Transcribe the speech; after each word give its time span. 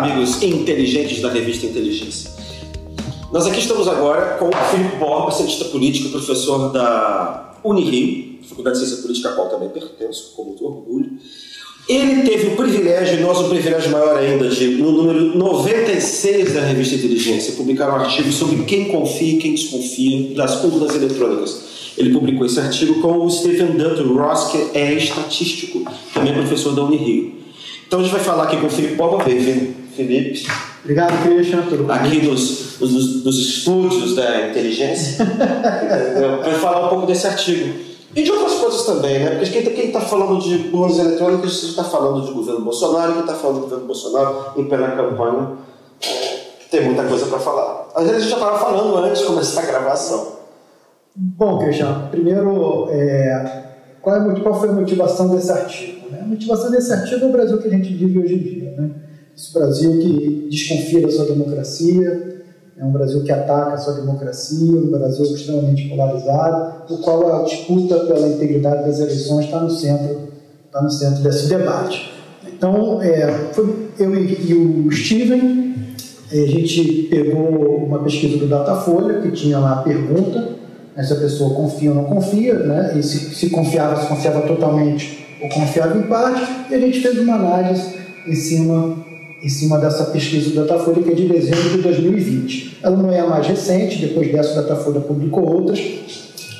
amigos 0.00 0.42
inteligentes 0.42 1.20
da 1.20 1.30
revista 1.30 1.66
Inteligência. 1.66 2.30
Nós 3.30 3.46
aqui 3.46 3.60
estamos 3.60 3.86
agora 3.86 4.38
com 4.38 4.48
o 4.48 4.52
Filipe 4.70 4.96
Borba, 4.96 5.30
cientista 5.30 5.66
político, 5.66 6.08
professor 6.08 6.72
da 6.72 7.54
Unirio, 7.62 8.38
Faculdade 8.48 8.78
de 8.78 8.86
Ciência 8.86 9.02
Política, 9.02 9.28
a 9.28 9.32
qual 9.32 9.50
também 9.50 9.68
pertenço, 9.68 10.32
com 10.34 10.44
muito 10.44 10.64
orgulho. 10.64 11.10
Ele 11.86 12.22
teve 12.22 12.48
o 12.48 12.56
privilégio, 12.56 13.20
nós 13.20 13.38
o 13.40 13.48
privilégio 13.48 13.90
maior 13.90 14.16
ainda, 14.16 14.48
de, 14.48 14.68
no 14.68 14.90
número 14.90 15.36
96 15.36 16.54
da 16.54 16.62
revista 16.62 16.94
Inteligência, 16.94 17.52
publicar 17.52 17.90
um 17.90 17.96
artigo 17.96 18.32
sobre 18.32 18.64
quem 18.64 18.86
confia 18.86 19.34
e 19.34 19.38
quem 19.38 19.54
desconfia 19.54 20.34
das 20.34 20.64
urnas 20.64 20.94
eletrônicas. 20.94 21.60
Ele 21.98 22.10
publicou 22.12 22.46
esse 22.46 22.58
artigo 22.58 23.00
com 23.02 23.26
o 23.26 23.30
Stephen 23.30 23.72
Dutton 23.72 24.14
Ross, 24.14 24.50
que 24.50 24.78
é 24.78 24.94
estatístico, 24.94 25.84
também 26.14 26.32
professor 26.32 26.74
da 26.74 26.84
Unirio. 26.84 27.34
Então 27.86 27.98
a 27.98 28.02
gente 28.04 28.12
vai 28.12 28.22
falar 28.22 28.44
aqui 28.44 28.56
com 28.56 28.68
o 28.68 28.70
Felipe 28.70 28.94
Boba. 28.94 29.24
Bem-vindo, 29.24 29.79
Felipe. 30.06 30.46
Obrigado, 30.82 31.22
Christian. 31.22 31.62
Tudo 31.68 31.92
aqui 31.92 32.26
nos, 32.26 32.80
nos, 32.80 33.24
nos, 33.24 33.38
estúdios 33.38 34.16
da 34.16 34.48
inteligência. 34.48 35.24
Vai 36.42 36.54
falar 36.54 36.86
um 36.86 36.88
pouco 36.88 37.06
desse 37.06 37.26
artigo. 37.26 37.90
E 38.14 38.22
de 38.22 38.30
outras 38.32 38.54
coisas 38.54 38.86
também, 38.86 39.20
né? 39.20 39.36
Porque 39.36 39.62
quem 39.62 39.86
está 39.86 40.00
falando 40.00 40.40
de 40.40 40.70
urnas 40.74 40.98
eletrônicas 40.98 41.62
está 41.62 41.84
falando 41.84 42.26
de 42.26 42.32
governo 42.32 42.62
Bolsonaro, 42.62 43.12
quem 43.12 43.20
está 43.20 43.34
falando 43.34 43.56
do 43.56 43.60
governo 43.62 43.86
Bolsonaro 43.86 44.52
em 44.56 44.64
plena 44.64 44.96
campanha 44.96 45.52
é, 46.02 46.40
tem 46.70 46.84
muita 46.86 47.04
coisa 47.04 47.26
para 47.26 47.38
falar. 47.38 47.88
Às 47.94 48.02
vezes 48.02 48.16
a 48.16 48.20
gente 48.20 48.30
já 48.30 48.36
estava 48.36 48.58
falando 48.58 48.96
antes 48.96 49.20
de 49.20 49.26
começar 49.26 49.62
a 49.62 49.66
gravação. 49.66 50.40
Bom, 51.14 51.58
Christian, 51.58 52.08
primeiro, 52.10 52.88
é, 52.90 53.64
qual, 54.00 54.16
é, 54.16 54.40
qual 54.40 54.58
foi 54.58 54.70
a 54.70 54.72
motivação 54.72 55.28
desse 55.28 55.52
artigo? 55.52 56.10
Né? 56.10 56.20
A 56.22 56.26
motivação 56.26 56.70
desse 56.70 56.92
artigo 56.92 57.26
é 57.26 57.28
o 57.28 57.32
Brasil 57.32 57.58
que 57.58 57.68
a 57.68 57.70
gente 57.70 57.94
vive 57.94 58.18
hoje 58.18 58.34
em 58.34 58.38
dia. 58.38 58.70
Né? 58.76 58.90
Esse 59.40 59.54
Brasil 59.54 59.92
que 59.92 60.48
desconfia 60.50 61.00
da 61.00 61.10
sua 61.10 61.24
democracia, 61.24 62.42
é 62.76 62.84
um 62.84 62.92
Brasil 62.92 63.24
que 63.24 63.32
ataca 63.32 63.72
a 63.72 63.78
sua 63.78 63.94
democracia, 63.94 64.70
um 64.70 64.90
Brasil 64.90 65.24
extremamente 65.34 65.88
polarizado, 65.88 66.92
o 66.92 66.98
qual 66.98 67.40
a 67.40 67.44
disputa 67.44 68.00
pela 68.00 68.28
integridade 68.28 68.84
das 68.84 69.00
eleições 69.00 69.46
está 69.46 69.60
no 69.60 69.70
centro, 69.70 70.28
está 70.66 70.82
no 70.82 70.90
centro 70.90 71.22
desse 71.22 71.48
debate. 71.48 72.12
Então, 72.46 73.00
é, 73.00 73.50
eu 73.98 74.14
e, 74.14 74.52
o 74.52 74.92
Steven, 74.92 75.74
a 76.30 76.34
gente 76.34 77.08
pegou 77.10 77.76
uma 77.76 78.00
pesquisa 78.00 78.36
do 78.36 78.46
Datafolha 78.46 79.22
que 79.22 79.30
tinha 79.30 79.58
lá 79.58 79.80
a 79.80 79.82
pergunta 79.82 80.50
né, 80.94 81.02
se 81.02 81.14
a 81.14 81.16
pessoa 81.16 81.54
confia 81.54 81.88
ou 81.88 81.96
não 81.96 82.04
confia, 82.04 82.58
né, 82.58 82.92
e 82.94 83.02
se, 83.02 83.34
se 83.34 83.48
confiava, 83.48 84.02
se 84.02 84.06
confiava 84.06 84.42
totalmente 84.42 85.26
ou 85.40 85.48
confiava 85.48 85.96
em 85.96 86.02
parte, 86.02 86.42
e 86.70 86.74
a 86.74 86.78
gente 86.78 87.00
fez 87.00 87.18
uma 87.18 87.36
análise 87.36 87.98
em 88.26 88.34
cima, 88.34 89.08
em 89.42 89.48
cima 89.48 89.78
dessa 89.78 90.04
pesquisa 90.04 90.50
do 90.50 90.56
Datafolha, 90.56 91.02
que 91.02 91.10
é 91.10 91.14
de 91.14 91.26
dezembro 91.26 91.70
de 91.70 91.78
2020. 91.78 92.78
Ela 92.82 92.96
não 92.96 93.10
é 93.10 93.20
a 93.20 93.26
mais 93.26 93.46
recente, 93.46 93.98
depois 93.98 94.30
dessa, 94.30 94.52
o 94.52 94.62
Datafolha 94.62 95.00
publicou 95.00 95.44
outras, 95.44 95.80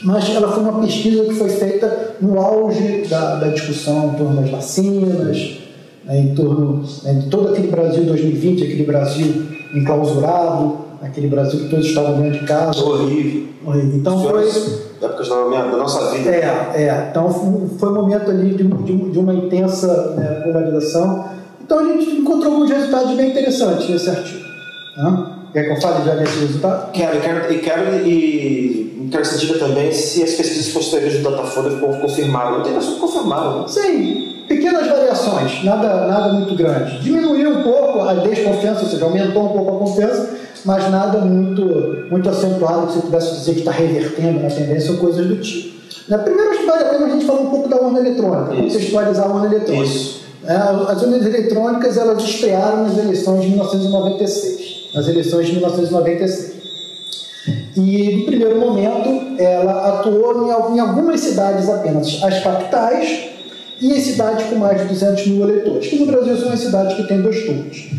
mas 0.02 0.28
ela 0.34 0.50
foi 0.50 0.62
uma 0.62 0.80
pesquisa 0.80 1.24
que 1.24 1.34
foi 1.34 1.50
feita 1.50 2.16
no 2.20 2.40
auge 2.40 3.04
da, 3.08 3.36
da 3.36 3.48
discussão 3.48 4.12
em 4.12 4.16
torno 4.16 4.40
das 4.40 4.50
vacinas, 4.50 5.58
né, 6.04 6.18
em 6.18 6.34
torno 6.34 6.84
né, 7.02 7.14
de 7.14 7.28
todo 7.28 7.48
aquele 7.48 7.68
Brasil 7.68 8.04
2020, 8.04 8.64
aquele 8.64 8.84
Brasil 8.84 9.46
enclausurado, 9.74 10.78
aquele 11.02 11.28
Brasil 11.28 11.60
que 11.60 11.68
todos 11.68 11.86
estavam 11.86 12.20
dentro 12.20 12.40
de 12.40 12.46
casa. 12.46 12.82
Horrível. 12.82 13.48
Horrível. 13.64 13.96
Então 13.96 14.22
foi 14.22 14.48
épocas 15.02 15.28
da, 15.28 15.76
nossa 15.76 16.10
vida. 16.10 16.30
É, 16.30 16.72
é. 16.74 17.08
Então 17.10 17.30
foi 17.78 17.88
um 17.90 17.94
momento 17.94 18.30
ali 18.30 18.54
de, 18.54 18.64
de, 18.64 19.10
de 19.10 19.18
uma 19.18 19.34
intensa 19.34 20.14
né, 20.16 20.40
polarização. 20.44 21.39
Então 21.70 21.78
a 21.78 21.84
gente 21.84 22.10
encontrou 22.16 22.54
alguns 22.54 22.68
resultados 22.68 23.14
bem 23.14 23.30
interessantes 23.30 23.88
nesse 23.88 24.10
artigo. 24.10 24.44
Né? 24.96 25.26
Quer 25.52 25.66
que 25.66 25.70
eu 25.70 25.80
fale 25.80 26.04
já 26.04 26.16
desse 26.16 26.40
resultado? 26.40 26.90
Quero, 26.90 27.20
quero, 27.20 27.52
e 27.52 27.58
quero, 27.60 28.08
e 28.08 29.08
quero 29.08 29.22
que 29.22 29.28
você 29.28 29.46
diga 29.46 29.56
também 29.60 29.92
se 29.92 30.20
as 30.24 30.32
pesquisas 30.32 30.72
posteriores 30.72 31.22
do 31.22 31.30
Datafolha 31.30 31.78
confirmaram. 31.78 32.64
Tem 32.64 32.72
pessoas 32.72 32.94
que 32.94 33.00
confirmaram, 33.00 33.60
né? 33.60 33.68
Sim, 33.68 34.42
pequenas 34.48 34.88
variações, 34.88 35.62
nada, 35.62 36.08
nada 36.08 36.32
muito 36.32 36.56
grande. 36.56 36.98
Diminuiu 36.98 37.50
um 37.50 37.62
pouco 37.62 38.00
a 38.00 38.14
desconfiança, 38.14 38.82
ou 38.82 38.88
seja, 38.88 39.04
aumentou 39.04 39.44
um 39.44 39.52
pouco 39.52 39.76
a 39.76 39.78
confiança, 39.78 40.28
mas 40.64 40.90
nada 40.90 41.20
muito, 41.20 42.08
muito 42.10 42.28
acentuado 42.28 42.88
que 42.88 42.94
você 42.94 43.00
pudesse 43.02 43.34
dizer 43.36 43.52
que 43.52 43.58
está 43.60 43.70
revertendo 43.70 44.40
na 44.40 44.50
tendência 44.50 44.90
ou 44.90 44.98
coisas 44.98 45.24
do 45.24 45.36
tipo. 45.36 45.78
Primeiro, 46.24 46.50
acho 46.50 46.60
que 46.62 46.66
vale 46.66 46.82
a 46.82 46.88
pena 46.88 47.06
a 47.06 47.08
gente 47.10 47.24
falar 47.24 47.42
um 47.42 47.50
pouco 47.50 47.68
da 47.68 47.76
urna 47.76 48.00
eletrônica, 48.00 48.56
contextualizar 48.56 49.26
a 49.26 49.32
urna 49.32 49.46
eletrônica. 49.46 49.84
Isso. 49.84 50.19
É, 50.44 50.54
as 50.54 51.02
urnas 51.02 51.26
eletrônicas 51.26 51.96
elas 51.96 52.22
estrearam 52.22 52.84
nas 52.84 52.96
eleições 52.96 53.42
de 53.42 53.48
1996, 53.48 54.88
nas 54.94 55.06
eleições 55.06 55.46
de 55.46 55.52
1996. 55.52 56.60
E 57.76 58.16
no 58.16 58.26
primeiro 58.26 58.58
momento 58.58 59.40
ela 59.40 60.00
atuou 60.00 60.46
em, 60.46 60.76
em 60.76 60.80
algumas 60.80 61.20
cidades 61.20 61.68
apenas, 61.68 62.22
as 62.22 62.42
capitais 62.42 63.30
e 63.80 63.92
as 63.92 64.02
cidades 64.02 64.46
com 64.46 64.56
mais 64.56 64.80
de 64.80 64.88
200 64.88 65.26
mil 65.28 65.48
eleitores, 65.48 65.88
que 65.88 65.98
no 65.98 66.06
Brasil 66.06 66.36
são 66.36 66.52
as 66.52 66.60
cidades 66.60 66.96
que 66.96 67.04
têm 67.04 67.20
dois 67.20 67.44
turnos. 67.44 67.90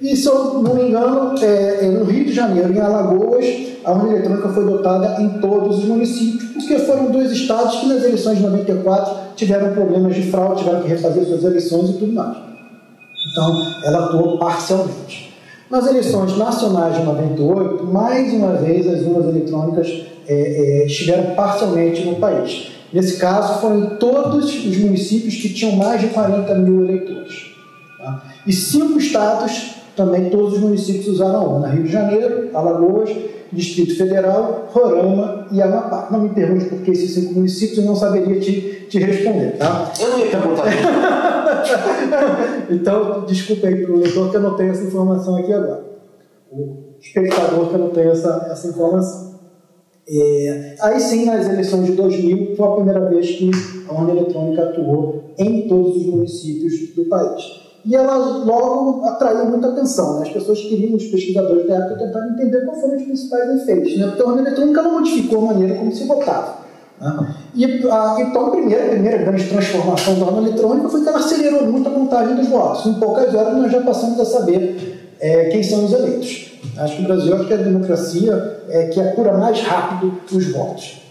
E 0.00 0.14
se 0.14 0.26
eu 0.26 0.62
não 0.62 0.74
me 0.74 0.88
engano, 0.88 1.34
é, 1.42 1.78
é, 1.82 1.88
no 1.88 2.04
Rio 2.04 2.24
de 2.26 2.32
Janeiro, 2.32 2.72
em 2.72 2.78
Alagoas, 2.78 3.44
a 3.84 3.92
urna 3.92 4.12
eletrônica 4.12 4.48
foi 4.50 4.64
dotada 4.64 5.22
em 5.22 5.40
todos 5.40 5.78
os 5.78 5.84
municípios, 5.84 6.50
porque 6.52 6.78
foram 6.80 7.10
dois 7.10 7.30
estados 7.30 7.76
que 7.76 7.86
nas 7.86 8.02
eleições 8.04 8.38
de 8.38 8.44
94 8.44 9.25
tiveram 9.36 9.72
problemas 9.72 10.14
de 10.14 10.30
fraude, 10.30 10.62
tiveram 10.62 10.82
que 10.82 10.88
refazer 10.88 11.24
suas 11.24 11.44
eleições 11.44 11.90
e 11.90 11.92
tudo 11.94 12.12
mais. 12.12 12.36
Então, 13.32 13.74
ela 13.84 14.06
atuou 14.06 14.38
parcialmente. 14.38 15.34
Nas 15.70 15.86
eleições 15.86 16.36
nacionais 16.36 16.96
de 16.96 17.02
98, 17.02 17.84
mais 17.84 18.32
uma 18.32 18.52
vez 18.54 18.86
as 18.86 19.02
urnas 19.02 19.26
eletrônicas 19.26 20.06
é, 20.28 20.34
é, 20.34 20.86
estiveram 20.86 21.34
parcialmente 21.34 22.04
no 22.04 22.16
país. 22.16 22.72
Nesse 22.92 23.18
caso, 23.18 23.60
foram 23.60 23.96
todos 23.96 24.44
os 24.44 24.76
municípios 24.78 25.34
que 25.34 25.52
tinham 25.52 25.76
mais 25.76 26.00
de 26.00 26.08
40 26.08 26.54
mil 26.54 26.84
eleitores. 26.84 27.50
Tá? 27.98 28.22
E 28.46 28.52
cinco 28.52 28.98
estados 28.98 29.76
também 29.96 30.28
todos 30.28 30.54
os 30.54 30.60
municípios 30.60 31.08
usaram 31.08 31.40
a 31.40 31.44
urna. 31.44 31.68
Rio 31.68 31.84
de 31.84 31.90
Janeiro, 31.90 32.50
Alagoas, 32.54 33.10
Distrito 33.52 33.96
Federal, 33.96 34.68
Roraima 34.70 35.46
e 35.52 35.62
Amapá. 35.62 36.08
Não 36.10 36.20
me 36.20 36.30
pergunte 36.30 36.66
por 36.66 36.80
que 36.80 36.90
esses 36.90 37.14
cinco 37.14 37.34
municípios, 37.34 37.78
eu 37.78 37.84
não 37.84 37.96
saberia 37.96 38.40
te, 38.40 38.86
te 38.88 38.98
responder, 38.98 39.56
tá? 39.58 39.92
Eu 40.00 40.10
não 40.10 40.18
ia 40.18 40.26
perguntar. 40.26 40.66
então, 42.70 43.24
desculpe 43.26 43.66
aí 43.66 43.84
para 43.84 43.94
o 43.94 43.98
leitor 43.98 44.30
que 44.30 44.36
eu 44.36 44.40
não 44.40 44.56
tenho 44.56 44.70
essa 44.70 44.84
informação 44.84 45.36
aqui 45.36 45.52
agora. 45.52 45.84
O 46.50 46.96
espectador 47.00 47.68
que 47.68 47.74
eu 47.74 47.78
não 47.78 47.90
tenho 47.90 48.10
essa, 48.10 48.48
essa 48.50 48.68
informação. 48.68 49.26
É, 50.08 50.76
aí 50.80 51.00
sim, 51.00 51.24
nas 51.24 51.48
eleições 51.48 51.86
de 51.86 51.92
2000, 51.92 52.54
foi 52.56 52.66
a 52.66 52.72
primeira 52.72 53.08
vez 53.08 53.28
que 53.30 53.50
a 53.88 53.92
urna 53.92 54.12
eletrônica 54.12 54.62
atuou 54.62 55.24
em 55.36 55.66
todos 55.66 55.96
os 55.96 56.06
municípios 56.06 56.94
do 56.94 57.06
país 57.06 57.65
e 57.86 57.94
ela 57.94 58.16
logo 58.16 59.04
atraiu 59.06 59.46
muita 59.46 59.68
atenção. 59.68 60.18
Né? 60.18 60.26
As 60.26 60.32
pessoas 60.32 60.60
queriam, 60.60 60.96
os 60.96 61.04
pesquisadores 61.04 61.68
da 61.68 61.76
época, 61.76 62.04
tentar 62.04 62.26
entender 62.30 62.64
quais 62.64 62.80
foram 62.80 62.96
os 62.96 63.02
principais 63.02 63.62
efeitos. 63.62 63.96
Né? 63.96 64.06
Porque 64.08 64.22
a 64.22 64.26
urna 64.26 64.40
eletrônica 64.40 64.82
não 64.82 64.92
modificou 64.94 65.38
a 65.38 65.54
maneira 65.54 65.76
como 65.76 65.92
se 65.92 66.04
votava. 66.04 66.56
Né? 67.00 67.34
E, 67.54 67.64
a, 67.88 68.16
então, 68.18 68.46
a 68.46 68.50
primeira, 68.50 68.86
a 68.86 68.88
primeira 68.88 69.18
grande 69.18 69.48
transformação 69.48 70.18
da 70.18 70.26
urna 70.26 70.48
eletrônica 70.48 70.88
foi 70.88 71.02
que 71.02 71.08
ela 71.08 71.18
acelerou 71.18 71.66
muito 71.66 71.88
a 71.88 71.92
montagem 71.92 72.34
dos 72.34 72.48
votos. 72.48 72.86
Em 72.86 72.94
poucas 72.94 73.32
horas, 73.32 73.56
nós 73.56 73.70
já 73.70 73.80
passamos 73.82 74.18
a 74.18 74.24
saber 74.24 75.14
é, 75.20 75.44
quem 75.44 75.62
são 75.62 75.84
os 75.84 75.92
eleitos. 75.92 76.58
Acho 76.76 76.96
que 76.96 77.02
o 77.02 77.04
Brasil 77.04 77.36
acho 77.36 77.46
que 77.46 77.52
é 77.52 77.56
a 77.56 77.62
democracia 77.62 78.60
é, 78.68 78.86
que 78.88 79.00
apura 79.00 79.32
mais 79.38 79.60
rápido 79.60 80.20
os 80.32 80.52
votos. 80.52 81.02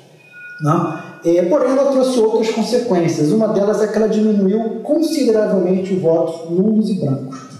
Não? 0.61 1.04
É, 1.25 1.41
porém, 1.43 1.71
ela 1.71 1.91
trouxe 1.91 2.19
outras 2.19 2.51
consequências. 2.51 3.31
Uma 3.31 3.47
delas 3.47 3.81
é 3.81 3.87
que 3.87 3.97
ela 3.97 4.07
diminuiu 4.07 4.81
consideravelmente 4.83 5.93
o 5.93 5.99
voto 5.99 6.51
nulos 6.51 6.89
e 6.89 6.93
brancos. 6.93 7.55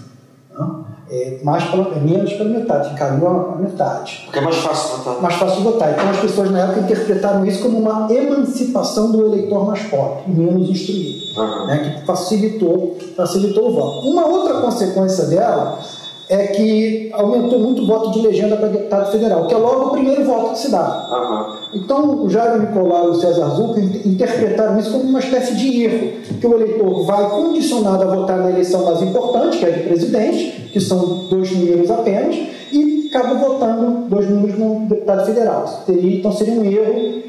É, 1.08 1.38
mais 1.44 1.62
pela, 1.64 1.94
é 1.94 2.00
menos 2.00 2.32
pela 2.32 2.50
metade, 2.50 2.96
caiu 2.98 3.28
a, 3.28 3.56
metade. 3.56 4.22
Porque 4.24 4.40
é 4.40 4.42
mais 4.42 4.56
fácil 4.56 4.96
votar. 4.96 5.22
Mais 5.22 5.34
fácil 5.36 5.62
votar. 5.62 5.92
Então 5.92 6.10
as 6.10 6.16
pessoas 6.16 6.50
na 6.50 6.60
época 6.60 6.80
interpretaram 6.80 7.46
isso 7.46 7.62
como 7.62 7.78
uma 7.78 8.12
emancipação 8.12 9.12
do 9.12 9.24
eleitor 9.26 9.66
mais 9.66 9.82
pobre, 9.84 10.24
menos 10.26 10.68
instruído, 10.68 11.40
uhum. 11.40 11.66
né, 11.68 11.78
que 12.00 12.06
facilitou, 12.06 12.96
facilitou 13.16 13.68
o 13.68 13.72
voto. 13.72 14.08
Uma 14.08 14.26
outra 14.26 14.54
consequência 14.60 15.26
dela 15.26 15.78
é 16.28 16.48
que 16.48 17.10
aumentou 17.12 17.58
muito 17.60 17.82
o 17.82 17.86
voto 17.86 18.10
de 18.10 18.26
legenda 18.26 18.56
para 18.56 18.68
deputado 18.68 19.12
federal, 19.12 19.46
que 19.46 19.54
é 19.54 19.56
logo 19.56 19.86
o 19.86 19.90
primeiro 19.90 20.24
voto 20.24 20.52
que 20.52 20.58
se 20.58 20.70
dá. 20.70 21.08
Uhum. 21.10 21.80
Então, 21.80 22.24
o 22.24 22.28
Jair 22.28 22.60
Nicolau 22.60 23.08
e 23.08 23.10
o 23.10 23.14
César 23.14 23.48
Zucca 23.50 23.80
interpretaram 23.80 24.78
isso 24.78 24.90
como 24.90 25.04
uma 25.04 25.20
espécie 25.20 25.54
de 25.54 25.84
erro, 25.84 26.12
que 26.40 26.46
o 26.46 26.54
eleitor 26.54 27.04
vai 27.04 27.30
condicionado 27.30 28.02
a 28.02 28.06
votar 28.06 28.38
na 28.38 28.50
eleição 28.50 28.84
mais 28.84 29.00
importante, 29.02 29.58
que 29.58 29.64
é 29.66 29.70
de 29.70 29.82
presidente, 29.84 30.70
que 30.72 30.80
são 30.80 31.28
dois 31.30 31.50
números 31.52 31.90
apenas, 31.90 32.34
e 32.72 33.08
acaba 33.08 33.34
votando 33.34 34.08
dois 34.08 34.28
números 34.28 34.58
no 34.58 34.86
deputado 34.86 35.26
federal. 35.26 35.82
Teria, 35.86 36.18
então, 36.18 36.32
seria 36.32 36.54
um 36.54 36.64
erro 36.64 37.22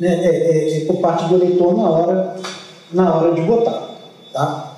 né, 0.00 0.08
é, 0.08 0.28
é, 0.28 0.78
é, 0.78 0.84
por 0.86 0.96
parte 0.96 1.26
do 1.26 1.36
eleitor 1.36 1.76
na 1.76 1.90
hora, 1.90 2.36
na 2.92 3.14
hora 3.14 3.34
de 3.34 3.40
votar. 3.42 3.88
Tá? 4.32 4.72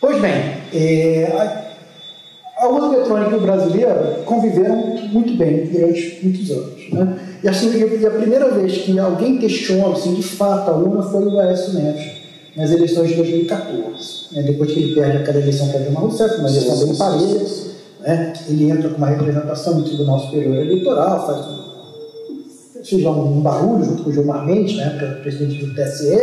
Pois 0.00 0.20
bem, 0.20 0.32
é, 0.72 1.63
a 2.64 2.68
urna 2.68 2.94
eletrônica 2.94 3.36
o 3.36 3.40
brasileiro 3.40 3.92
conviveram 4.24 4.76
muito 5.12 5.36
bem 5.36 5.66
durante 5.66 6.20
muitos 6.22 6.50
anos. 6.50 6.90
Né? 6.92 7.18
E, 7.42 7.48
assim, 7.48 7.68
a 8.06 8.10
primeira 8.10 8.50
vez 8.50 8.78
que 8.78 8.98
alguém 8.98 9.38
questionou 9.38 9.92
assim, 9.92 10.14
de 10.14 10.22
fato 10.22 10.70
a 10.70 10.74
urna 10.74 11.02
foi 11.02 11.24
o 11.26 11.38
Aécio 11.38 11.74
Neves, 11.74 12.12
nas 12.56 12.70
eleições 12.70 13.10
de 13.10 13.16
2014. 13.16 14.34
Né? 14.34 14.42
Depois 14.42 14.72
que 14.72 14.80
ele 14.80 14.94
perde 14.94 15.18
aquela 15.18 15.38
eleição 15.38 15.68
para 15.68 15.80
Dilma 15.80 16.00
Rousseff, 16.00 16.38
uma 16.38 16.48
eleição 16.48 16.86
bem 16.86 16.96
parelha, 16.96 17.46
né? 18.00 18.32
ele 18.48 18.70
entra 18.70 18.88
com 18.88 18.96
uma 18.96 19.08
representação 19.08 19.74
no 19.74 19.84
Tribunal 19.84 20.18
Superior 20.20 20.56
Eleitoral, 20.56 21.26
faz 21.26 21.46
um 21.46 21.64
fez 22.84 23.02
um 23.06 23.40
barulho 23.40 23.82
junto 23.82 24.02
com 24.02 24.10
o 24.10 24.12
Gilmar 24.12 24.44
Mendes, 24.44 24.76
né, 24.76 24.98
é 25.00 25.18
o 25.18 25.22
presidente 25.22 25.64
do 25.64 25.74
TSE, 25.74 26.20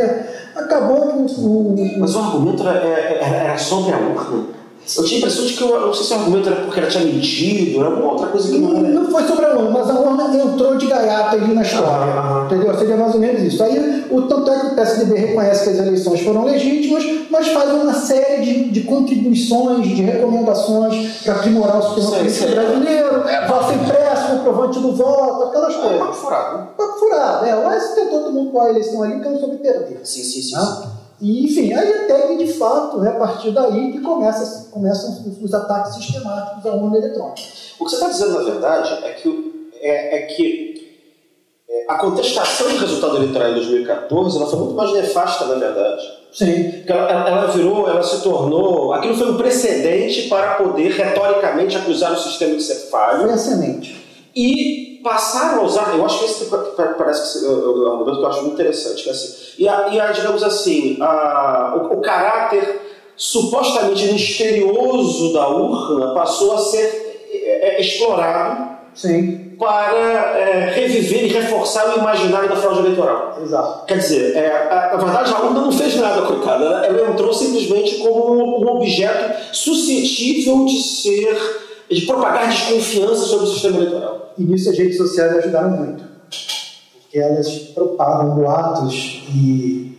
acabou 0.55 1.07
com. 1.07 1.75
Mas 1.97 2.15
o 2.15 2.19
argumento 2.19 2.67
era, 2.67 2.85
era 2.85 3.57
sobre 3.57 3.93
a 3.93 3.97
urna. 3.97 4.60
Eu 4.97 5.03
tinha 5.05 5.17
a 5.17 5.19
impressão 5.19 5.45
de 5.45 5.53
que, 5.53 5.63
eu 5.63 5.79
não 5.87 5.93
sei 5.93 6.05
se 6.05 6.13
o 6.13 6.15
argumento 6.17 6.49
era 6.49 6.61
porque 6.63 6.79
ela 6.79 6.89
tinha 6.89 7.05
mentido, 7.05 7.79
era 7.79 7.89
alguma 7.89 8.11
outra 8.13 8.27
coisa 8.27 8.51
que 8.51 8.57
não 8.57 8.77
era. 8.77 8.87
Não 8.89 9.11
foi 9.11 9.23
sobre 9.27 9.45
a 9.45 9.55
urna, 9.55 9.69
mas 9.69 9.89
a 9.89 9.99
urna 9.99 10.35
entrou 10.35 10.75
de 10.75 10.87
gaiata 10.87 11.35
ali 11.35 11.53
na 11.53 11.61
história. 11.61 12.13
Ah, 12.13 12.43
entendeu? 12.45 12.77
Seria 12.77 12.97
mais 12.97 13.13
ou 13.13 13.19
menos 13.19 13.41
isso. 13.41 13.63
Aí, 13.63 14.05
o 14.09 14.23
tanto 14.23 14.51
é 14.51 14.59
que 14.59 14.65
o 14.67 14.75
PSDB 14.75 15.15
reconhece 15.15 15.63
que 15.63 15.69
as 15.69 15.77
eleições 15.77 16.21
foram 16.21 16.45
legítimas, 16.45 17.03
mas 17.29 17.47
faz 17.49 17.71
uma 17.71 17.93
série 17.93 18.41
de, 18.43 18.69
de 18.71 18.81
contribuições, 18.81 19.87
de 19.87 20.01
recomendações 20.01 21.21
para 21.23 21.35
aprimorar 21.35 21.77
o 21.79 21.83
sistema 21.83 22.17
político 22.17 22.51
brasileiro, 22.51 23.27
é, 23.27 23.47
voto 23.47 23.73
impresso, 23.73 24.27
comprovante 24.31 24.79
do 24.79 24.95
voto, 24.95 25.43
aquelas 25.49 25.75
é, 25.75 25.77
coisas. 25.77 25.99
Papo 25.99 26.13
furado. 26.13 26.67
Papo 26.77 26.99
furado, 26.99 27.45
é. 27.45 27.55
O 27.55 27.71
S 27.71 27.95
tentou 27.95 28.19
todo 28.23 28.33
mundo 28.33 28.51
com 28.51 28.61
a 28.61 28.69
eleição 28.69 29.03
ali 29.03 29.13
porque 29.13 29.29
não 29.29 29.39
soube 29.39 29.57
perder. 29.57 30.01
Sim, 30.03 30.23
sim, 30.23 30.41
sim. 30.41 30.55
Né? 30.55 30.61
sim. 30.61 31.00
E, 31.21 31.45
enfim, 31.45 31.71
aí 31.73 31.93
até 31.93 32.27
que 32.27 32.37
de 32.45 32.53
fato 32.53 33.03
é 33.03 33.09
a 33.09 33.13
partir 33.13 33.51
daí 33.51 33.91
que 33.91 34.01
começa, 34.01 34.69
começam 34.71 35.23
os 35.39 35.53
ataques 35.53 35.95
sistemáticos 35.95 36.65
à 36.65 36.73
urna 36.73 36.97
eletrônica. 36.97 37.41
O 37.79 37.85
que 37.85 37.91
você 37.91 37.95
está 37.95 38.09
dizendo, 38.09 38.33
na 38.33 38.43
verdade, 38.43 39.05
é 39.05 39.11
que, 39.11 39.69
é, 39.81 40.17
é 40.17 40.21
que 40.23 40.97
é, 41.69 41.85
a 41.87 41.95
contestação 41.99 42.69
do 42.69 42.77
resultado 42.77 43.17
eleitoral 43.17 43.51
em 43.51 43.53
2014 43.53 44.37
ela 44.37 44.49
foi 44.49 44.59
muito 44.59 44.73
mais 44.73 44.93
nefasta, 44.93 45.45
na 45.45 45.55
verdade. 45.55 46.01
Sim. 46.33 46.71
Porque 46.71 46.91
ela, 46.91 47.29
ela, 47.29 47.47
virou, 47.51 47.87
ela 47.87 48.01
se 48.01 48.23
tornou. 48.23 48.91
Aquilo 48.93 49.15
foi 49.15 49.31
um 49.31 49.37
precedente 49.37 50.27
para 50.27 50.55
poder 50.55 50.91
retoricamente 50.91 51.77
acusar 51.77 52.13
o 52.13 52.17
sistema 52.17 52.55
de 52.55 52.63
ser 52.63 52.89
falho. 52.89 53.21
Foi 53.21 53.31
a 53.31 53.37
semente. 53.37 53.95
E 54.35 54.90
passaram 55.03 55.61
a 55.61 55.65
usar, 55.65 55.95
eu 55.95 56.05
acho 56.05 56.19
que 56.19 56.25
esse 56.25 56.45
parece 56.97 57.39
que 57.39 57.45
é 57.45 57.49
um 57.49 57.91
argumento 57.91 58.19
que 58.19 58.23
eu 58.23 58.29
acho 58.29 58.41
muito 58.41 58.53
interessante, 58.53 59.07
é 59.07 59.11
assim, 59.11 59.33
e, 59.57 59.67
a, 59.67 59.87
e 59.89 59.99
a, 59.99 60.11
digamos 60.11 60.43
assim, 60.43 60.97
a, 61.01 61.75
o, 61.75 61.97
o, 61.97 62.01
caráter 62.01 62.81
supostamente 63.15 64.11
misterioso 64.11 65.33
da 65.33 65.47
urna 65.49 66.13
passou 66.13 66.53
a 66.53 66.57
ser 66.57 67.27
é, 67.31 67.77
é, 67.77 67.81
explorado 67.81 68.77
Sim. 68.93 69.55
para 69.59 70.37
é, 70.37 70.71
reviver 70.73 71.25
e 71.25 71.27
reforçar 71.27 71.95
o 71.95 71.99
imaginário 71.99 72.49
da 72.49 72.55
fraude 72.55 72.79
eleitoral. 72.79 73.37
Exato. 73.41 73.85
Quer 73.85 73.97
dizer, 73.97 74.35
é, 74.35 74.47
a, 74.49 74.97
na 74.97 75.03
verdade 75.03 75.33
a 75.33 75.39
urna 75.39 75.61
não 75.61 75.71
fez 75.71 75.95
nada, 75.95 76.23
coitada, 76.23 76.65
ela, 76.65 76.85
ela 76.85 77.11
entrou 77.11 77.33
simplesmente 77.33 77.97
como 77.97 78.33
um, 78.33 78.63
um 78.63 78.77
objeto 78.77 79.55
suscetível 79.55 80.65
de 80.65 80.81
ser 80.81 81.70
de 81.91 82.05
propagar 82.05 82.49
desconfiança 82.49 83.25
sobre 83.25 83.45
o 83.45 83.49
sistema 83.49 83.77
eleitoral. 83.77 84.33
E 84.37 84.43
nisso 84.43 84.69
as 84.69 84.77
redes 84.77 84.97
sociais 84.97 85.37
ajudaram 85.37 85.71
muito, 85.71 86.03
porque 87.01 87.19
elas 87.19 87.49
propagam 87.73 88.35
boatos 88.35 89.23
e 89.33 89.97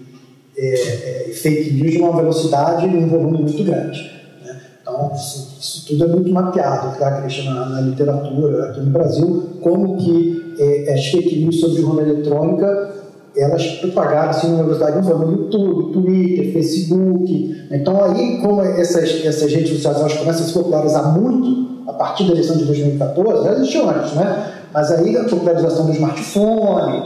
é, 0.56 1.28
é, 1.28 1.32
fake 1.32 1.72
news 1.74 1.92
de 1.92 1.98
uma 1.98 2.16
velocidade 2.16 2.86
e 2.86 2.96
um 2.96 3.08
volume 3.08 3.42
muito 3.42 3.62
grande. 3.64 4.00
Né? 4.44 4.60
Então, 4.80 5.12
isso, 5.14 5.86
tudo 5.86 6.04
é 6.04 6.06
muito 6.08 6.30
mapeado, 6.30 6.98
tá, 6.98 7.20
Cristian, 7.20 7.52
na, 7.52 7.66
na, 7.66 7.80
literatura 7.80 8.70
aqui 8.70 8.80
no 8.80 8.90
Brasil, 8.90 9.58
como 9.60 9.96
que 9.98 10.54
é, 10.58 10.92
as 10.92 11.06
fake 11.06 11.36
news 11.36 11.60
sobre 11.60 11.82
urna 11.82 12.02
eletrônica 12.02 12.92
elas 13.36 13.66
propagaram 13.78 14.30
assim, 14.30 14.48
uma 14.48 14.62
velocidade 14.64 15.08
no 15.08 15.32
YouTube, 15.32 15.92
Twitter, 15.94 16.52
Facebook. 16.52 17.66
Então, 17.70 18.04
aí, 18.04 18.38
como 18.42 18.60
essas, 18.60 19.24
essas 19.24 19.50
redes 19.52 19.70
sociais 19.70 19.98
elas 19.98 20.12
começam 20.12 20.44
a 20.44 20.48
se 20.48 20.52
popularizar 20.52 21.18
muito, 21.18 21.71
a 21.94 21.98
partir 21.98 22.24
da 22.24 22.32
eleição 22.32 22.56
de 22.56 22.64
2014, 22.64 23.44
já 23.44 23.52
existiam 23.52 23.90
antes, 23.90 24.12
né? 24.14 24.52
Mas 24.72 24.90
aí 24.90 25.16
a 25.16 25.24
popularização 25.24 25.86
do 25.86 25.92
smartphone, 25.92 26.98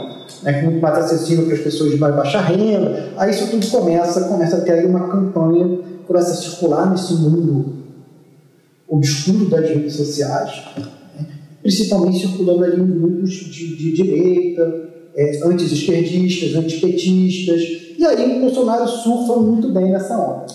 né, 0.43 0.59
é 0.59 0.61
muito 0.61 0.81
mais 0.81 0.97
acessível 0.97 1.45
para 1.45 1.55
as 1.55 1.61
pessoas 1.61 1.91
de 1.91 1.97
mais 1.97 2.15
baixa 2.15 2.39
renda, 2.39 3.09
aí 3.17 3.31
isso 3.31 3.47
tudo 3.47 3.67
começa, 3.67 4.21
começa 4.21 4.57
a 4.57 4.61
ter 4.61 4.71
aí 4.73 4.85
uma 4.85 5.07
campanha, 5.09 5.79
começa 6.07 6.31
a 6.31 6.35
circular 6.35 6.89
nesse 6.89 7.13
mundo 7.13 7.77
obscuro 8.87 9.49
das 9.49 9.67
redes 9.69 9.95
sociais, 9.95 10.63
né? 10.77 10.85
principalmente 11.61 12.19
circulando 12.19 12.63
ali 12.63 12.81
em 12.81 12.99
grupos 12.99 13.31
de, 13.31 13.75
de 13.75 13.91
direita, 13.91 14.89
é, 15.13 15.41
anti-esquerdistas, 15.43 16.55
antipetistas, 16.55 17.61
e 17.97 18.05
aí 18.05 18.37
o 18.37 18.41
Bolsonaro 18.41 18.87
surfa 18.87 19.35
muito 19.35 19.69
bem 19.71 19.91
nessa 19.91 20.17
onda. 20.17 20.45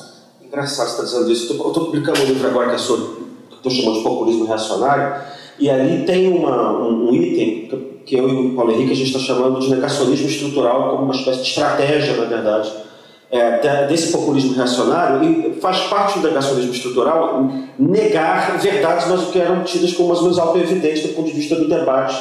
Engraçado 0.52 0.86
você 0.86 0.92
estar 0.92 1.02
tá 1.02 1.08
dizendo 1.08 1.32
isso. 1.32 1.52
Eu 1.52 1.68
estou 1.68 1.86
publicando 1.86 2.20
um 2.20 2.24
livro 2.26 2.46
agora 2.46 2.68
que 2.68 2.74
é 2.76 2.78
sobre 2.78 3.21
estou 3.62 3.70
chamando 3.70 3.98
de 3.98 4.04
populismo 4.04 4.44
reacionário, 4.44 5.22
e 5.58 5.70
ali 5.70 6.04
tem 6.04 6.28
uma, 6.28 6.72
um, 6.78 7.08
um, 7.08 7.14
item 7.14 7.68
que 8.04 8.16
eu 8.16 8.28
e 8.28 8.46
o 8.48 8.54
Paulo 8.54 8.72
Henrique 8.72 8.92
a 8.92 8.96
gente 8.96 9.16
está 9.16 9.20
chamando 9.20 9.60
de 9.60 9.70
negacionismo 9.70 10.26
estrutural 10.26 10.90
como 10.90 11.04
uma 11.04 11.14
espécie 11.14 11.42
de 11.42 11.48
estratégia, 11.48 12.16
na 12.16 12.24
verdade, 12.24 12.72
é, 13.30 13.86
desse 13.86 14.10
populismo 14.10 14.54
reacionário, 14.54 15.22
e 15.22 15.60
faz 15.60 15.78
parte 15.82 16.18
do 16.18 16.26
negacionismo 16.26 16.72
estrutural 16.72 17.48
negar 17.78 18.58
verdades 18.58 19.06
mas 19.08 19.30
que 19.30 19.38
eram 19.38 19.62
tidas 19.62 19.92
como 19.92 20.08
mais 20.08 20.18
ou 20.18 20.24
menos 20.24 20.38
auto-evidentes 20.38 21.02
do 21.02 21.08
ponto 21.10 21.30
de 21.30 21.36
vista 21.36 21.54
do 21.54 21.68
debate, 21.68 22.20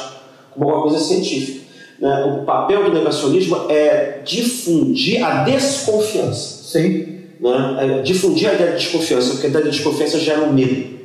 como 0.52 0.68
alguma 0.68 0.88
coisa 0.88 1.04
científica. 1.04 1.62
Né? 2.00 2.24
O 2.24 2.44
papel 2.44 2.84
do 2.84 2.92
negacionismo 2.92 3.66
é 3.68 4.20
difundir 4.24 5.24
a 5.24 5.44
desconfiança. 5.44 6.64
Sim. 6.64 7.18
Né? 7.40 7.98
É 7.98 8.02
difundir 8.02 8.48
a 8.48 8.54
ideia 8.54 8.72
de 8.72 8.78
desconfiança, 8.78 9.30
porque 9.32 9.46
a 9.46 9.50
ideia 9.50 9.64
de 9.64 9.70
desconfiança 9.70 10.18
gera 10.18 10.42
um 10.42 10.52
medo. 10.52 11.01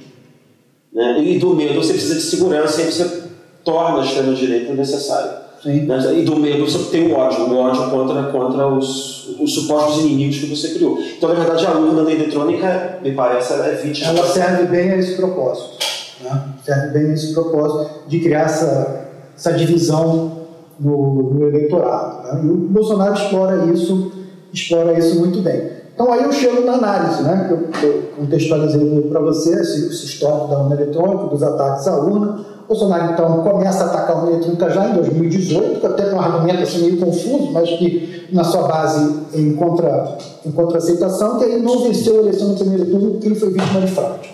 Né? 0.98 1.22
E 1.22 1.38
do 1.38 1.54
medo 1.54 1.76
você 1.76 1.94
precisa 1.94 2.16
de 2.16 2.22
segurança, 2.22 2.82
e 2.82 2.92
você 2.92 3.22
torna 3.64 4.02
a 4.02 4.04
extrema-direita 4.04 4.74
necessária. 4.74 5.46
Né? 5.64 5.86
E 6.16 6.24
do 6.24 6.36
medo 6.38 6.68
você 6.68 6.90
tem 6.90 7.12
o 7.12 7.16
ódio, 7.16 7.42
o 7.42 7.56
ódio 7.56 7.88
contra, 7.92 8.24
contra 8.24 8.68
os, 8.68 9.30
os 9.40 9.54
supostos 9.54 10.04
inimigos 10.04 10.40
que 10.40 10.48
você 10.48 10.74
criou. 10.74 10.98
Então, 11.00 11.30
na 11.30 11.36
verdade, 11.36 11.68
a 11.68 11.72
urna 11.74 12.12
eletrônica, 12.12 12.98
me 13.04 13.12
parece, 13.12 13.54
ela 13.54 13.68
é 13.68 13.76
vítima. 13.76 14.08
Ela 14.08 14.26
serve 14.26 14.66
bem 14.66 14.90
a 14.90 14.98
esse 14.98 15.16
propósito. 15.16 15.78
Né? 16.24 16.44
Serve 16.66 17.00
bem 17.00 17.12
a 17.12 17.14
esse 17.14 17.32
propósito 17.32 18.08
de 18.08 18.20
criar 18.20 18.46
essa, 18.46 19.10
essa 19.36 19.54
divisão 19.54 20.48
no, 20.80 21.34
no 21.34 21.48
eleitorado. 21.48 22.24
Né? 22.24 22.42
E 22.44 22.50
o 22.50 22.56
Bolsonaro 22.56 23.14
explora 23.14 23.72
isso, 23.72 24.12
explora 24.52 24.98
isso 24.98 25.20
muito 25.20 25.42
bem. 25.42 25.77
Então 25.98 26.14
aí 26.14 26.24
eu 26.26 26.32
chego 26.32 26.64
na 26.64 26.74
análise, 26.74 27.24
né, 27.24 27.48
que 27.48 27.86
eu, 27.86 27.90
eu 27.90 28.04
contextualizei 28.16 29.02
para 29.10 29.20
você, 29.20 29.60
esse, 29.60 29.88
esse 29.88 30.06
histórico 30.06 30.48
da 30.48 30.60
urna 30.60 30.76
eletrônica, 30.76 31.26
dos 31.26 31.42
ataques 31.42 31.88
à 31.88 31.96
urna. 31.96 32.46
O 32.66 32.68
Bolsonaro 32.68 33.14
então 33.14 33.42
começa 33.42 33.84
a 33.84 33.88
atacar 33.88 34.16
a 34.16 34.20
urna 34.20 34.34
eletrônica 34.34 34.70
já 34.70 34.90
em 34.90 34.94
2018, 34.94 35.80
que 35.80 35.86
até 35.88 36.04
tem 36.04 36.14
um 36.14 36.22
argumento 36.22 36.62
assim, 36.62 36.82
meio 36.84 37.00
confuso, 37.00 37.52
mas 37.52 37.68
que 37.72 38.28
na 38.32 38.44
sua 38.44 38.68
base 38.68 39.12
encontra, 39.34 40.20
encontra 40.46 40.78
aceitação, 40.78 41.40
que 41.40 41.46
ele 41.46 41.64
não 41.64 41.80
venceu 41.80 42.18
a 42.18 42.20
eleição 42.20 42.50
no 42.50 42.56
primeiro 42.58 42.86
turno 42.86 43.12
porque 43.14 43.28
ele 43.30 43.36
foi 43.36 43.50
vítima 43.50 43.82
de 43.82 43.88
fraude. 43.88 44.32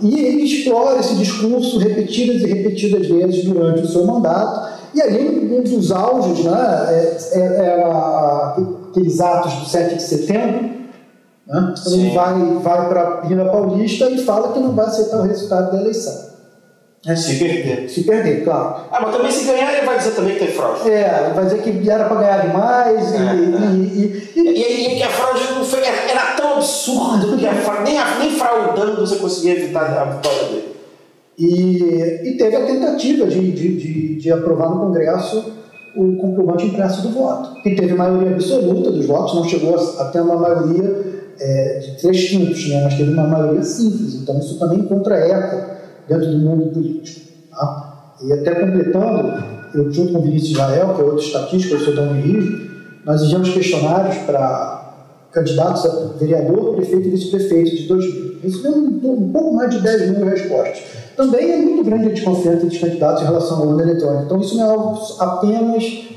E 0.00 0.24
ele 0.24 0.44
explora 0.44 1.00
esse 1.00 1.16
discurso 1.16 1.78
repetidas 1.78 2.40
e 2.40 2.46
repetidas 2.46 3.06
vezes 3.06 3.44
durante 3.44 3.82
o 3.82 3.86
seu 3.86 4.06
mandato, 4.06 4.72
e 4.94 5.02
ali 5.02 5.54
um 5.54 5.62
dos 5.62 5.92
auges 5.92 6.44
né, 6.44 6.86
é, 6.88 7.18
é, 7.32 7.40
é 7.40 7.84
a, 7.84 8.56
aqueles 8.92 9.20
atos 9.20 9.54
do 9.54 9.64
7 9.66 9.96
de 9.96 10.02
setembro, 10.02 10.70
né? 11.46 11.74
ele 11.86 12.10
vai, 12.10 12.34
vai 12.62 12.88
para 12.88 13.02
a 13.02 13.16
Pina 13.22 13.46
Paulista 13.46 14.08
e 14.10 14.18
fala 14.24 14.52
que 14.52 14.60
não 14.60 14.72
vai 14.72 14.86
aceitar 14.86 15.18
o 15.18 15.22
resultado 15.22 15.72
da 15.72 15.80
eleição. 15.80 16.30
É, 17.04 17.16
se 17.16 17.36
perder. 17.36 17.90
Se 17.90 18.04
perder, 18.04 18.44
claro. 18.44 18.84
Ah, 18.92 19.00
mas 19.02 19.16
também 19.16 19.32
se 19.32 19.44
ganhar, 19.44 19.76
ele 19.76 19.84
vai 19.84 19.98
dizer 19.98 20.12
também 20.12 20.34
que 20.34 20.44
tem 20.44 20.54
fraude. 20.54 20.88
É, 20.88 21.24
ele 21.24 21.34
vai 21.34 21.44
dizer 21.46 21.62
que 21.62 21.90
era 21.90 22.04
para 22.04 22.20
ganhar 22.20 22.46
demais. 22.46 23.12
É, 23.12 23.18
e, 23.18 23.20
é. 23.20 23.30
E, 23.74 24.32
e, 24.36 24.40
e, 24.40 24.92
e, 24.92 24.96
que 24.98 25.02
a 25.02 25.08
fraude 25.08 25.52
não 25.52 25.64
foi, 25.64 25.80
era 25.80 26.36
tão 26.36 26.54
absurdo 26.54 27.36
que 27.36 27.44
a, 27.44 27.52
nem, 27.82 27.98
nem 28.20 28.38
fraudando 28.38 29.00
você 29.04 29.16
conseguia 29.16 29.54
evitar 29.54 29.86
a 29.98 30.04
vitória 30.04 30.44
dele. 30.44 30.76
E, 31.36 32.28
e 32.28 32.36
teve 32.36 32.54
a 32.54 32.66
tentativa 32.66 33.26
de, 33.26 33.50
de, 33.50 33.76
de, 33.76 34.14
de 34.16 34.32
aprovar 34.32 34.70
no 34.70 34.78
Congresso 34.78 35.61
o 35.96 36.16
comprovante 36.16 36.66
impresso 36.66 37.02
do 37.02 37.10
voto, 37.10 37.62
que 37.62 37.74
teve 37.74 37.94
maioria 37.94 38.32
absoluta 38.32 38.90
dos 38.90 39.06
votos, 39.06 39.34
não 39.34 39.44
chegou 39.44 39.76
a, 39.76 40.04
ter 40.06 40.20
uma 40.20 40.36
maioria 40.36 41.32
é, 41.38 41.78
de 41.78 42.00
três 42.00 42.28
quintos, 42.28 42.68
né, 42.68 42.82
mas 42.84 42.94
teve 42.94 43.12
uma 43.12 43.26
maioria 43.26 43.62
simples, 43.62 44.14
então 44.14 44.38
isso 44.38 44.58
também 44.58 44.80
encontra 44.80 45.16
eco 45.16 45.72
dentro 46.08 46.30
do 46.30 46.38
mundo 46.38 46.72
político. 46.72 47.20
Tá? 47.50 48.14
E 48.22 48.32
até 48.32 48.54
completando, 48.54 49.44
eu 49.74 49.92
junto 49.92 50.12
com 50.12 50.18
o 50.20 50.22
Vinícius 50.22 50.52
Israel, 50.52 50.94
que 50.94 51.00
é 51.00 51.04
outro 51.04 51.24
estatístico, 51.24 51.74
eu 51.74 51.80
sou 51.80 51.94
da 51.94 52.02
Unirio, 52.02 52.70
nós 53.04 53.22
enviamos 53.22 53.50
questionários 53.50 54.16
para 54.18 54.82
candidatos 55.32 55.86
a 55.86 56.18
vereador, 56.18 56.76
prefeito 56.76 57.08
e 57.08 57.10
vice-prefeito 57.10 57.76
de 57.76 57.88
2000. 57.88 58.38
Recebeu 58.42 58.72
um, 58.72 59.12
um 59.12 59.32
pouco 59.32 59.54
mais 59.54 59.70
de 59.70 59.80
10 59.80 60.10
mil 60.18 60.26
respostas. 60.26 60.82
Também 61.16 61.52
é 61.52 61.56
muito 61.58 61.84
grande 61.84 62.06
a 62.06 62.10
desconfiança 62.10 62.66
dos 62.66 62.78
candidatos 62.78 63.22
em 63.22 63.26
relação 63.26 63.58
ao 63.58 63.68
urna 63.68 63.82
eletrônica. 63.82 64.24
Então, 64.24 64.40
isso 64.40 64.56
não 64.56 64.64
é 64.64 64.70
algo 64.70 64.98
apenas 65.18 66.08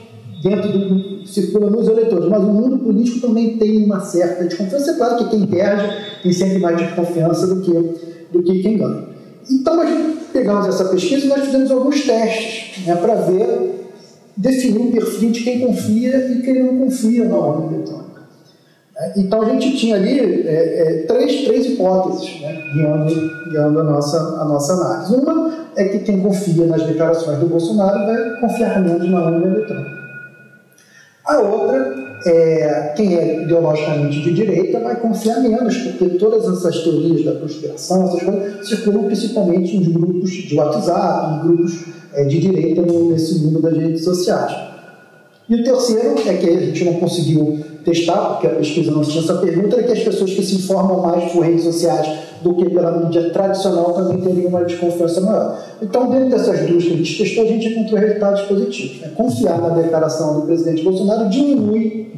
dentro 0.42 0.72
do 0.72 1.28
circula 1.28 1.70
nos 1.70 1.88
eleitores, 1.88 2.30
mas 2.30 2.44
o 2.44 2.48
mundo 2.48 2.78
político 2.78 3.28
também 3.28 3.58
tem 3.58 3.84
uma 3.84 4.00
certa 4.00 4.46
desconfiança. 4.46 4.92
É 4.92 4.94
claro 4.94 5.18
que 5.18 5.30
quem 5.30 5.46
perde 5.48 5.92
tem 6.22 6.32
sempre 6.32 6.60
mais 6.60 6.78
desconfiança 6.78 7.48
do 7.48 7.62
que, 7.62 7.72
do 8.32 8.44
que 8.44 8.62
quem 8.62 8.78
ganha. 8.78 9.04
Então, 9.50 9.76
nós 9.76 9.90
pegamos 10.32 10.68
essa 10.68 10.86
pesquisa 10.86 11.26
e 11.26 11.30
nós 11.30 11.46
fizemos 11.46 11.72
alguns 11.72 12.02
testes 12.02 12.86
né, 12.86 12.96
para 12.96 13.16
ver, 13.16 13.92
definir 14.38 14.82
o 14.82 14.92
perfil 14.92 15.32
de 15.32 15.44
quem 15.44 15.60
confia 15.66 16.32
e 16.32 16.42
quem 16.42 16.64
não 16.64 16.78
confia 16.80 17.26
na 17.26 17.38
urna 17.38 17.74
eletrônica. 17.74 18.15
Né. 18.96 19.14
Então 19.18 19.42
a 19.42 19.50
gente 19.50 19.78
tinha 19.78 19.96
ali 19.96 20.48
é, 20.48 21.04
é, 21.04 21.06
três, 21.08 21.46
três 21.46 21.66
hipóteses 21.66 22.42
né, 22.42 22.64
guiando, 22.74 23.50
guiando 23.50 23.80
a, 23.80 23.84
nossa, 23.84 24.18
a 24.18 24.46
nossa 24.46 24.74
análise. 24.74 25.16
Uma 25.16 25.54
é 25.76 25.86
que 25.86 26.00
quem 26.00 26.22
confia 26.22 26.66
nas 26.66 26.84
declarações 26.84 27.40
do 27.40 27.48
Bolsonaro 27.48 28.06
vai 28.06 28.40
confiar 28.40 28.82
menos 28.82 29.10
na 29.10 29.26
urna 29.26 29.46
eletrônica. 29.48 29.96
A 31.26 31.40
outra 31.40 32.06
é 32.26 32.94
quem 32.96 33.18
é 33.18 33.44
ideologicamente 33.44 34.22
de 34.22 34.34
direita 34.34 34.80
vai 34.80 34.96
confiar 34.96 35.42
menos, 35.42 35.78
porque 35.78 36.18
todas 36.18 36.48
essas 36.48 36.84
teorias 36.84 37.24
da 37.24 37.34
conspiração, 37.40 38.08
essas 38.08 38.24
coisas, 38.24 38.68
circulam 38.68 39.04
principalmente 39.04 39.76
em 39.76 39.92
grupos 39.92 40.32
de 40.32 40.56
WhatsApp, 40.56 41.36
em 41.36 41.48
grupos 41.48 41.86
é, 42.14 42.24
de 42.24 42.40
direita 42.40 42.82
nesse 42.82 43.40
mundo 43.40 43.62
das 43.62 43.78
redes 43.78 44.04
sociais. 44.04 44.56
E 45.48 45.56
o 45.56 45.64
terceiro 45.64 46.16
é 46.26 46.34
que 46.34 46.50
a 46.50 46.60
gente 46.60 46.86
não 46.86 46.94
conseguiu 46.96 47.60
testar, 47.86 48.18
porque 48.32 48.48
a 48.48 48.56
pesquisa 48.56 48.92
não 48.92 49.02
tinha 49.02 49.24
essa 49.24 49.36
pergunta, 49.36 49.80
é 49.80 49.84
que 49.84 49.92
as 49.92 50.00
pessoas 50.00 50.34
que 50.34 50.44
se 50.44 50.56
informam 50.56 51.02
mais 51.02 51.32
por 51.32 51.42
redes 51.42 51.64
sociais 51.64 52.26
do 52.42 52.56
que 52.56 52.70
pela 52.70 53.00
mídia 53.00 53.30
tradicional 53.30 53.94
também 53.94 54.20
teriam 54.20 54.50
uma 54.50 54.66
desconfiança 54.66 55.22
maior. 55.22 55.58
Então, 55.82 56.10
dentro 56.10 56.32
dessas 56.32 56.68
duas 56.68 56.84
que 56.84 56.94
a 56.94 56.98
gente 56.98 57.18
testou, 57.18 57.44
a 57.44 57.48
gente 57.48 57.68
encontrou 57.70 58.00
resultados 58.00 58.42
positivos. 58.42 59.02
Né? 59.02 59.12
Confiar 59.16 59.62
na 59.62 59.70
declaração 59.70 60.42
do 60.42 60.48
presidente 60.48 60.84
Bolsonaro 60.84 61.30
diminui 61.30 62.12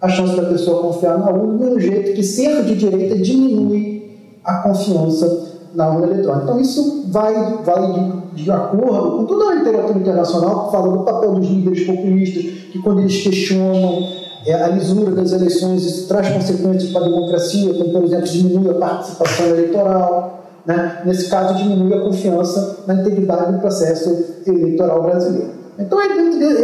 a 0.00 0.08
chance 0.08 0.36
da 0.36 0.42
pessoa 0.42 0.82
confiar 0.82 1.18
na 1.18 1.30
urna, 1.30 1.52
do 1.52 1.64
mesmo 1.64 1.80
jeito 1.80 2.12
que 2.12 2.22
ser 2.22 2.64
de 2.64 2.74
direita 2.74 3.16
diminui 3.16 4.10
a 4.44 4.54
confiança 4.58 5.54
na 5.74 5.88
urna 5.88 6.06
eletrônica. 6.06 6.44
Então, 6.44 6.60
isso 6.60 7.04
vai, 7.08 7.34
vai 7.64 7.92
de, 8.34 8.42
de 8.42 8.50
acordo 8.50 9.18
com 9.18 9.24
toda 9.24 9.52
a 9.52 9.54
literatura 9.54 9.98
internacional 9.98 10.66
que 10.66 10.72
fala 10.72 10.96
do 10.96 11.04
papel 11.04 11.34
dos 11.34 11.48
líderes 11.48 11.86
populistas, 11.86 12.42
que 12.72 12.78
quando 12.80 13.00
eles 13.00 13.22
questionam 13.22 14.25
é, 14.46 14.54
a 14.54 14.68
lisura 14.68 15.10
das 15.10 15.32
eleições, 15.32 15.84
isso 15.84 16.06
traz 16.06 16.28
consequências 16.28 16.90
para 16.92 17.02
a 17.02 17.08
democracia, 17.08 17.74
como, 17.74 17.92
por 17.92 18.04
exemplo, 18.04 18.26
diminui 18.26 18.70
a 18.70 18.74
participação 18.74 19.46
eleitoral. 19.46 20.44
Né? 20.64 21.02
Nesse 21.04 21.28
caso, 21.28 21.54
diminui 21.54 21.94
a 21.94 22.00
confiança 22.00 22.84
na 22.86 22.94
integridade 22.94 23.52
do 23.52 23.58
processo 23.58 24.24
eleitoral 24.46 25.02
brasileiro. 25.02 25.50
Então, 25.78 26.00
é 26.00 26.06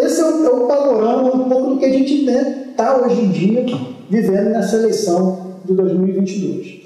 esse 0.05 0.21
é 0.21 0.25
o, 0.25 0.47
é 0.47 0.51
o 0.51 0.67
panorama 0.67 1.35
um 1.35 1.49
pouco 1.49 1.71
do 1.71 1.79
que 1.79 1.85
a 1.85 1.93
gente 1.93 2.25
está 2.25 2.97
hoje 2.97 3.21
em 3.21 3.31
dia 3.31 3.67
vivendo 4.09 4.51
nessa 4.51 4.77
eleição 4.77 5.53
de 5.65 5.75
2022. 5.75 6.82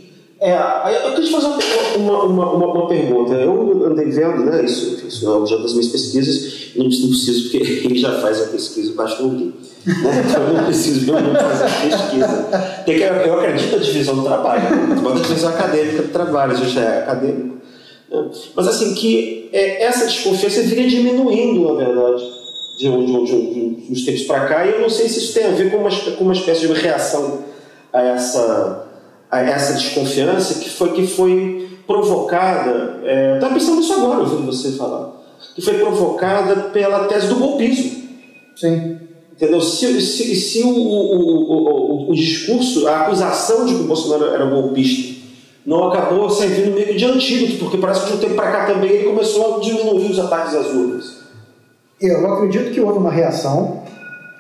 É, 0.47 1.07
eu 1.07 1.11
queria 1.11 1.25
te 1.25 1.33
fazer 1.33 1.49
uma, 1.97 2.23
uma, 2.23 2.53
uma, 2.53 2.67
uma, 2.67 2.87
pergunta. 2.87 3.35
Eu 3.35 3.85
andei 3.85 4.09
vendo, 4.11 4.45
né, 4.45 4.65
isso, 4.65 5.05
isso 5.05 5.27
é 5.27 5.29
objeto 5.29 5.63
das 5.63 5.73
minhas 5.73 5.89
pesquisas, 5.89 6.71
não 6.77 6.85
preciso, 6.85 7.51
porque 7.51 7.57
ele 7.85 7.99
já 7.99 8.21
faz 8.21 8.41
a 8.41 8.47
pesquisa, 8.47 8.93
basta 8.95 9.25
ouvir. 9.25 9.53
Né? 9.85 10.25
Então 10.25 10.47
eu 10.47 10.55
não 10.55 10.65
preciso 10.65 11.11
eu 11.11 11.21
não 11.21 11.35
fazer 11.35 11.65
a 11.65 11.69
pesquisa. 11.69 12.49
Porque 12.85 12.93
eu 13.29 13.41
acredito 13.41 13.73
na 13.73 13.83
divisão 13.83 14.15
do 14.15 14.23
trabalho, 14.23 14.63
né? 14.63 15.11
a 15.11 15.15
divisão 15.21 15.51
acadêmica 15.51 16.03
do 16.03 16.13
trabalho, 16.13 16.53
a 16.53 16.55
gente 16.55 16.71
já 16.71 16.81
é 16.81 16.99
acadêmico. 17.03 17.57
Né? 18.09 18.31
Mas 18.55 18.69
assim, 18.69 18.95
que 18.95 19.51
é, 19.53 19.83
essa 19.83 20.07
desconfiança 20.07 20.63
viria 20.63 20.89
diminuindo, 20.89 21.75
na 21.75 21.87
verdade, 21.87 22.23
de, 22.79 22.89
de, 22.89 23.25
de, 23.25 23.87
de 23.87 23.93
uns 23.93 24.05
tempos 24.05 24.23
para 24.23 24.47
cá, 24.47 24.65
e 24.65 24.75
eu 24.75 24.81
não 24.81 24.91
sei 24.91 25.09
se 25.09 25.19
isso 25.19 25.35
tem 25.35 25.47
a 25.47 25.51
ver 25.51 25.73
com 25.73 25.79
uma, 25.79 25.91
com 25.91 26.23
uma 26.23 26.35
espécie 26.35 26.69
de 26.69 26.73
reação 26.73 27.41
a 27.93 28.01
essa 28.01 28.86
essa 29.41 29.75
desconfiança 29.75 30.61
que 30.61 30.71
foi, 30.71 30.93
que 30.93 31.07
foi 31.07 31.69
provocada, 31.87 33.01
é, 33.05 33.35
estava 33.35 33.55
pensando 33.55 33.77
nisso 33.77 33.95
agora, 33.95 34.21
ouvindo 34.21 34.47
você 34.47 34.73
falar, 34.73 35.13
que 35.55 35.63
foi 35.63 35.75
provocada 35.79 36.55
pela 36.71 37.05
tese 37.05 37.29
do 37.29 37.37
golpismo. 37.37 38.03
Sim. 38.57 38.99
Entendeu? 39.33 39.61
Se, 39.61 40.01
se, 40.01 40.35
se 40.35 40.63
o, 40.63 40.69
o, 40.69 42.07
o, 42.07 42.11
o, 42.11 42.15
discurso, 42.15 42.89
a 42.89 43.03
acusação 43.03 43.67
de 43.67 43.75
que 43.75 43.83
o 43.83 43.85
Bolsonaro 43.85 44.33
era 44.33 44.47
golpista 44.47 45.17
não 45.65 45.89
acabou 45.89 46.31
servindo 46.31 46.75
meio 46.75 46.97
de 46.97 47.05
antídoto, 47.05 47.59
porque 47.59 47.77
parece 47.77 48.03
que 48.03 48.11
de 48.13 48.15
um 48.15 48.21
tempo 48.21 48.35
para 48.37 48.53
cá 48.53 48.67
também 48.67 48.89
ele 48.89 49.05
começou 49.05 49.57
a 49.57 49.61
diminuir 49.61 50.11
os 50.13 50.19
ataques 50.19 50.55
às 50.55 50.67
urnas. 50.69 51.17
Eu 52.01 52.33
acredito 52.33 52.73
que 52.73 52.81
houve 52.81 52.99
uma 52.99 53.11
reação 53.11 53.83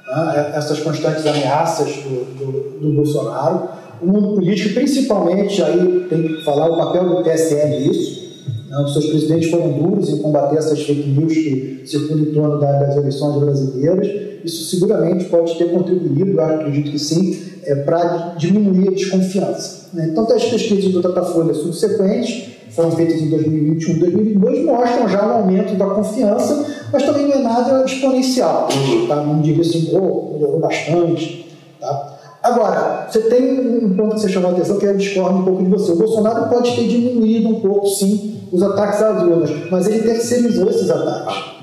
a 0.08 0.52
essas 0.54 0.78
constantes 0.78 1.26
ameaças 1.26 1.96
do, 1.96 2.24
do, 2.36 2.78
do 2.78 2.92
Bolsonaro 2.92 3.68
o 4.00 4.06
mundo 4.06 4.34
político, 4.34 4.74
principalmente, 4.74 5.62
aí 5.62 6.06
tem 6.08 6.22
que 6.22 6.44
falar 6.44 6.70
o 6.70 6.76
papel 6.76 7.08
do 7.08 7.22
PSL 7.22 7.86
nisso. 7.86 8.26
Né? 8.68 8.78
Os 8.84 8.92
seus 8.92 9.06
presidentes 9.06 9.50
foram 9.50 9.72
duros 9.72 10.08
em 10.10 10.18
combater 10.18 10.56
essas 10.56 10.82
fake 10.82 11.08
news 11.08 11.32
que 11.32 11.82
circulam 11.86 12.22
em 12.24 12.32
torno 12.32 12.60
das 12.60 12.96
eleições 12.96 13.40
brasileiras. 13.40 14.26
Isso 14.44 14.64
seguramente 14.70 15.24
pode 15.26 15.56
ter 15.56 15.70
contribuído, 15.70 16.32
eu 16.32 16.44
acredito 16.44 16.90
que 16.90 16.98
sim, 16.98 17.38
é, 17.64 17.74
para 17.76 18.34
diminuir 18.38 18.88
a 18.88 18.92
desconfiança. 18.92 19.88
Né? 19.92 20.08
Então, 20.10 20.24
as 20.30 20.44
pesquisas 20.44 20.92
do 20.92 21.02
Datafolha 21.02 21.54
subsequentes, 21.54 22.56
foram 22.70 22.90
feitas 22.90 23.22
em 23.22 23.30
2021 23.30 23.94
e 23.94 23.98
2022, 23.98 24.64
mostram 24.66 25.08
já 25.08 25.26
um 25.26 25.32
aumento 25.38 25.74
da 25.76 25.86
confiança, 25.86 26.66
mas 26.92 27.02
também 27.04 27.26
não 27.26 27.32
é 27.32 27.38
nada 27.38 27.84
exponencial. 27.84 28.68
Tá? 29.08 29.16
Não 29.16 29.40
diria 29.40 29.62
assim, 29.62 29.90
oh, 29.94 30.34
melhorou 30.34 30.60
bastante. 30.60 31.46
Tá? 31.80 32.15
Agora, 32.46 33.08
você 33.10 33.22
tem 33.22 33.84
um 33.84 33.96
ponto 33.96 34.14
que 34.14 34.20
você 34.20 34.28
chamou 34.28 34.50
a 34.50 34.52
atenção 34.52 34.78
que 34.78 34.86
eu 34.86 34.96
discordo 34.96 35.38
um 35.38 35.44
pouco 35.44 35.64
de 35.64 35.70
você. 35.70 35.90
O 35.90 35.96
Bolsonaro 35.96 36.48
pode 36.48 36.76
ter 36.76 36.86
diminuído 36.86 37.48
um 37.48 37.60
pouco, 37.60 37.88
sim, 37.88 38.40
os 38.52 38.62
ataques 38.62 39.02
às 39.02 39.20
urnas, 39.20 39.50
mas 39.68 39.88
ele 39.88 40.02
terceirizou 40.02 40.70
esses 40.70 40.88
ataques. 40.88 41.56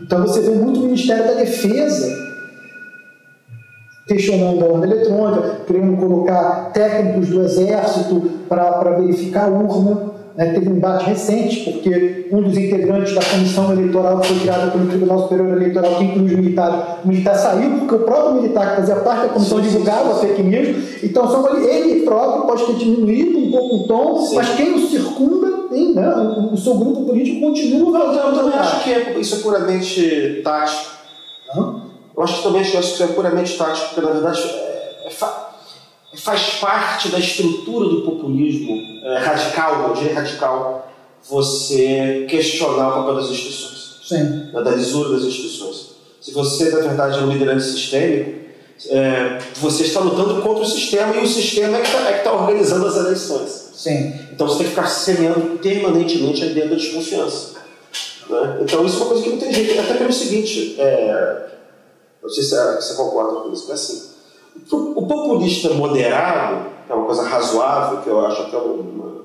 Então 0.00 0.22
você 0.22 0.40
vê 0.40 0.52
muito 0.52 0.80
o 0.80 0.84
Ministério 0.84 1.26
da 1.26 1.34
Defesa 1.34 2.26
questionando 4.06 4.64
a 4.64 4.68
urna 4.68 4.86
eletrônica, 4.86 5.60
querendo 5.66 5.98
colocar 5.98 6.70
técnicos 6.72 7.28
do 7.28 7.42
Exército 7.42 8.22
para 8.48 8.96
verificar 8.98 9.48
a 9.48 9.48
urna. 9.48 10.15
Né, 10.36 10.52
teve 10.52 10.68
um 10.68 10.76
embate 10.76 11.06
recente, 11.06 11.70
porque 11.70 12.28
um 12.30 12.42
dos 12.42 12.58
integrantes 12.58 13.14
da 13.14 13.24
comissão 13.24 13.72
eleitoral 13.72 14.20
que 14.20 14.28
foi 14.28 14.40
criada 14.40 14.70
pelo 14.70 14.86
Tribunal 14.86 15.22
Superior 15.22 15.56
Eleitoral, 15.56 15.94
que 15.94 16.04
inclui 16.04 16.26
os 16.26 16.32
militares, 16.32 16.84
o 17.02 17.08
militar 17.08 17.34
saiu, 17.36 17.78
porque 17.78 17.94
o 17.94 18.00
próprio 18.00 18.34
militar 18.42 18.70
que 18.70 18.76
fazia 18.82 18.96
parte 18.96 19.22
da 19.22 19.28
comissão 19.28 19.60
divulgava 19.62 20.12
a 20.12 20.14
fake 20.16 20.42
news. 20.42 21.02
Então, 21.02 21.26
só 21.26 21.56
ele, 21.56 21.66
ele 21.66 22.04
próprio 22.04 22.42
pode 22.42 22.66
ter 22.66 22.74
diminuído 22.74 23.38
um 23.38 23.50
pouco 23.50 23.76
o 23.76 23.86
tom, 23.86 24.26
sim. 24.26 24.34
mas 24.34 24.54
quem 24.56 24.74
o 24.74 24.86
circunda 24.86 25.68
tem, 25.70 25.94
né, 25.94 26.06
o, 26.06 26.52
o, 26.52 26.56
seu 26.58 26.74
grupo 26.74 27.06
político 27.06 27.40
continua. 27.40 27.98
Não, 27.98 28.14
eu 28.14 28.34
também 28.34 28.58
acho 28.58 28.84
que 28.84 28.92
é, 28.92 29.18
isso 29.18 29.36
é 29.36 29.38
puramente 29.38 30.40
tático. 30.44 30.90
Hã? 31.56 31.82
Eu 32.14 32.22
acho 32.22 32.36
que 32.38 32.42
também 32.42 32.60
acho 32.60 32.72
que 32.72 32.78
isso 32.78 33.02
é 33.02 33.06
puramente 33.06 33.56
tático, 33.56 33.94
porque 33.94 34.00
na 34.02 34.12
verdade 34.12 34.42
é, 34.42 35.06
é 35.06 35.10
faz 36.16 36.54
parte 36.60 37.08
da 37.08 37.18
estrutura 37.18 37.88
do 37.88 38.02
populismo 38.02 38.76
é, 39.04 39.18
radical, 39.18 39.94
eu 39.96 40.14
radical, 40.14 40.92
você 41.28 42.26
questionar 42.28 42.88
o 42.88 42.92
papel 43.00 43.14
das 43.16 43.30
instituições, 43.30 44.00
Sim. 44.06 44.50
da 44.52 44.70
lisura 44.70 45.10
das 45.16 45.22
instituições. 45.22 45.96
Se 46.20 46.32
você, 46.32 46.70
na 46.70 46.80
verdade, 46.80 47.18
é 47.18 47.22
um 47.22 47.30
liderança 47.30 47.70
sistêmico, 47.72 48.46
é, 48.88 49.38
você 49.56 49.84
está 49.84 50.00
lutando 50.00 50.42
contra 50.42 50.62
o 50.62 50.66
sistema 50.66 51.16
e 51.16 51.24
o 51.24 51.26
sistema 51.26 51.78
é 51.78 51.80
que 51.80 51.86
está 51.86 52.10
é 52.10 52.18
tá 52.18 52.32
organizando 52.32 52.86
as 52.86 52.96
eleições. 52.96 53.70
Sim. 53.74 54.12
Então 54.32 54.46
você 54.48 54.58
tem 54.58 54.66
que 54.66 54.70
ficar 54.70 54.86
semeando 54.86 55.58
permanentemente 55.58 56.42
a 56.42 56.46
ideia 56.46 56.68
da 56.68 56.76
desconfiança. 56.76 57.56
Né? 58.28 58.58
Então 58.62 58.84
isso 58.84 58.96
é 58.96 58.98
uma 58.98 59.06
coisa 59.06 59.22
que 59.22 59.30
não 59.30 59.38
tem 59.38 59.52
jeito. 59.52 59.80
Até 59.80 59.94
pelo 59.94 60.12
seguinte, 60.12 60.76
é, 60.78 61.46
não 62.22 62.28
sei 62.28 62.42
se 62.42 62.54
você 62.54 62.94
concorda 62.94 63.40
com 63.40 63.52
isso, 63.52 63.66
mas 63.68 63.80
assim, 63.80 64.15
o 64.72 65.06
populista 65.06 65.70
moderado, 65.70 66.70
que 66.86 66.92
é 66.92 66.94
uma 66.94 67.06
coisa 67.06 67.22
razoável, 67.22 68.02
que 68.02 68.08
eu 68.08 68.24
acho 68.24 68.42
até 68.42 68.56
uma, 68.56 69.24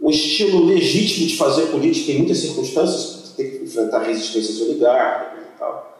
um 0.00 0.10
estilo 0.10 0.66
legítimo 0.66 1.26
de 1.26 1.36
fazer 1.36 1.66
política 1.66 2.12
em 2.12 2.18
muitas 2.18 2.38
circunstâncias, 2.38 3.34
tem 3.36 3.50
que 3.50 3.64
enfrentar 3.64 4.00
resistências 4.00 4.60
oligárquicas 4.60 5.44
e 5.44 5.58
tal. 5.58 5.98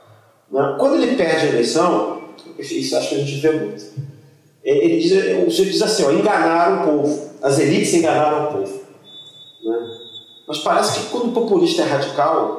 Né? 0.50 0.76
Quando 0.78 1.02
ele 1.02 1.16
perde 1.16 1.46
a 1.46 1.48
eleição, 1.50 2.22
isso 2.58 2.96
acho 2.96 3.08
que 3.10 3.14
a 3.14 3.18
gente 3.18 3.36
vê 3.40 3.50
muito. 3.52 3.84
Ele 4.64 4.98
diz, 4.98 5.12
o 5.46 5.50
sujeito 5.50 5.72
diz 5.72 5.82
assim: 5.82 6.04
ó, 6.04 6.10
enganaram 6.10 6.82
o 6.82 6.86
povo, 6.86 7.30
as 7.42 7.58
elites 7.58 7.94
enganaram 7.94 8.48
o 8.48 8.52
povo. 8.52 8.80
Né? 9.64 9.76
Mas 10.48 10.58
parece 10.58 11.00
que 11.00 11.10
quando 11.10 11.28
o 11.28 11.32
populista 11.32 11.82
é 11.82 11.84
radical, 11.84 12.58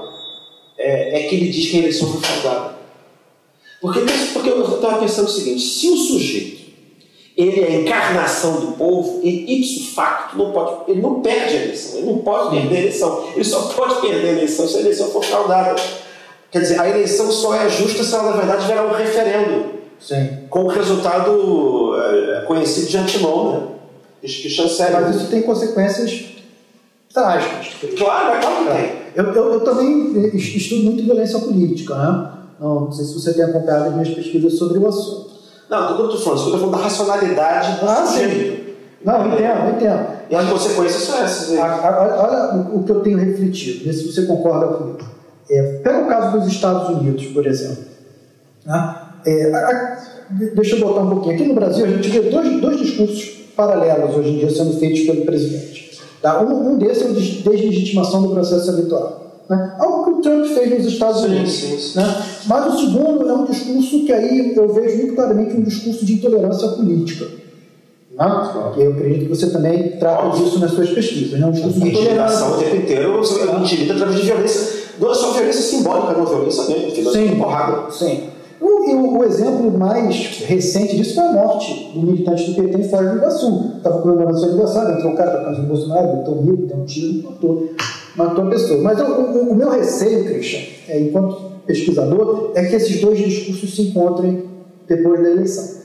é, 0.77 1.19
é 1.19 1.27
que 1.27 1.35
ele 1.35 1.49
diz 1.49 1.69
que 1.69 1.77
a 1.77 1.79
eleição 1.79 2.07
foi 2.09 2.21
fraudada. 2.21 2.76
Porque, 3.81 3.99
porque 4.33 4.49
eu 4.49 4.75
estava 4.75 4.99
pensando 4.99 5.27
o 5.27 5.31
seguinte: 5.31 5.61
se 5.61 5.89
o 5.89 5.97
sujeito 5.97 6.57
ele 7.37 7.61
é 7.61 7.67
a 7.67 7.81
encarnação 7.81 8.59
do 8.59 8.71
povo 8.71 9.21
e 9.23 9.59
ipso 9.59 9.93
facto 9.93 10.35
não 10.35 10.51
pode, 10.51 10.91
ele 10.91 11.01
não 11.01 11.21
perde 11.21 11.55
a 11.55 11.63
eleição, 11.65 11.97
ele 11.97 12.07
não 12.07 12.17
pode 12.17 12.49
perder 12.49 12.75
a 12.75 12.79
eleição, 12.79 13.27
ele 13.35 13.43
só 13.43 13.61
pode 13.75 14.01
perder 14.01 14.29
a 14.29 14.31
eleição 14.31 14.67
se 14.67 14.77
a 14.77 14.79
eleição 14.79 15.11
for 15.11 15.23
fraudada. 15.23 15.75
Quer 16.49 16.61
dizer, 16.61 16.79
a 16.79 16.89
eleição 16.89 17.31
só 17.31 17.53
é 17.53 17.69
justa 17.69 18.03
se 18.03 18.15
ela 18.15 18.31
na 18.31 18.37
verdade 18.37 18.65
virar 18.65 18.85
um 18.87 18.93
referendo, 18.93 19.65
Sim. 19.99 20.45
com 20.49 20.63
o 20.63 20.67
resultado 20.67 21.93
é, 21.95 22.41
conhecido 22.47 22.87
de 22.87 22.97
antemão, 22.97 23.51
né? 23.51 23.67
Que 24.21 24.49
chancela. 24.49 25.01
Mas 25.01 25.17
isso 25.17 25.29
tem 25.29 25.43
consequências 25.43 26.25
trágicas. 27.13 27.67
Claro, 27.95 28.35
é 28.35 28.39
claro 28.39 28.65
que 28.65 28.71
tem. 28.71 28.97
Eu, 29.15 29.25
eu, 29.33 29.53
eu 29.53 29.59
também 29.59 30.27
estudo 30.35 30.83
muito 30.83 31.03
violência 31.03 31.37
política, 31.37 31.95
né? 31.95 32.36
Não, 32.59 32.81
não 32.81 32.91
sei 32.91 33.05
se 33.05 33.13
você 33.13 33.33
tem 33.33 33.43
acompanhado 33.43 33.85
as 33.89 33.93
minhas 33.93 34.09
pesquisas 34.09 34.53
sobre 34.57 34.79
o 34.79 34.87
assunto. 34.87 35.27
Não, 35.69 35.87
do 35.89 35.95
que 35.95 36.01
eu 36.01 36.05
estou 36.15 36.21
falando, 36.21 36.39
eu 36.39 36.45
estou 36.45 36.59
falando 36.59 36.77
da 36.77 36.83
racionalidade 36.83 37.79
do 37.79 37.89
Ah, 37.89 38.05
sujeito. 38.05 38.67
Não, 39.05 39.27
entendo, 39.27 39.69
entendo. 39.75 40.07
E 40.29 40.35
as 40.35 40.49
consequências 40.49 41.03
são 41.03 41.23
essas 41.23 41.51
aí. 41.51 41.57
A- 41.59 41.65
a- 41.65 42.23
Olha 42.55 42.75
o- 42.75 42.83
que 42.83 42.91
eu 42.91 42.99
tenho 43.01 43.17
refletido, 43.17 43.85
vê 43.85 43.93
se 43.93 44.11
você 44.11 44.25
concorda 44.25 44.67
comigo. 44.75 44.97
É, 45.49 45.79
pega 45.83 45.99
o 45.99 46.07
caso 46.07 46.37
dos 46.39 46.47
Estados 46.47 46.89
Unidos, 46.89 47.25
por 47.27 47.45
exemplo. 47.45 47.83
né? 48.65 48.95
É, 49.25 49.53
a- 49.53 49.57
a- 49.69 49.97
de- 50.31 50.49
deixa 50.51 50.75
eu 50.75 50.79
botar 50.85 51.01
um 51.01 51.09
pouquinho. 51.11 51.35
Aqui 51.35 51.43
no 51.47 51.53
Brasil, 51.53 51.85
a 51.85 51.87
gente 51.89 52.09
vê 52.09 52.21
dois, 52.29 52.59
dois 52.61 52.77
discursos 52.79 53.29
paralelos 53.55 54.15
hoje 54.15 54.29
em 54.29 54.37
dia 54.39 54.49
sendo 54.49 54.73
feitos 54.77 55.01
pelo 55.01 55.25
presidente. 55.25 56.01
Tá? 56.21 56.41
Um, 56.41 56.71
um 56.73 56.77
desses 56.77 57.03
é 57.03 57.09
o 57.09 57.13
de 57.13 57.43
deslegitimação 57.43 58.23
do 58.23 58.29
processo 58.31 58.69
eleitoral. 58.71 59.43
Né? 59.49 59.75
O 60.17 60.21
Trump 60.21 60.45
fez 60.45 60.83
nos 60.83 60.93
Estados 60.93 61.21
Unidos. 61.23 61.51
sim, 61.53 61.77
sim. 61.77 61.99
Né? 61.99 62.23
Mas 62.45 62.73
o 62.73 62.79
segundo 62.79 63.27
é 63.29 63.33
um 63.33 63.45
discurso 63.45 64.05
que 64.05 64.11
aí 64.13 64.53
eu 64.55 64.73
vejo 64.73 64.97
muito 64.97 65.15
claramente 65.15 65.55
um 65.55 65.61
discurso 65.61 66.05
de 66.05 66.13
intolerância 66.13 66.67
política. 66.69 67.25
Né? 68.17 68.51
Eu 68.77 68.91
acredito 68.93 69.23
que 69.23 69.29
você 69.29 69.49
também 69.49 69.97
trata 69.99 70.35
disso 70.37 70.59
nas 70.59 70.71
suas 70.71 70.89
pesquisas. 70.89 71.39
Né? 71.39 71.45
Um 71.45 71.51
discurso 71.51 71.79
de 71.79 71.87
Intimidação 71.89 72.47
o 72.47 72.53
intolerância. 72.53 72.69
tempo 72.71 72.83
inteiro, 72.83 73.17
você 73.17 73.43
intimida 73.61 73.93
através 73.93 74.19
de 74.19 74.25
violência. 74.25 74.77
Não 74.99 75.11
é 75.11 75.13
só 75.15 75.31
violência 75.33 75.61
simbólica, 75.61 76.13
não, 76.17 76.25
violência 76.25 76.63
mesmo, 76.65 77.11
Sim, 77.11 77.35
porrada. 77.37 77.91
sim. 77.91 78.23
O, 78.59 78.89
e 78.89 78.93
o, 78.95 79.19
o 79.19 79.23
exemplo 79.23 79.69
mais 79.77 80.39
recente 80.47 80.95
disso 80.97 81.13
foi 81.13 81.23
a 81.25 81.31
morte 81.31 81.91
do 81.93 82.01
militante 82.01 82.49
do 82.49 82.55
PT 82.55 82.79
em 82.79 82.89
Foz 82.89 83.07
do 83.11 83.17
Iguaçu. 83.17 83.73
Estava 83.77 84.01
comemorando 84.01 84.39
seu 84.39 84.49
aniversário, 84.49 84.95
entrou 84.97 85.13
o 85.13 85.15
cara 85.15 85.29
da 85.37 85.43
casa 85.45 85.61
do 85.61 85.67
Bolsonaro, 85.67 86.07
botou 86.17 86.39
um 86.39 86.41
rico, 86.45 86.65
deu 86.65 86.77
um 86.77 86.85
tiro, 86.85 87.23
matou, 87.23 87.69
matou 88.17 88.45
a 88.45 88.49
pessoa. 88.49 88.81
Mas 88.81 88.99
o, 88.99 89.03
o- 89.05 89.51
o 89.51 89.55
meu 89.55 89.69
receio, 89.69 90.25
Christian, 90.25 90.61
é, 90.89 90.99
enquanto 90.99 91.57
pesquisador, 91.65 92.51
é 92.55 92.65
que 92.65 92.75
esses 92.75 92.99
dois 93.01 93.17
discursos 93.19 93.75
se 93.75 93.81
encontrem 93.83 94.43
depois 94.87 95.21
da 95.21 95.29
eleição. 95.29 95.77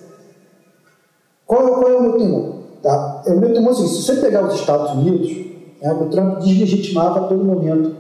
Qual, 1.47 1.67
qual 1.81 1.89
é 1.89 1.95
o 1.97 2.03
meu 2.03 2.13
temor? 2.19 2.55
Tá? 2.83 3.23
É, 3.27 3.33
O 3.33 3.39
meu 3.41 3.53
temor 3.53 3.73
é 3.73 3.75
seguinte, 3.75 3.95
se 3.95 4.03
você 4.03 4.17
pegar 4.21 4.47
os 4.47 4.55
Estados 4.55 4.93
Unidos, 4.93 5.31
né, 5.81 5.93
o 5.93 6.07
Trump 6.07 6.39
deslegitimava 6.39 7.21
a 7.21 7.23
todo 7.25 7.45
momento 7.45 7.97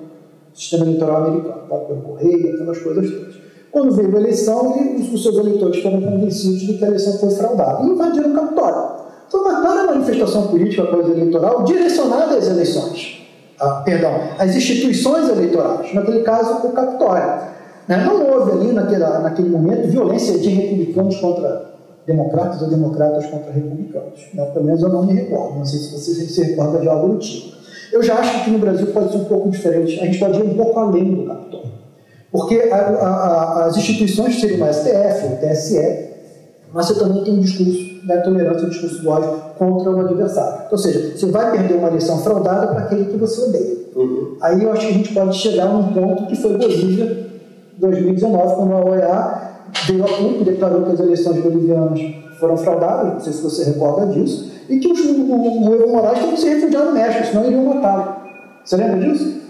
o 0.54 0.58
sistema 0.58 0.84
eleitoral 0.84 1.24
americano, 1.26 1.62
tá? 1.68 1.76
pelo 1.78 2.00
correio, 2.02 2.54
aquelas 2.54 2.78
coisas 2.78 3.10
todas. 3.10 3.34
Quando 3.70 3.94
veio 3.94 4.14
a 4.16 4.20
eleição, 4.20 4.76
ele, 4.78 5.02
os, 5.02 5.12
os 5.14 5.22
seus 5.22 5.36
eleitores 5.38 5.82
foram 5.82 6.00
convencidos 6.02 6.60
de 6.60 6.74
que 6.74 6.84
a 6.84 6.88
eleição 6.88 7.14
foi 7.18 7.30
fraudada 7.30 7.82
e 7.84 7.86
invadiram 7.88 8.30
o 8.30 8.34
Capitólio. 8.34 9.02
Foi 9.30 9.40
uma 9.40 9.60
clara 9.62 9.86
manifestação 9.92 10.48
política 10.48 10.84
pós-eleitoral 10.84 11.64
direcionada 11.64 12.36
às 12.36 12.48
eleições. 12.48 13.21
Ah, 13.60 13.82
perdão, 13.84 14.12
às 14.38 14.56
instituições 14.56 15.28
eleitorais, 15.28 15.92
naquele 15.94 16.22
caso, 16.22 16.66
o 16.66 16.72
Capitólio. 16.72 17.52
Né? 17.88 17.96
Não 18.04 18.30
houve 18.30 18.52
ali, 18.52 18.72
naquela, 18.72 19.20
naquele 19.20 19.48
momento, 19.48 19.88
violência 19.88 20.38
de 20.38 20.48
republicanos 20.48 21.16
contra 21.16 21.70
democratas 22.06 22.60
ou 22.62 22.68
democratas 22.68 23.26
contra 23.26 23.52
republicanos. 23.52 24.20
Né? 24.34 24.44
Pelo 24.46 24.64
menos 24.64 24.82
eu 24.82 24.88
não 24.88 25.04
me 25.04 25.12
recordo. 25.12 25.58
Não 25.58 25.64
sei 25.64 25.78
se 25.78 25.92
você 25.92 26.14
se 26.26 26.42
recorda 26.42 26.78
de 26.80 26.88
algo 26.88 27.08
do 27.14 27.18
tipo. 27.18 27.52
Eu 27.92 28.02
já 28.02 28.14
acho 28.14 28.44
que 28.44 28.50
no 28.50 28.58
Brasil 28.58 28.86
pode 28.88 29.12
ser 29.12 29.18
um 29.18 29.24
pouco 29.24 29.50
diferente. 29.50 30.00
A 30.00 30.06
gente 30.06 30.18
pode 30.18 30.38
ir 30.38 30.42
um 30.44 30.54
pouco 30.54 30.78
além 30.80 31.14
do 31.14 31.26
Capitólio. 31.26 31.72
Porque 32.32 32.56
a- 32.72 32.76
a- 32.76 33.06
a- 33.06 33.64
as 33.66 33.76
instituições 33.76 34.40
seriam 34.40 34.66
o 34.66 34.70
STF, 34.70 35.26
o 35.26 35.36
TSE, 35.36 36.08
mas 36.72 36.86
você 36.86 36.94
também 36.98 37.22
tem 37.22 37.34
um 37.34 37.40
discurso 37.40 37.91
da 38.04 38.16
intolerância, 38.16 38.66
um 38.66 38.70
discurso 38.70 39.02
do 39.02 39.08
ódio 39.08 39.30
contra 39.58 39.90
o 39.90 40.00
adversário. 40.00 40.66
Ou 40.70 40.78
seja, 40.78 41.16
você 41.16 41.26
vai 41.26 41.52
perder 41.52 41.74
uma 41.74 41.88
eleição 41.88 42.18
fraudada 42.18 42.66
para 42.68 42.78
aquele 42.80 43.06
que 43.06 43.16
você 43.16 43.40
odeia. 43.42 43.76
Uhum. 43.94 44.36
Aí 44.40 44.62
eu 44.62 44.72
acho 44.72 44.86
que 44.86 44.92
a 44.92 44.96
gente 44.96 45.14
pode 45.14 45.36
chegar 45.36 45.66
num 45.66 45.92
ponto 45.92 46.26
que 46.26 46.36
foi 46.36 46.56
Bolívia, 46.56 47.26
2019, 47.78 48.54
quando 48.56 48.72
a 48.72 48.84
OEA 48.84 49.52
veio 49.86 50.04
a 50.04 50.08
público 50.08 50.42
e 50.42 50.44
declarou 50.44 50.82
que 50.82 50.92
as 50.92 51.00
eleições 51.00 51.42
bolivianas 51.42 52.00
foram 52.38 52.56
fraudadas, 52.56 53.14
não 53.14 53.20
sei 53.20 53.32
se 53.32 53.42
você 53.42 53.64
recorda 53.64 54.06
disso, 54.06 54.50
e 54.68 54.78
que 54.78 54.90
os, 54.90 55.00
o, 55.00 55.12
o, 55.12 55.68
o 55.68 55.74
Evo 55.74 55.88
Morales 55.88 56.20
teve 56.20 56.32
que 56.32 56.40
se 56.40 56.48
refugiar 56.48 56.84
no 56.84 56.92
México, 56.92 57.26
senão 57.26 57.46
iriam 57.46 57.64
matá-lo. 57.64 58.16
Você 58.64 58.76
lembra 58.76 58.98
disso? 58.98 59.42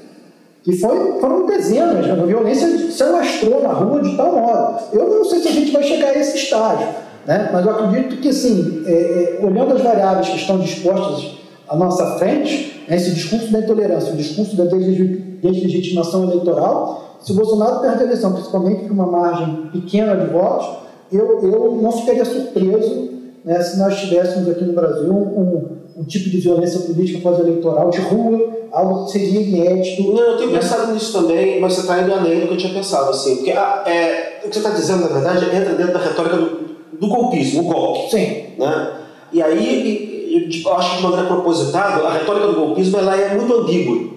Que 0.63 0.77
foi, 0.77 1.21
foram 1.21 1.47
dezenas, 1.47 2.09
a 2.09 2.15
violência 2.25 2.69
se 2.91 3.03
alastrou 3.03 3.63
na 3.63 3.73
rua 3.73 4.01
de 4.01 4.17
tal 4.17 4.33
modo. 4.33 4.79
Eu 4.93 5.09
não 5.09 5.25
sei 5.25 5.41
se 5.41 5.49
a 5.49 5.53
gente 5.53 5.73
vai 5.73 5.83
chegar 5.83 6.09
a 6.09 6.19
esse 6.19 6.37
estágio, 6.37 6.89
né? 7.27 7.51
mas 7.53 7.65
eu 7.65 7.71
acredito 7.73 8.21
que, 8.21 8.29
assim, 8.29 8.83
é, 8.87 9.39
é, 9.41 9.45
olhando 9.45 9.75
as 9.75 9.83
variáveis 9.83 10.29
que 10.29 10.37
estão 10.37 10.59
dispostas 10.59 11.33
à 11.69 11.77
nossa 11.77 12.19
frente, 12.19 12.85
né, 12.89 12.97
esse 12.97 13.13
discurso 13.13 13.53
da 13.53 13.61
intolerância, 13.61 14.13
o 14.13 14.17
discurso 14.17 14.57
da 14.57 14.65
deslegi- 14.65 15.39
deslegitimação 15.43 16.25
eleitoral, 16.25 17.19
se 17.21 17.33
o 17.33 17.35
Bolsonaro 17.35 17.81
perde 17.81 18.03
a 18.03 18.07
eleição, 18.07 18.33
principalmente 18.33 18.83
por 18.83 18.93
uma 18.93 19.07
margem 19.07 19.69
pequena 19.73 20.17
de 20.17 20.27
votos, 20.33 20.67
eu, 21.13 21.41
eu 21.43 21.79
não 21.81 21.93
ficaria 21.93 22.25
surpreso 22.25 23.11
né, 23.45 23.61
se 23.63 23.79
nós 23.79 23.99
tivéssemos 24.01 24.49
aqui 24.49 24.65
no 24.65 24.73
Brasil 24.73 25.13
um, 25.13 25.83
um 25.97 26.05
tipo 26.05 26.31
de 26.31 26.39
violência 26.39 26.81
política 26.81 27.21
pós-eleitoral 27.21 27.91
de 27.91 28.01
rua, 28.01 28.51
algo 28.73 29.05
que 29.05 29.13
seria 29.13 29.41
inédito. 29.41 30.13
Não, 30.13 30.23
eu 30.23 30.37
tenho 30.39 30.53
pensado 30.53 30.93
nisso 30.93 31.13
também, 31.13 31.61
mas 31.61 31.75
você 31.75 31.81
está 31.83 32.01
indo 32.01 32.13
além 32.13 32.41
do 32.41 32.47
que 32.47 32.55
eu 32.55 32.59
tinha 32.59 32.73
pensado, 32.73 33.11
assim. 33.11 33.37
Porque 33.37 33.51
ah, 33.53 33.85
é, 33.87 34.41
o 34.45 34.49
que 34.49 34.55
você 34.55 34.59
está 34.59 34.71
dizendo, 34.71 35.03
na 35.03 35.09
verdade, 35.09 35.45
entra 35.45 35.75
dentro 35.75 35.93
da 35.93 35.99
retórica 35.99 36.37
do, 36.37 36.72
do 37.03 37.09
golpismo, 37.09 37.63
o 37.63 37.65
golpe. 37.65 38.11
Sim, 38.11 38.45
Né? 38.57 38.93
E 39.33 39.43
aí, 39.43 40.47
tipo, 40.49 40.69
eu 40.69 40.77
acho 40.77 40.91
que 40.91 40.97
de 40.99 41.03
maneira 41.03 41.27
propositada, 41.27 42.07
a 42.07 42.13
retórica 42.13 42.47
do 42.47 42.55
golpismo 42.55 42.99
ela 42.99 43.17
é 43.17 43.35
muito 43.35 43.53
ambígua. 43.53 44.13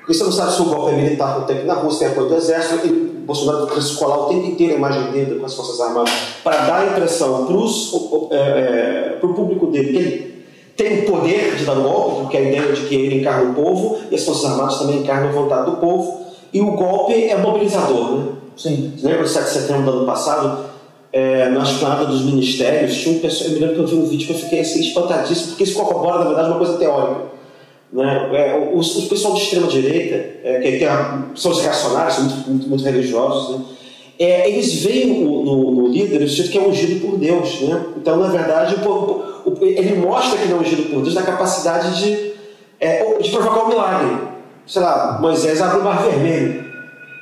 Porque 0.00 0.12
você 0.12 0.24
não 0.24 0.32
sabe 0.32 0.52
se 0.52 0.60
o 0.60 0.66
golpe 0.66 0.92
é 0.92 0.96
militar 0.96 1.34
com 1.34 1.40
o 1.42 1.44
tempo 1.44 1.64
na 1.66 1.90
se 1.90 1.98
tem 1.98 2.08
apoio 2.08 2.28
do 2.28 2.34
exército, 2.34 2.86
e 2.86 2.90
o 2.90 3.26
Bolsonaro 3.26 3.66
quer 3.68 3.78
escolar 3.78 4.18
o 4.18 4.24
tempo 4.26 4.46
inteiro 4.48 4.74
a 4.74 4.76
imagem 4.76 5.10
dele 5.12 5.38
com 5.40 5.46
as 5.46 5.54
Forças 5.54 5.80
Armadas 5.80 6.12
para 6.44 6.56
dar 6.66 6.80
a 6.80 6.86
impressão 6.86 7.46
para 7.46 8.36
é, 8.36 9.18
o 9.22 9.28
público 9.28 9.66
dele 9.66 9.92
que 9.92 9.96
ele 9.96 10.36
tem 10.76 11.00
o 11.00 11.10
poder 11.10 11.56
de 11.56 11.64
dar 11.64 11.78
o 11.78 11.82
golpe, 11.82 12.20
porque 12.22 12.36
a 12.36 12.40
ideia 12.42 12.72
de 12.72 12.82
que 12.82 12.94
ele 12.94 13.20
encarna 13.20 13.50
o 13.50 13.54
povo 13.54 13.98
e 14.10 14.14
as 14.14 14.24
Forças 14.24 14.50
Armadas 14.50 14.78
também 14.78 14.98
encarnam 14.98 15.30
a 15.30 15.32
vontade 15.32 15.70
do 15.70 15.78
povo, 15.78 16.26
e 16.52 16.60
o 16.60 16.72
golpe 16.72 17.14
é 17.14 17.36
mobilizador. 17.36 18.10
Né? 18.10 18.26
sim. 18.56 18.92
Você 18.96 19.06
lembra 19.06 19.22
do 19.22 19.28
7 19.28 19.44
de 19.44 19.50
setembro 19.50 19.82
do 19.84 19.90
ano 19.98 20.06
passado? 20.06 20.75
É, 21.18 21.48
na 21.48 21.62
esplanada 21.62 22.04
dos 22.06 22.22
ministérios, 22.30 22.94
tinha 23.00 23.16
um 23.16 23.20
pessoal. 23.20 23.48
Eu 23.48 23.54
me 23.54 23.60
lembro 23.60 23.74
que 23.76 23.80
eu 23.82 23.86
vi 23.86 23.94
um 23.96 24.06
vídeo 24.06 24.26
que 24.26 24.32
eu 24.34 24.38
fiquei 24.38 24.60
assim, 24.60 24.80
espantadíssimo, 24.80 25.48
porque 25.48 25.64
isso 25.64 25.74
corrobora, 25.78 26.18
na 26.18 26.24
verdade, 26.26 26.48
uma 26.50 26.58
coisa 26.58 26.76
teórica. 26.76 27.20
Né? 27.92 28.30
É, 28.34 28.70
os, 28.74 28.96
os 28.96 29.04
pessoal 29.06 29.32
de 29.34 29.40
extrema-direita, 29.40 30.14
é, 30.44 30.60
que 30.78 30.84
a- 30.84 31.22
são 31.34 31.52
os 31.52 31.60
reacionários, 31.62 32.14
são 32.16 32.24
muito, 32.24 32.50
muito, 32.50 32.68
muito 32.68 32.84
religiosos, 32.84 33.56
né? 33.56 33.64
É, 34.18 34.50
eles 34.50 34.82
veem 34.82 35.24
no, 35.24 35.42
no, 35.44 35.70
no 35.72 35.88
líder 35.88 36.22
o 36.22 36.28
sujeito 36.28 36.50
que 36.50 36.58
é 36.58 36.62
ungido 36.62 37.00
por 37.06 37.16
Deus. 37.18 37.60
Né? 37.62 37.82
Então, 37.96 38.16
na 38.18 38.28
verdade, 38.28 38.74
o, 38.84 38.88
o- 38.90 39.22
o- 39.52 39.58
ele 39.64 39.94
mostra 39.94 40.38
que 40.38 40.48
não 40.48 40.58
é 40.58 40.60
ungido 40.60 40.82
por 40.90 41.00
Deus 41.02 41.14
na 41.14 41.22
capacidade 41.22 41.98
de, 42.02 42.32
é, 42.80 43.04
de 43.22 43.30
provocar 43.30 43.64
um 43.64 43.68
milagre. 43.68 44.16
Sei 44.66 44.82
lá, 44.82 45.18
Moisés 45.20 45.62
abre 45.62 45.78
o 45.80 45.84
mar 45.84 46.02
vermelho. 46.02 46.65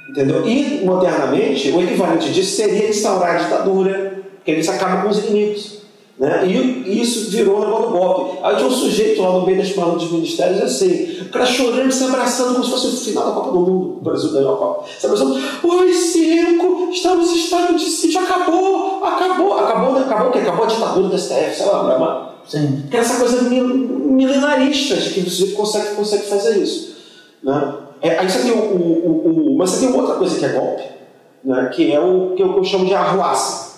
Entendeu? 0.09 0.47
E, 0.47 0.85
modernamente, 0.85 1.71
o 1.71 1.83
equivalente 1.83 2.31
disso 2.31 2.57
seria 2.57 2.89
instaurar 2.89 3.37
a 3.37 3.39
ditadura, 3.39 4.23
porque 4.37 4.51
eles 4.51 4.69
acabam 4.69 5.03
com 5.03 5.09
os 5.09 5.19
inimigos. 5.25 5.75
Né? 6.19 6.47
E, 6.47 7.01
isso 7.03 7.31
virou 7.31 7.57
o 7.57 7.61
negócio 7.61 7.87
do 7.87 7.93
golpe. 7.99 8.39
Aí 8.45 8.55
tinha 8.57 8.69
um 8.69 8.71
sujeito 8.71 9.21
lá 9.21 9.33
no 9.33 9.45
meio 9.47 9.59
das 9.59 9.71
palavras 9.73 10.03
dos 10.03 10.13
ministérios, 10.13 10.61
assim, 10.63 11.23
o 11.23 11.29
cara 11.31 11.45
chorando, 11.47 11.91
se 11.91 12.05
abraçando, 12.05 12.53
como 12.53 12.65
se 12.65 12.71
fosse 12.71 12.87
o 12.87 12.91
final 13.01 13.27
da 13.27 13.33
Copa 13.33 13.51
do 13.51 13.61
Mundo. 13.61 13.97
O 13.99 14.05
Brasil 14.05 14.31
ganhou 14.33 14.55
a 14.55 14.57
Copa. 14.57 14.85
Se 14.99 15.07
abraçando, 15.07 15.41
oi, 15.65 15.93
cinco, 15.93 16.91
estamos 16.93 17.33
em 17.33 17.37
estado 17.37 17.75
de 17.75 17.85
sítio, 17.85 18.21
acabou, 18.21 19.03
acabou, 19.03 19.59
acabou, 19.59 19.93
né? 19.95 20.01
acabou 20.03 20.29
o 20.29 20.31
quê? 20.33 20.39
Acabou 20.39 20.65
a 20.65 20.69
ditadura 20.69 21.09
do 21.09 21.19
STF, 21.19 21.57
sei 21.57 21.67
lá, 21.67 21.83
mas 22.45 22.53
Sim. 22.53 22.79
porque 22.83 22.97
essa 22.97 23.19
coisa 23.19 23.43
mil- 23.43 23.67
milenarista 23.67 24.95
de 24.97 25.11
que 25.11 25.21
o 25.21 25.31
sujeito 25.31 25.57
consegue, 25.57 25.97
consegue 25.97 26.27
fazer 26.27 26.59
isso. 26.63 26.95
Né? 27.43 27.75
É, 28.05 28.19
aí 28.19 28.29
você 28.31 28.41
tem 28.43 28.53
o, 28.53 28.57
o, 28.59 29.09
o, 29.27 29.53
o- 29.55 29.57
Mas 29.59 29.71
você 29.71 29.87
tem 29.87 29.97
outra 29.97 30.17
coisa 30.17 30.39
que 30.39 30.45
é 30.45 30.49
golpe, 30.49 30.83
né? 31.43 31.71
que 31.75 31.93
é 31.93 31.99
o 32.01 32.35
que 32.37 32.43
eu, 32.43 32.53
que 32.53 32.59
eu 32.61 32.65
chamo 32.65 32.85
de 32.87 32.95
arruaça. 32.95 33.75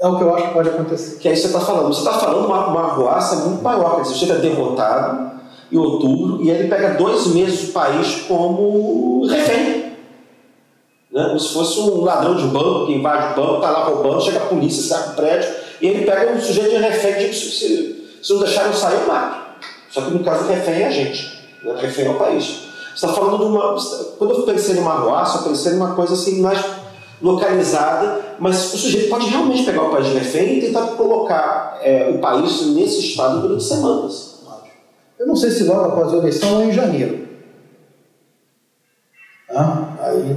É 0.00 0.06
o 0.06 0.16
que 0.16 0.22
eu 0.22 0.32
acho 0.34 0.46
que 0.48 0.54
pode 0.54 0.68
acontecer. 0.68 1.18
Que 1.18 1.28
é 1.28 1.32
isso 1.32 1.42
que 1.42 1.48
você 1.48 1.56
está 1.58 1.66
falando. 1.72 1.92
Você 1.92 1.98
está 2.08 2.12
falando 2.20 2.46
uma, 2.46 2.68
uma 2.68 2.80
arruaça 2.82 3.34
muito 3.48 3.62
maior. 3.62 3.96
Quer 3.96 4.02
dizer, 4.02 4.14
você 4.14 4.20
chega 4.26 4.34
derrotado 4.38 5.32
em 5.72 5.76
outubro 5.76 6.40
e 6.42 6.50
ele 6.50 6.68
pega 6.68 6.90
dois 6.94 7.26
meses 7.28 7.70
o 7.70 7.72
país 7.72 8.22
como 8.28 9.26
refém. 9.26 9.92
Né? 11.12 11.24
Como 11.26 11.40
se 11.40 11.52
fosse 11.52 11.80
um 11.80 12.02
ladrão 12.02 12.36
de 12.36 12.44
banco 12.44 12.86
que 12.86 12.92
invade 12.92 13.32
o 13.32 13.42
banco, 13.42 13.56
está 13.56 13.70
lá 13.70 13.84
roubando, 13.86 14.22
chega 14.22 14.38
a 14.38 14.46
polícia, 14.46 14.82
sai 14.84 15.08
do 15.08 15.16
prédio, 15.16 15.50
E 15.80 15.86
ele 15.88 16.04
pega 16.04 16.30
um 16.32 16.40
sujeito 16.40 16.70
de 16.70 16.76
refém 16.76 17.24
e 17.24 17.28
diz: 17.30 17.58
se, 17.58 18.18
se 18.22 18.32
não 18.32 18.40
deixarem 18.40 18.70
eu 18.70 18.76
sair, 18.76 19.00
eu 19.00 19.06
mato. 19.08 19.48
Só 19.90 20.02
que 20.02 20.10
no 20.12 20.20
caso 20.22 20.44
do 20.44 20.50
refém 20.50 20.82
é 20.82 20.86
a 20.86 20.90
gente, 20.90 21.24
né? 21.64 21.72
o 21.72 21.76
refém 21.76 22.06
é 22.06 22.10
o 22.10 22.14
país. 22.18 22.67
Você 22.98 23.06
está 23.06 23.16
falando 23.16 23.38
de 23.38 23.44
uma. 23.44 23.76
Quando 24.18 24.34
eu 24.34 24.42
pensei 24.42 24.74
numa 24.74 24.94
arruaça, 24.94 25.38
eu 25.38 25.50
pensei 25.52 25.74
numa 25.74 25.94
coisa 25.94 26.14
assim 26.14 26.40
mais 26.40 26.58
localizada, 27.22 28.34
mas 28.40 28.74
o 28.74 28.76
sujeito 28.76 29.08
pode 29.08 29.26
realmente 29.26 29.62
pegar 29.62 29.84
o 29.84 29.90
país 29.90 30.08
de 30.08 30.14
refém 30.14 30.58
e 30.58 30.60
tentar 30.62 30.84
colocar 30.96 31.78
é, 31.80 32.10
o 32.10 32.18
país 32.18 32.66
nesse 32.74 33.10
estado 33.10 33.40
durante 33.40 33.62
semanas. 33.62 34.40
Eu 35.16 35.28
não 35.28 35.36
sei 35.36 35.52
se 35.52 35.62
logo 35.62 35.82
após 35.82 36.12
a 36.12 36.16
eleição 36.16 36.56
ou 36.56 36.64
em 36.64 36.72
janeiro. 36.72 37.28
Ah, 39.54 39.90
aí, 40.00 40.36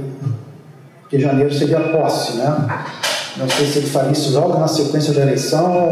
porque 1.00 1.18
janeiro 1.18 1.52
seria 1.52 1.78
a 1.78 1.88
posse, 1.88 2.36
né? 2.36 2.84
Não 3.38 3.50
sei 3.50 3.66
se 3.66 3.78
ele 3.78 3.88
faria 3.88 4.12
isso 4.12 4.38
logo 4.38 4.56
na 4.56 4.68
sequência 4.68 5.12
da 5.12 5.22
eleição. 5.22 5.82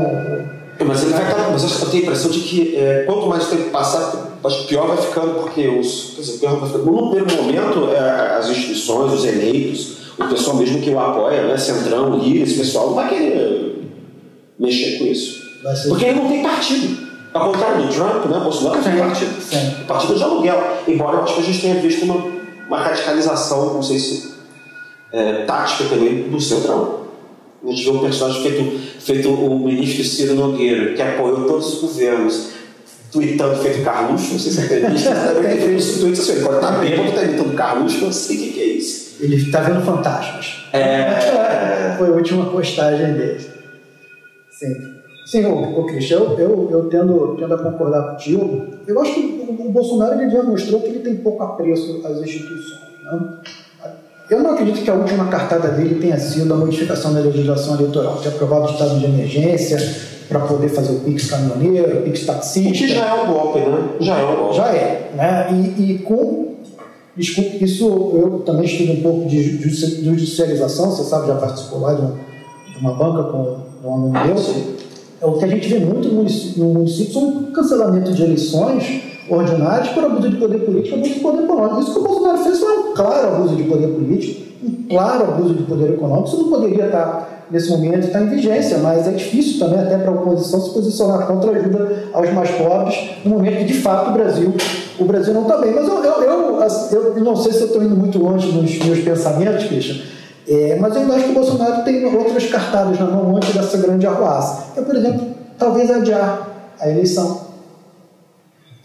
Mas 0.87 1.03
ele 1.03 1.15
vai. 1.15 1.51
Mas 1.51 1.65
eu 1.65 1.91
tenho 1.91 2.05
a 2.05 2.07
impressão 2.07 2.31
de 2.31 2.41
que 2.41 2.77
é, 2.77 3.03
quanto 3.07 3.27
mais 3.27 3.49
tempo 3.49 3.71
passar, 3.71 4.30
acho 4.45 4.63
que 4.63 4.69
pior 4.69 4.87
vai 4.87 4.97
ficando, 4.97 5.41
porque 5.41 5.69
os. 5.69 6.13
Quer 6.15 6.21
dizer, 6.23 6.39
pior 6.39 6.57
vai 6.57 6.69
ficando. 6.69 6.91
No 6.91 7.11
primeiro 7.11 7.43
momento, 7.43 7.91
é, 7.91 8.37
as 8.39 8.49
instituições, 8.49 9.13
os 9.13 9.25
eleitos, 9.25 9.97
o 10.19 10.29
pessoal 10.29 10.57
mesmo 10.57 10.81
que 10.81 10.91
o 10.91 10.99
apoia, 10.99 11.47
né, 11.47 11.57
Centrão, 11.57 12.19
Lira, 12.19 12.45
esse 12.45 12.59
pessoal, 12.59 12.89
não 12.89 12.95
vai 12.95 13.09
querer 13.09 13.83
mexer 14.59 14.99
com 14.99 15.05
isso. 15.05 15.41
Porque 15.89 16.05
ele 16.05 16.21
não 16.21 16.29
tem 16.29 16.43
partido. 16.43 17.11
Ao 17.33 17.53
contrário 17.53 17.87
do 17.87 17.95
Trump, 17.95 18.27
né, 18.27 18.41
Bolsonaro 18.41 18.83
tem 18.83 18.97
partido. 18.97 19.41
Sim. 19.41 19.83
O 19.83 19.87
partido 19.87 20.17
de 20.17 20.23
aluguel. 20.23 20.63
Embora 20.89 21.19
eu 21.19 21.23
acho 21.23 21.35
que 21.35 21.41
a 21.41 21.45
gente 21.45 21.61
tenha 21.61 21.75
visto 21.77 22.05
uma, 22.05 22.27
uma 22.67 22.79
radicalização, 22.79 23.75
não 23.75 23.83
sei 23.83 23.99
se 23.99 24.35
é, 25.13 25.45
tática 25.45 25.85
também, 25.89 26.29
do 26.29 26.41
Centrão. 26.41 27.01
A 27.63 27.71
gente 27.71 27.85
vê 27.85 27.91
um 27.91 27.99
personagem 27.99 28.43
feito, 28.43 28.79
feito 29.01 29.29
o 29.29 29.59
ministro 29.59 30.03
Ciro 30.03 30.35
Nogueira, 30.35 30.95
que 30.95 31.03
apoiou 31.03 31.47
todos 31.47 31.75
os 31.75 31.81
governos, 31.81 32.49
tweetando 33.11 33.57
feito 33.57 33.85
Carluxo, 33.85 34.33
não 34.33 34.39
sei 34.39 34.53
se 34.53 34.61
é 34.61 34.65
acredita, 34.65 35.15
também 35.15 35.51
tem 35.59 35.61
feito 35.61 36.01
tweets 36.01 36.21
assim, 36.21 36.43
quando 36.43 36.61
tá 36.61 36.73
bêbado, 36.73 37.13
tá 37.13 37.23
imitando 37.23 37.55
Carluxo, 37.55 38.05
não 38.05 38.13
sei 38.13 38.37
o 38.37 38.41
que, 38.41 38.51
que 38.51 38.61
é 38.61 38.65
isso. 38.65 39.17
Ele 39.21 39.37
está 39.37 39.61
vendo 39.61 39.85
fantasmas. 39.85 40.65
É. 40.73 41.95
Foi 41.99 42.09
a 42.09 42.13
última 42.13 42.47
postagem 42.47 43.13
dele. 43.15 43.41
Sim. 44.51 45.01
Sim, 45.27 45.45
o, 45.45 45.81
o 45.81 45.87
Cristian, 45.87 46.17
eu, 46.17 46.39
eu, 46.39 46.69
eu 46.71 46.89
tendo, 46.89 47.37
tendo 47.39 47.55
a 47.55 47.59
concordar 47.59 48.11
contigo. 48.11 48.67
Eu 48.87 49.01
acho 49.01 49.15
que 49.15 49.21
o, 49.21 49.67
o 49.67 49.71
Bolsonaro 49.71 50.21
ele 50.21 50.31
já 50.31 50.43
mostrou 50.43 50.81
que 50.81 50.89
ele 50.89 51.01
tem 51.01 51.17
pouco 51.17 51.43
apreço 51.43 52.01
às 52.05 52.19
instituições. 52.19 52.81
Né? 53.05 53.39
Eu 54.29 54.41
não 54.41 54.53
acredito 54.53 54.83
que 54.83 54.91
a 54.91 54.95
última 54.95 55.27
cartada 55.29 55.69
dele 55.69 56.01
tenha 56.01 56.19
sido 56.19 56.53
a 56.55 56.57
modificação 56.57 57.13
da 57.13 57.21
legislação 57.21 57.75
eleitoral, 57.75 58.17
ter 58.19 58.29
aprovado 58.29 58.67
o 58.67 58.71
estado 58.71 58.99
de 58.99 59.05
emergência 59.05 59.79
para 60.31 60.41
poder 60.47 60.69
fazer 60.69 60.93
o 60.93 61.01
PIX 61.01 61.29
caminhoneiro, 61.29 61.99
o 61.99 62.03
PIX 62.03 62.25
taxista. 62.25 62.71
Que 62.71 62.89
já 62.89 63.05
é 63.05 63.23
um 63.23 63.33
golpe, 63.33 63.59
né? 63.59 63.89
Já 63.99 64.17
é 64.17 64.25
um 64.25 64.37
golpe. 64.37 64.57
Já 64.57 64.69
é. 64.69 65.11
Né? 65.15 65.75
E, 65.77 65.83
e 65.83 65.99
com. 65.99 66.55
Desculpe, 67.17 67.65
isso 67.65 67.85
eu 68.15 68.43
também 68.47 68.65
estudo 68.65 68.93
um 68.93 69.03
pouco 69.03 69.29
de 69.29 69.59
judicialização, 70.03 70.93
você 70.93 71.03
sabe, 71.03 71.27
já 71.27 71.35
participou 71.35 71.81
lá 71.81 71.95
de 71.95 72.01
uma, 72.01 72.15
de 72.73 72.79
uma 72.81 72.95
banca 72.95 73.25
com 73.25 73.59
um 73.85 73.93
aluno 73.93 74.13
meu. 74.13 74.37
É 75.21 75.27
o 75.27 75.33
que 75.37 75.45
a 75.45 75.49
gente 75.49 75.69
vê 75.69 75.81
muito 75.81 76.09
no 76.09 76.15
município, 76.15 76.65
no 76.65 76.73
município 76.73 77.13
são 77.13 77.53
cancelamento 77.53 78.13
de 78.13 78.23
eleições 78.23 79.10
ordinários 79.31 79.89
por 79.91 80.05
abuso 80.05 80.29
de 80.29 80.37
poder 80.37 80.59
político, 80.59 80.97
abuso 80.97 81.15
de 81.15 81.21
poder 81.21 81.45
econômico. 81.45 81.81
Isso 81.81 81.93
que 81.93 81.99
o 81.99 82.03
Bolsonaro 82.03 82.39
fez 82.39 82.59
foi 82.59 82.79
um 82.79 82.95
claro 82.95 83.29
abuso 83.29 83.57
de 83.57 83.63
poder 83.65 83.89
político, 83.89 84.43
um 84.63 84.89
claro 84.89 85.25
abuso 85.25 85.55
de 85.55 85.63
poder 85.63 85.95
econômico. 85.95 86.29
Isso 86.29 86.39
não 86.39 86.49
poderia 86.49 86.87
estar, 86.87 87.47
nesse 87.51 87.71
momento, 87.71 88.07
estar 88.07 88.21
em 88.23 88.29
vigência, 88.29 88.79
mas 88.79 89.07
é 89.07 89.13
difícil 89.13 89.61
também 89.61 89.81
até 89.81 89.99
para 89.99 90.11
a 90.11 90.15
oposição 90.15 90.61
se 90.61 90.71
posicionar 90.71 91.27
contra 91.27 91.53
a 91.53 91.55
ajuda 91.55 92.05
aos 92.13 92.33
mais 92.33 92.51
pobres, 92.51 92.97
no 93.25 93.31
momento 93.31 93.59
que, 93.59 93.65
de 93.65 93.75
fato, 93.75 94.11
o 94.11 94.13
Brasil, 94.13 94.53
o 94.99 95.05
Brasil 95.05 95.33
não 95.33 95.43
está 95.43 95.57
bem. 95.59 95.73
Mas 95.75 95.87
eu, 95.87 96.05
eu, 96.05 96.23
eu, 96.23 97.17
eu, 97.17 97.25
não 97.25 97.37
sei 97.37 97.53
se 97.53 97.61
eu 97.61 97.67
estou 97.69 97.83
indo 97.83 97.97
muito 97.97 98.19
longe 98.19 98.51
nos 98.53 98.79
meus 98.85 98.99
pensamentos, 98.99 99.67
Christian, 99.67 100.03
é, 100.49 100.77
mas 100.81 100.97
eu 100.97 101.03
acho 101.13 101.25
que 101.25 101.31
o 101.31 101.35
Bolsonaro 101.35 101.85
tem 101.85 102.05
outras 102.05 102.47
cartadas 102.47 102.99
na 102.99 103.07
mão 103.07 103.37
antes 103.37 103.55
dessa 103.55 103.79
grande 103.79 104.07
arruaça. 104.07 104.65
É, 104.77 104.81
por 104.81 104.97
exemplo, 104.97 105.29
talvez 105.57 105.89
adiar 105.89 106.49
a 106.81 106.89
eleição 106.89 107.50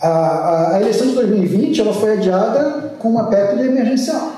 a, 0.02 0.08
a, 0.08 0.76
a, 0.76 0.82
eleição 0.82 1.08
de 1.08 1.14
2020 1.14 1.82
ela 1.82 1.94
foi 1.94 2.14
adiada 2.14 2.94
com 3.00 3.10
uma 3.10 3.26
PEC 3.26 3.60
emergencial. 3.60 4.32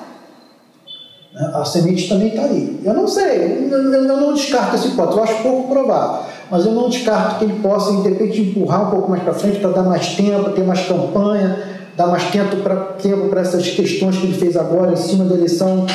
Né? 1.33 1.51
A 1.53 1.65
semente 1.65 2.07
também 2.07 2.29
está 2.29 2.43
aí. 2.43 2.79
Eu 2.83 2.93
não 2.93 3.07
sei, 3.07 3.69
eu, 3.71 3.93
eu, 3.93 4.03
não 4.03 4.33
descarto 4.33 4.75
esse 4.75 4.89
ponto, 4.89 5.17
eu 5.17 5.23
acho 5.23 5.41
pouco 5.41 5.69
provável, 5.69 6.25
mas 6.49 6.65
eu 6.65 6.71
não 6.71 6.89
descarto 6.89 7.39
que 7.39 7.45
ele 7.45 7.59
possa, 7.61 7.91
de 8.01 8.09
repente, 8.09 8.41
empurrar 8.41 8.87
um 8.87 8.91
pouco 8.91 9.09
mais 9.09 9.23
para 9.23 9.33
frente 9.33 9.59
para 9.59 9.71
dar 9.71 9.83
mais 9.83 10.15
tempo, 10.15 10.51
ter 10.51 10.63
mais 10.63 10.85
campanha, 10.87 11.63
dar 11.95 12.07
mais 12.07 12.25
tempo 12.25 12.57
para 12.57 13.41
essas 13.41 13.67
questões 13.69 14.17
que 14.17 14.25
ele 14.25 14.37
fez 14.37 14.55
agora 14.55 14.93
em 14.93 14.97
cima 14.97 15.25
da 15.25 15.35
eleição 15.35 15.85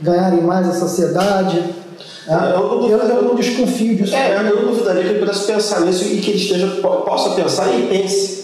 ganharem 0.00 0.40
mais 0.40 0.66
a 0.68 0.72
sociedade. 0.72 1.62
Ah, 2.26 2.54
eu, 2.54 2.88
eu, 2.88 2.98
eu, 2.98 3.22
não 3.22 3.34
desconfio 3.34 3.96
disso. 3.96 4.14
É, 4.14 4.36
eu 4.36 4.56
não 4.56 4.72
duvidaria 4.72 5.02
que 5.02 5.08
ele 5.08 5.18
pudesse 5.18 5.46
pensar 5.46 5.80
nisso 5.80 6.04
e 6.04 6.18
que 6.18 6.30
ele 6.30 6.38
esteja, 6.38 6.66
possa 6.80 7.30
pensar 7.30 7.68
e 7.68 7.88
pense 7.88 8.39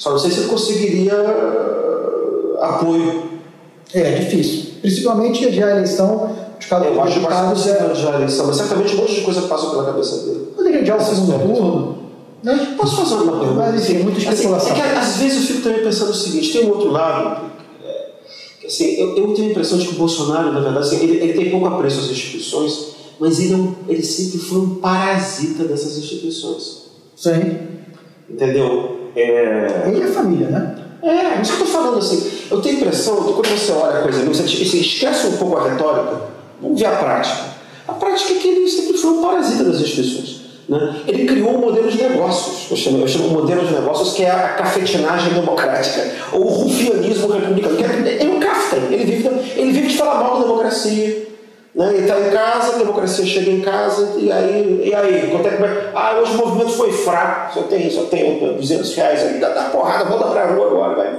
só 0.00 0.10
não 0.12 0.18
sei 0.18 0.30
se 0.30 0.40
ele 0.40 0.48
conseguiria 0.48 1.14
uh, 1.14 2.62
apoio. 2.62 3.24
É, 3.92 4.12
difícil. 4.12 4.70
Principalmente 4.80 5.46
adiar 5.46 5.68
a 5.68 5.72
eleição. 5.72 6.34
Os 6.58 6.64
casos 6.64 6.86
eu 6.86 7.02
acho 7.02 7.20
mais 7.20 7.50
possível 7.50 7.74
é... 7.74 7.90
adiar 7.90 8.14
a 8.14 8.16
eleição, 8.16 8.46
mas 8.46 8.56
certamente 8.56 8.94
um 8.94 8.98
monte 8.98 9.14
de 9.16 9.20
coisa 9.20 9.42
passa 9.42 9.68
pela 9.68 9.84
cabeça 9.84 10.24
dele. 10.24 10.52
Poderia 10.56 10.80
adiar 10.80 10.98
o 10.98 11.04
segundo 11.04 11.38
turno. 11.38 11.98
Né? 12.42 12.74
Posso 12.78 12.96
fazer 12.96 13.14
uma 13.16 13.40
pergunta? 13.40 13.52
Mas 13.52 13.90
enfim, 13.90 14.02
muita 14.02 14.18
assim, 14.18 14.28
especulação. 14.30 14.72
Assim, 14.72 14.80
é 14.80 14.90
que, 14.90 14.96
às 14.96 15.16
vezes 15.16 15.36
eu 15.36 15.46
fico 15.48 15.62
também 15.68 15.84
pensando 15.84 16.10
o 16.12 16.14
seguinte: 16.14 16.52
tem 16.52 16.64
um 16.64 16.70
outro 16.70 16.90
lado. 16.90 17.50
É, 17.84 18.66
assim, 18.66 18.94
eu, 18.94 19.16
eu, 19.18 19.34
tenho 19.34 19.48
a 19.48 19.50
impressão 19.50 19.76
de 19.76 19.86
que 19.86 19.94
o 19.94 19.98
Bolsonaro, 19.98 20.50
na 20.50 20.60
verdade, 20.60 20.86
assim, 20.86 21.02
ele, 21.02 21.22
ele, 21.22 21.32
tem 21.34 21.50
pouco 21.50 21.66
apreço 21.66 22.00
às 22.00 22.10
instituições, 22.10 22.86
mas 23.18 23.38
ele, 23.38 23.52
é 23.52 23.56
um, 23.56 23.74
ele 23.86 24.02
sempre 24.02 24.38
foi 24.38 24.58
um 24.60 24.76
parasita 24.76 25.64
dessas 25.64 25.98
instituições. 25.98 26.84
Sim. 27.14 27.58
Entendeu? 28.30 28.99
É... 29.16 29.84
Ele 29.86 30.02
é 30.02 30.06
família, 30.06 30.48
né? 30.48 30.76
É, 31.02 31.40
isso 31.40 31.56
que 31.56 31.62
eu 31.62 31.66
tô 31.66 31.72
falando 31.72 31.98
assim. 31.98 32.30
Eu 32.50 32.60
tenho 32.60 32.76
a 32.76 32.80
impressão 32.80 33.16
que 33.16 33.32
quando 33.32 33.48
você 33.48 33.72
olha 33.72 34.00
a 34.00 34.02
coisa, 34.02 34.24
você, 34.24 34.42
você 34.42 34.76
esquece 34.76 35.26
um 35.28 35.36
pouco 35.38 35.56
a 35.56 35.70
retórica, 35.70 36.22
vamos 36.60 36.78
ver 36.78 36.86
a 36.86 36.96
prática. 36.96 37.44
A 37.88 37.92
prática 37.94 38.34
é 38.34 38.36
que 38.36 38.48
ele 38.48 38.68
sempre 38.68 38.98
foi 38.98 39.10
um 39.10 39.22
parasita 39.22 39.64
das 39.64 39.80
instituições. 39.80 40.40
Né? 40.68 41.00
Ele 41.08 41.24
criou 41.26 41.56
um 41.56 41.60
modelo 41.60 41.90
de 41.90 42.00
negócios, 42.00 42.70
eu 42.70 42.76
chamo, 42.76 42.98
eu 42.98 43.08
chamo 43.08 43.28
um 43.28 43.30
modelo 43.30 43.66
de 43.66 43.74
negócios 43.74 44.12
que 44.12 44.22
é 44.22 44.30
a 44.30 44.50
cafetinagem 44.50 45.32
democrática, 45.34 46.12
ou 46.32 46.42
o 46.42 46.48
rufianismo 46.48 47.32
republicano, 47.32 47.76
que 47.76 47.82
é, 47.82 48.22
é 48.22 48.26
um 48.26 48.38
café. 48.38 48.76
Ele 48.90 49.04
vive, 49.04 49.28
ele 49.56 49.72
vive 49.72 49.88
de 49.88 49.96
falar 49.96 50.22
mal 50.22 50.36
da 50.36 50.42
democracia, 50.42 51.29
né? 51.80 51.94
Ele 51.94 52.02
está 52.02 52.20
em 52.20 52.30
casa, 52.30 52.74
a 52.74 52.78
democracia 52.78 53.24
chega 53.24 53.50
em 53.50 53.62
casa, 53.62 54.16
e 54.18 54.30
aí, 54.30 54.82
e 54.84 54.94
aí 54.94 55.30
quanto 55.30 55.48
é 55.48 55.50
que 55.52 55.62
vai? 55.62 55.90
Ah, 55.94 56.20
hoje 56.20 56.34
o 56.34 56.36
movimento 56.36 56.72
foi 56.72 56.92
fraco, 56.92 57.54
só 57.54 57.62
tem, 57.62 57.90
só 57.90 58.02
tem 58.02 58.38
200 58.38 58.94
reais 58.94 59.22
aí, 59.22 59.40
dá, 59.40 59.48
dá 59.48 59.62
porrada, 59.70 60.04
volta 60.04 60.26
para 60.26 60.42
a 60.42 60.52
rua 60.52 60.66
agora, 60.66 60.94
vai. 60.94 61.18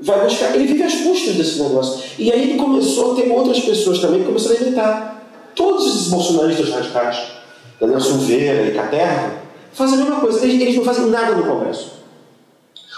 Vai 0.00 0.20
buscar. 0.20 0.54
Ele 0.54 0.68
vive 0.68 0.84
às 0.84 0.94
custas 0.94 1.34
desse 1.34 1.60
negócio. 1.60 2.04
E 2.16 2.30
aí 2.30 2.50
ele 2.50 2.58
começou 2.60 3.12
a 3.12 3.16
ter 3.16 3.28
outras 3.32 3.58
pessoas 3.58 3.98
também 3.98 4.20
que 4.20 4.26
começaram 4.26 4.56
a 4.56 4.60
imitar. 4.60 5.22
Todos 5.56 5.88
esses 5.88 6.06
bolsonaristas 6.06 6.70
radicais, 6.70 7.32
Daniel 7.80 8.00
Silveira 8.00 8.68
e 8.68 8.74
Caterva, 8.74 9.32
fazem 9.72 9.96
a 9.96 10.04
mesma 10.04 10.20
coisa. 10.20 10.44
Eles, 10.44 10.60
eles 10.62 10.76
não 10.76 10.84
fazem 10.84 11.06
nada 11.06 11.34
no 11.34 11.42
Congresso. 11.42 11.94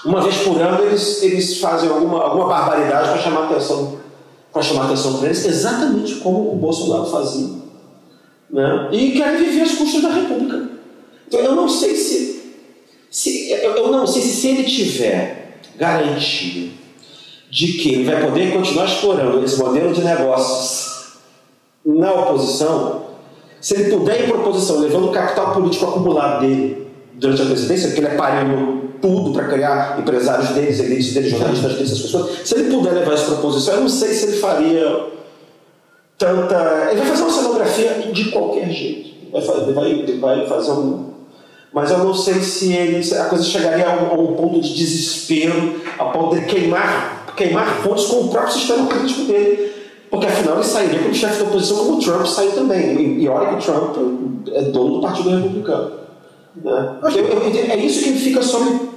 Uma 0.05 0.21
vez 0.21 0.37
por 0.43 0.61
ano 0.61 0.85
eles, 0.85 1.23
eles 1.23 1.59
fazem 1.59 1.89
alguma, 1.89 2.23
alguma 2.23 2.49
barbaridade 2.49 3.09
para 3.09 3.19
chamar 3.19 3.45
a 3.45 3.45
atenção 3.47 4.00
para 4.53 4.63
chamar 4.63 4.83
a 4.83 4.87
atenção 4.87 5.19
para 5.19 5.27
eles, 5.27 5.45
exatamente 5.45 6.17
como 6.17 6.53
o 6.53 6.57
Bolsonaro 6.57 7.07
fazia. 7.07 7.49
Né? 8.51 8.89
E 8.93 9.13
querem 9.13 9.45
viver 9.45 9.63
às 9.63 9.73
custas 9.73 10.03
da 10.03 10.11
República. 10.11 10.69
Então 11.29 11.41
eu 11.41 11.55
não 11.55 11.69
sei 11.69 11.95
se, 11.95 12.43
se 13.11 13.51
eu 13.53 13.91
não 13.91 14.07
sei 14.07 14.23
se, 14.23 14.33
se 14.33 14.49
ele 14.49 14.65
tiver 14.65 15.61
garantia 15.77 16.71
de 17.51 17.73
que 17.75 17.95
ele 17.95 18.05
vai 18.05 18.25
poder 18.25 18.53
continuar 18.53 18.87
explorando 18.87 19.45
esse 19.45 19.59
modelo 19.59 19.93
de 19.93 20.03
negócios 20.03 20.91
na 21.85 22.13
oposição, 22.13 23.07
se 23.61 23.75
ele 23.75 23.91
puder 23.91 24.23
ir 24.23 24.29
para 24.29 24.39
a 24.39 24.41
oposição, 24.41 24.81
levando 24.81 25.09
o 25.09 25.13
capital 25.13 25.53
político 25.53 25.87
acumulado 25.87 26.41
dele 26.41 26.87
durante 27.15 27.43
a 27.43 27.47
presidência, 27.47 27.89
porque 27.89 28.01
ele 28.01 28.15
é 28.15 28.17
parindo 28.17 28.80
tudo 29.01 29.33
para 29.33 29.49
criar 29.49 29.99
empresários 29.99 30.51
deles, 30.51 30.79
elites 30.81 31.15
deles, 31.15 31.31
jornalistas 31.31 31.73
deles, 31.73 31.91
essas 31.91 32.03
pessoas. 32.03 32.49
Se 32.49 32.55
ele 32.55 32.71
puder 32.71 32.93
levar 32.93 33.15
isso 33.15 33.25
para 33.25 33.35
a 33.35 33.39
oposição, 33.39 33.75
eu 33.75 33.81
não 33.81 33.89
sei 33.89 34.09
se 34.13 34.27
ele 34.27 34.37
faria 34.37 35.07
tanta. 36.19 36.89
Ele 36.91 37.01
vai 37.01 37.09
fazer 37.09 37.23
uma 37.23 37.33
cenografia 37.33 37.93
de 38.13 38.25
qualquer 38.31 38.71
jeito. 38.71 39.31
Vai 39.33 39.43
fazer, 39.43 39.73
vai, 39.73 40.07
vai 40.21 40.47
fazer 40.47 40.73
um. 40.73 41.11
Mas 41.73 41.91
eu 41.91 41.99
não 41.99 42.13
sei 42.13 42.35
se 42.41 42.73
ele, 42.73 43.15
a 43.15 43.25
coisa 43.27 43.45
chegaria 43.45 43.89
a 43.89 44.03
um, 44.03 44.11
a 44.11 44.15
um 44.15 44.35
ponto 44.35 44.61
de 44.61 44.75
desespero, 44.75 45.81
a 45.99 46.07
ponto 46.07 46.35
de 46.35 46.45
queimar, 46.47 47.27
queimar 47.37 47.83
fontes 47.83 48.07
com 48.07 48.23
o 48.23 48.29
próprio 48.29 48.53
sistema 48.53 48.87
político 48.87 49.23
dele. 49.25 49.71
Porque 50.11 50.27
afinal 50.27 50.57
ele 50.57 50.65
sairia 50.65 50.99
como 50.99 51.15
chefe 51.15 51.39
da 51.39 51.49
oposição, 51.49 51.77
como 51.79 51.99
o 51.99 52.01
Trump 52.01 52.27
saiu 52.27 52.51
também. 52.51 53.01
E, 53.01 53.23
e 53.23 53.29
olha 53.29 53.51
que 53.51 53.55
o 53.55 53.59
Trump 53.59 53.97
é 54.53 54.63
dono 54.63 54.95
do 54.95 55.01
Partido 55.01 55.31
Republicano. 55.31 55.93
Né? 56.57 56.99
Eu, 57.03 57.11
eu, 57.11 57.71
é 57.71 57.77
isso 57.77 58.03
que 58.03 58.13
fica 58.15 58.43
só 58.43 58.59
me 58.59 58.90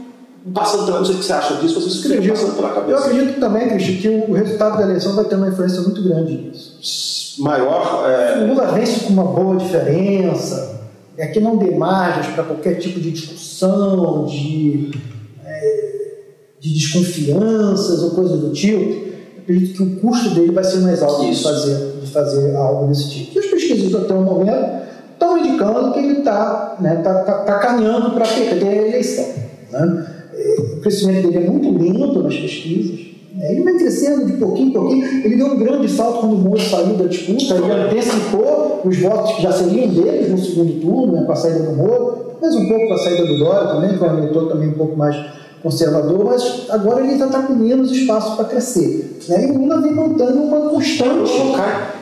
passando 0.52 0.86
pela. 0.86 1.00
Não 1.00 1.06
sei 1.06 1.16
o 1.16 1.18
que 1.20 1.26
você 1.26 1.34
acha 1.34 1.56
disso, 1.56 1.76
mas 1.76 1.86
isso 1.86 2.28
passando 2.28 2.56
pela 2.56 2.70
cabeça. 2.74 2.92
Eu 2.92 2.98
acredito 2.98 3.40
também, 3.40 3.70
Cristian, 3.70 4.00
que 4.02 4.32
o 4.32 4.34
resultado 4.34 4.78
da 4.78 4.84
eleição 4.84 5.16
vai 5.16 5.26
ter 5.26 5.36
uma 5.36 5.48
influência 5.48 5.82
muito 5.82 6.02
grande 6.04 6.38
nisso. 6.38 7.36
Maior. 7.40 8.10
É... 8.10 8.44
O 8.44 8.48
Lula 8.48 8.72
vence 8.72 9.06
com 9.06 9.14
uma 9.14 9.24
boa 9.24 9.56
diferença, 9.56 10.82
é 11.18 11.28
que 11.28 11.40
não 11.40 11.58
dê 11.58 11.72
margens 11.72 12.34
para 12.34 12.44
qualquer 12.44 12.76
tipo 12.76 13.00
de 13.00 13.12
discussão, 13.12 14.26
de, 14.26 14.92
é, 15.46 16.12
de 16.60 16.74
desconfianças 16.74 18.04
ou 18.04 18.12
coisa 18.12 18.38
do 18.38 18.52
tipo. 18.52 19.14
Eu 19.36 19.44
acredito 19.44 19.78
que 19.78 19.84
o 19.84 19.96
custo 20.00 20.30
dele 20.32 20.52
vai 20.52 20.64
ser 20.64 20.78
mais 20.78 21.02
alto 21.02 21.26
de 21.30 21.42
fazer, 21.42 21.98
de 22.02 22.12
fazer 22.12 22.56
algo 22.56 22.88
desse 22.88 23.10
tipo. 23.10 23.36
E 23.36 23.40
as 23.40 23.46
pesquisas 23.46 23.96
até 23.96 24.14
o 24.14 24.22
momento 24.22 24.84
estão 25.12 25.38
indicando 25.38 25.94
que 25.94 26.00
ele 26.00 26.20
está 26.20 26.78
né, 26.80 26.96
tá, 26.98 27.24
tá, 27.24 27.34
tá 27.40 27.60
caminhando 27.60 28.12
para 28.12 28.26
perder 28.26 28.68
a 28.68 28.88
eleição. 28.88 29.26
Né? 29.72 30.13
O 30.84 30.90
crescimento 30.92 31.32
dele 31.32 31.46
é 31.46 31.50
muito 31.50 31.82
lento 31.82 32.22
nas 32.22 32.36
pesquisas. 32.36 33.00
Né? 33.36 33.54
Ele 33.54 33.64
vai 33.64 33.74
crescendo 33.76 34.26
de 34.26 34.34
pouquinho 34.34 34.68
em 34.68 34.72
pouquinho. 34.74 35.06
Ele 35.24 35.38
deu 35.38 35.48
um 35.48 35.58
grande 35.58 35.90
salto 35.90 36.20
quando 36.20 36.34
o 36.34 36.40
Moro 36.40 36.60
saiu 36.60 36.96
da 36.96 37.06
disputa. 37.06 37.56
Ele 37.56 37.72
antecipou 37.72 38.82
os 38.84 38.98
votos 38.98 39.38
que 39.38 39.44
já 39.44 39.54
seriam 39.54 39.88
deles 39.88 40.30
no 40.30 40.38
segundo 40.38 40.82
turno, 40.82 41.14
né, 41.14 41.24
com 41.24 41.32
a 41.32 41.36
saída 41.38 41.60
do 41.60 41.78
Moro, 41.78 42.36
mas 42.42 42.54
um 42.54 42.68
pouco 42.68 42.88
com 42.90 42.94
a 42.96 42.98
saída 42.98 43.26
do 43.26 43.40
Dória 43.40 43.68
também, 43.70 43.98
que 43.98 44.04
é 44.04 44.12
um 44.12 44.18
eleitor 44.18 44.50
também 44.50 44.68
um 44.68 44.74
pouco 44.74 44.98
mais 44.98 45.16
conservador, 45.62 46.26
mas 46.26 46.66
agora 46.70 47.00
ele 47.00 47.18
já 47.18 47.28
está 47.28 47.44
com 47.44 47.54
menos 47.54 47.90
espaço 47.90 48.36
para 48.36 48.44
crescer. 48.44 49.20
Né? 49.30 49.48
E 49.48 49.52
o 49.52 49.60
Lula 49.60 49.80
vem 49.80 49.94
mantendo 49.94 50.44
uma 50.44 50.70
constante. 50.70 51.32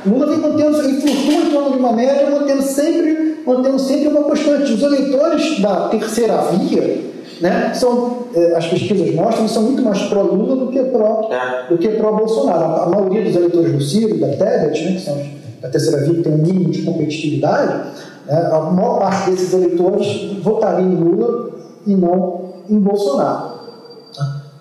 O 0.08 0.10
Lula 0.10 0.26
vem 0.26 0.40
mantendo, 0.40 0.78
ele 0.80 1.02
flutua 1.02 1.34
em 1.34 1.52
torno 1.52 1.72
de 1.74 1.78
uma 1.78 1.94
média, 1.94 2.32
mantendo 2.32 2.64
sempre, 2.64 3.44
mantendo 3.46 3.78
sempre 3.78 4.08
uma 4.08 4.24
constante. 4.24 4.74
Os 4.74 4.82
eleitores 4.82 5.60
da 5.62 5.90
terceira 5.90 6.38
via, 6.38 7.11
né, 7.42 7.74
são, 7.74 8.28
eh, 8.36 8.54
as 8.56 8.68
pesquisas 8.68 9.14
mostram, 9.16 9.48
são 9.48 9.64
muito 9.64 9.82
mais 9.82 10.02
pró-Lula 10.04 10.56
do 10.56 10.72
que 10.72 10.80
pró 10.84 11.30
é. 11.32 11.76
que 11.76 11.90
pró-Bolsonaro. 11.90 12.64
A, 12.64 12.84
a, 12.84 12.90
maioria 12.90 13.24
dos 13.24 13.36
eleitores 13.36 13.74
do 13.74 13.82
Ciro, 13.82 14.20
da 14.20 14.28
Tebet, 14.28 14.86
né, 14.86 14.92
que 14.94 15.02
são 15.02 15.18
da 15.62 15.70
terceira 15.70 16.04
via, 16.04 16.16
que 16.16 16.22
tem 16.22 16.34
um 16.34 16.38
mínimo 16.38 16.70
de 16.70 16.82
competitividade, 16.84 17.92
né, 18.28 18.50
a 18.52 18.60
maior 18.72 19.00
parte 19.00 19.32
desses 19.32 19.54
eleitores 19.54 20.38
votaria 20.42 20.86
em 20.86 20.96
Lula 20.96 21.52
e 21.88 21.96
não 21.96 22.42
em 22.70 22.80
Bolsonaro. 22.80 23.62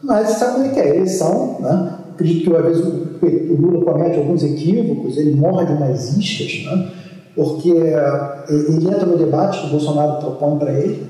Mas 0.02 0.28
sabe 0.30 0.54
como 0.54 0.64
é 0.64 0.68
que 0.70 0.80
é? 0.80 0.96
Eleição, 0.96 1.58
né? 1.60 1.94
acredito 2.14 2.50
que 2.50 2.56
às 2.56 2.64
vezes 2.64 2.84
o, 2.84 3.54
Lula 3.54 3.84
comete 3.84 4.18
alguns 4.18 4.42
equívocos, 4.42 5.16
ele 5.16 5.34
morde 5.34 5.72
umas 5.72 6.16
iscas, 6.16 6.64
né? 6.64 6.88
porque 7.34 7.70
eh, 7.70 8.44
ele 8.48 8.86
entra 8.88 9.06
no 9.06 9.16
debate 9.16 9.60
que 9.60 9.66
o 9.66 9.70
Bolsonaro 9.70 10.18
propõe 10.18 10.58
para 10.58 10.72
ele, 10.72 11.06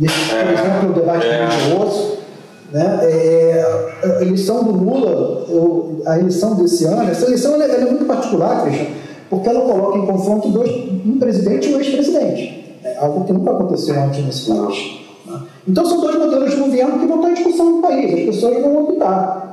e 0.00 0.06
esse, 0.06 0.30
por 0.30 0.38
é. 0.38 0.52
exemplo, 0.54 0.86
é 0.86 0.88
um 0.88 0.92
debate 0.92 1.26
é. 1.26 1.46
religioso. 1.46 2.18
Né? 2.72 2.98
É, 3.02 3.90
a 4.02 4.22
eleição 4.22 4.64
do 4.64 4.72
Lula, 4.72 5.44
eu, 5.48 6.02
a 6.06 6.18
eleição 6.18 6.54
desse 6.54 6.86
ano, 6.86 7.02
essa 7.10 7.26
eleição 7.26 7.54
ela, 7.54 7.64
ela 7.64 7.82
é 7.82 7.90
muito 7.90 8.06
particular, 8.06 8.62
Christian, 8.62 8.86
porque 9.28 9.48
ela 9.48 9.60
coloca 9.60 9.98
em 9.98 10.06
confronto 10.06 10.48
dois, 10.48 10.70
um 11.04 11.18
presidente 11.18 11.68
e 11.68 11.74
um 11.74 11.78
ex-presidente. 11.78 12.78
É 12.82 12.96
algo 12.98 13.24
que 13.24 13.32
nunca 13.32 13.50
aconteceu 13.50 14.00
antes 14.00 14.24
nesse 14.24 14.50
país. 14.50 15.00
Então 15.68 15.84
são 15.84 16.00
dois 16.00 16.16
modelos 16.16 16.50
de 16.50 16.56
governo 16.56 16.98
que 16.98 17.06
vão 17.06 17.16
estar 17.16 17.30
em 17.30 17.34
discussão 17.34 17.76
no 17.76 17.82
país, 17.82 18.14
as 18.14 18.34
pessoas 18.34 18.62
vão 18.62 18.84
optar. 18.84 19.50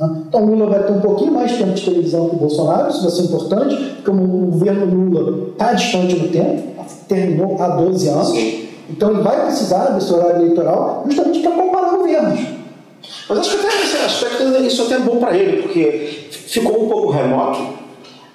Então 0.00 0.44
Lula 0.44 0.66
vai 0.66 0.82
ter 0.82 0.92
um 0.92 1.00
pouquinho 1.00 1.32
mais 1.32 1.50
de 1.52 1.58
tempo 1.58 1.74
de 1.74 1.84
televisão 1.84 2.28
que 2.28 2.36
o 2.36 2.38
Bolsonaro, 2.38 2.88
isso 2.88 3.02
vai 3.02 3.10
ser 3.10 3.22
importante, 3.22 3.76
porque 3.96 4.10
o 4.10 4.14
governo 4.14 4.86
Lula 4.86 5.50
está 5.52 5.72
distante 5.72 6.16
no 6.16 6.28
tempo, 6.28 6.62
terminou 7.06 7.56
há 7.60 7.68
12 7.68 8.08
anos, 8.08 8.63
então 8.88 9.10
ele 9.10 9.22
vai 9.22 9.44
precisar 9.46 9.86
desse 9.90 10.12
horário 10.12 10.42
eleitoral 10.42 11.04
justamente 11.06 11.40
para 11.40 11.52
comparar 11.52 11.90
governos. 11.90 12.40
Mas 13.28 13.38
acho 13.38 13.58
que 13.58 13.66
até 13.66 13.76
nesse 13.76 13.96
aspecto 13.96 14.42
isso 14.64 14.82
até 14.82 14.94
é 14.94 14.98
bom 14.98 15.18
para 15.18 15.36
ele, 15.36 15.62
porque 15.62 16.28
ficou 16.30 16.84
um 16.84 16.88
pouco 16.88 17.10
remoto 17.10 17.84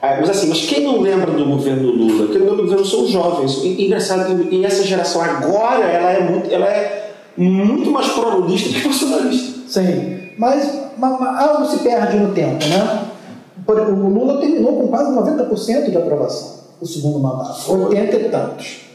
é, 0.02 0.22
mas 0.22 0.30
assim, 0.30 0.48
mas 0.48 0.66
quem 0.66 0.86
não 0.86 1.02
lembra 1.02 1.30
do 1.32 1.46
governo 1.46 1.92
Lula? 1.92 2.28
Quem 2.28 2.40
não 2.40 2.52
lembra 2.52 2.56
do 2.56 2.64
governo 2.64 2.86
são 2.86 3.04
os 3.04 3.10
jovens. 3.10 3.62
E, 3.64 3.86
engraçado, 3.86 4.48
e 4.50 4.66
essa 4.66 4.84
geração 4.84 5.22
agora 5.22 5.84
ela 5.86 6.12
é 6.12 6.20
muito, 6.22 6.54
ela 6.54 6.68
é 6.68 7.12
muito 7.36 7.92
mais 7.92 8.08
pró-lulista 8.08 8.70
que 8.70 8.82
bolsonarista. 8.82 9.60
Sim, 9.68 10.30
mas, 10.38 10.74
mas, 10.98 11.20
mas, 11.20 11.40
algo 11.42 11.66
se 11.66 11.80
perde 11.80 12.18
no 12.18 12.34
tempo, 12.34 12.66
né? 12.66 13.08
O 13.68 14.08
Lula 14.08 14.40
terminou 14.40 14.74
com 14.78 14.88
quase 14.88 15.12
90% 15.12 15.92
de 15.92 15.98
aprovação, 15.98 16.60
o 16.82 16.88
segundo 16.88 17.20
mandato, 17.20 17.72
80 17.72 18.16
e 18.16 18.30
tantos. 18.30 18.89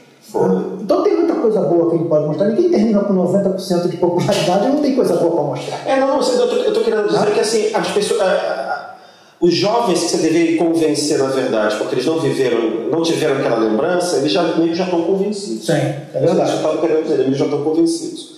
Então 0.81 1.03
tem 1.03 1.16
muita 1.16 1.35
coisa 1.35 1.61
boa 1.61 1.90
que 1.90 1.97
ele 1.97 2.05
pode 2.05 2.27
mostrar. 2.27 2.47
Ninguém 2.49 2.70
termina 2.70 3.01
com 3.01 3.14
90% 3.14 3.88
de 3.88 3.97
popularidade 3.97 4.68
não 4.68 4.81
tem 4.81 4.94
coisa 4.94 5.14
boa 5.16 5.33
para 5.33 5.42
mostrar. 5.42 5.81
É, 5.87 6.01
não, 6.01 6.09
não, 6.09 6.20
eu 6.20 6.68
estou 6.68 6.83
querendo 6.83 7.07
dizer 7.07 7.18
ah? 7.18 7.31
que 7.31 7.40
assim, 7.40 7.75
as 7.75 7.88
pessoas 7.88 8.20
os 9.40 9.53
jovens 9.53 10.01
que 10.01 10.09
você 10.09 10.16
deveria 10.18 10.57
convencer 10.57 11.18
na 11.18 11.27
verdade, 11.27 11.77
porque 11.77 11.97
eles 11.97 12.07
não 12.07 12.18
viveram, 12.18 12.88
não 12.90 13.03
tiveram 13.03 13.37
aquela 13.37 13.59
lembrança, 13.59 14.16
eles 14.16 14.33
já 14.33 14.42
meio 14.42 14.75
já 14.75 14.85
estão 14.85 15.03
convencidos. 15.03 15.66
Sim, 15.66 15.73
é 15.73 16.20
verdade. 16.20 16.51
Eu 16.51 16.57
estava 16.57 16.79
querendo 16.79 17.03
dizer, 17.03 17.20
eles 17.20 17.37
já 17.37 17.44
estão 17.44 17.62
convencidos. 17.62 18.35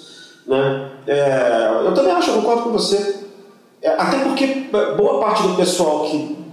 Né? 0.46 0.90
É, 1.06 1.70
eu 1.84 1.94
também 1.94 2.12
acho, 2.12 2.30
eu 2.30 2.36
concordo 2.36 2.62
com 2.62 2.70
você. 2.70 3.16
É, 3.80 3.90
até 3.90 4.18
porque 4.18 4.68
boa 4.96 5.20
parte 5.20 5.42
do 5.44 5.54
pessoal 5.54 6.04
que. 6.04 6.45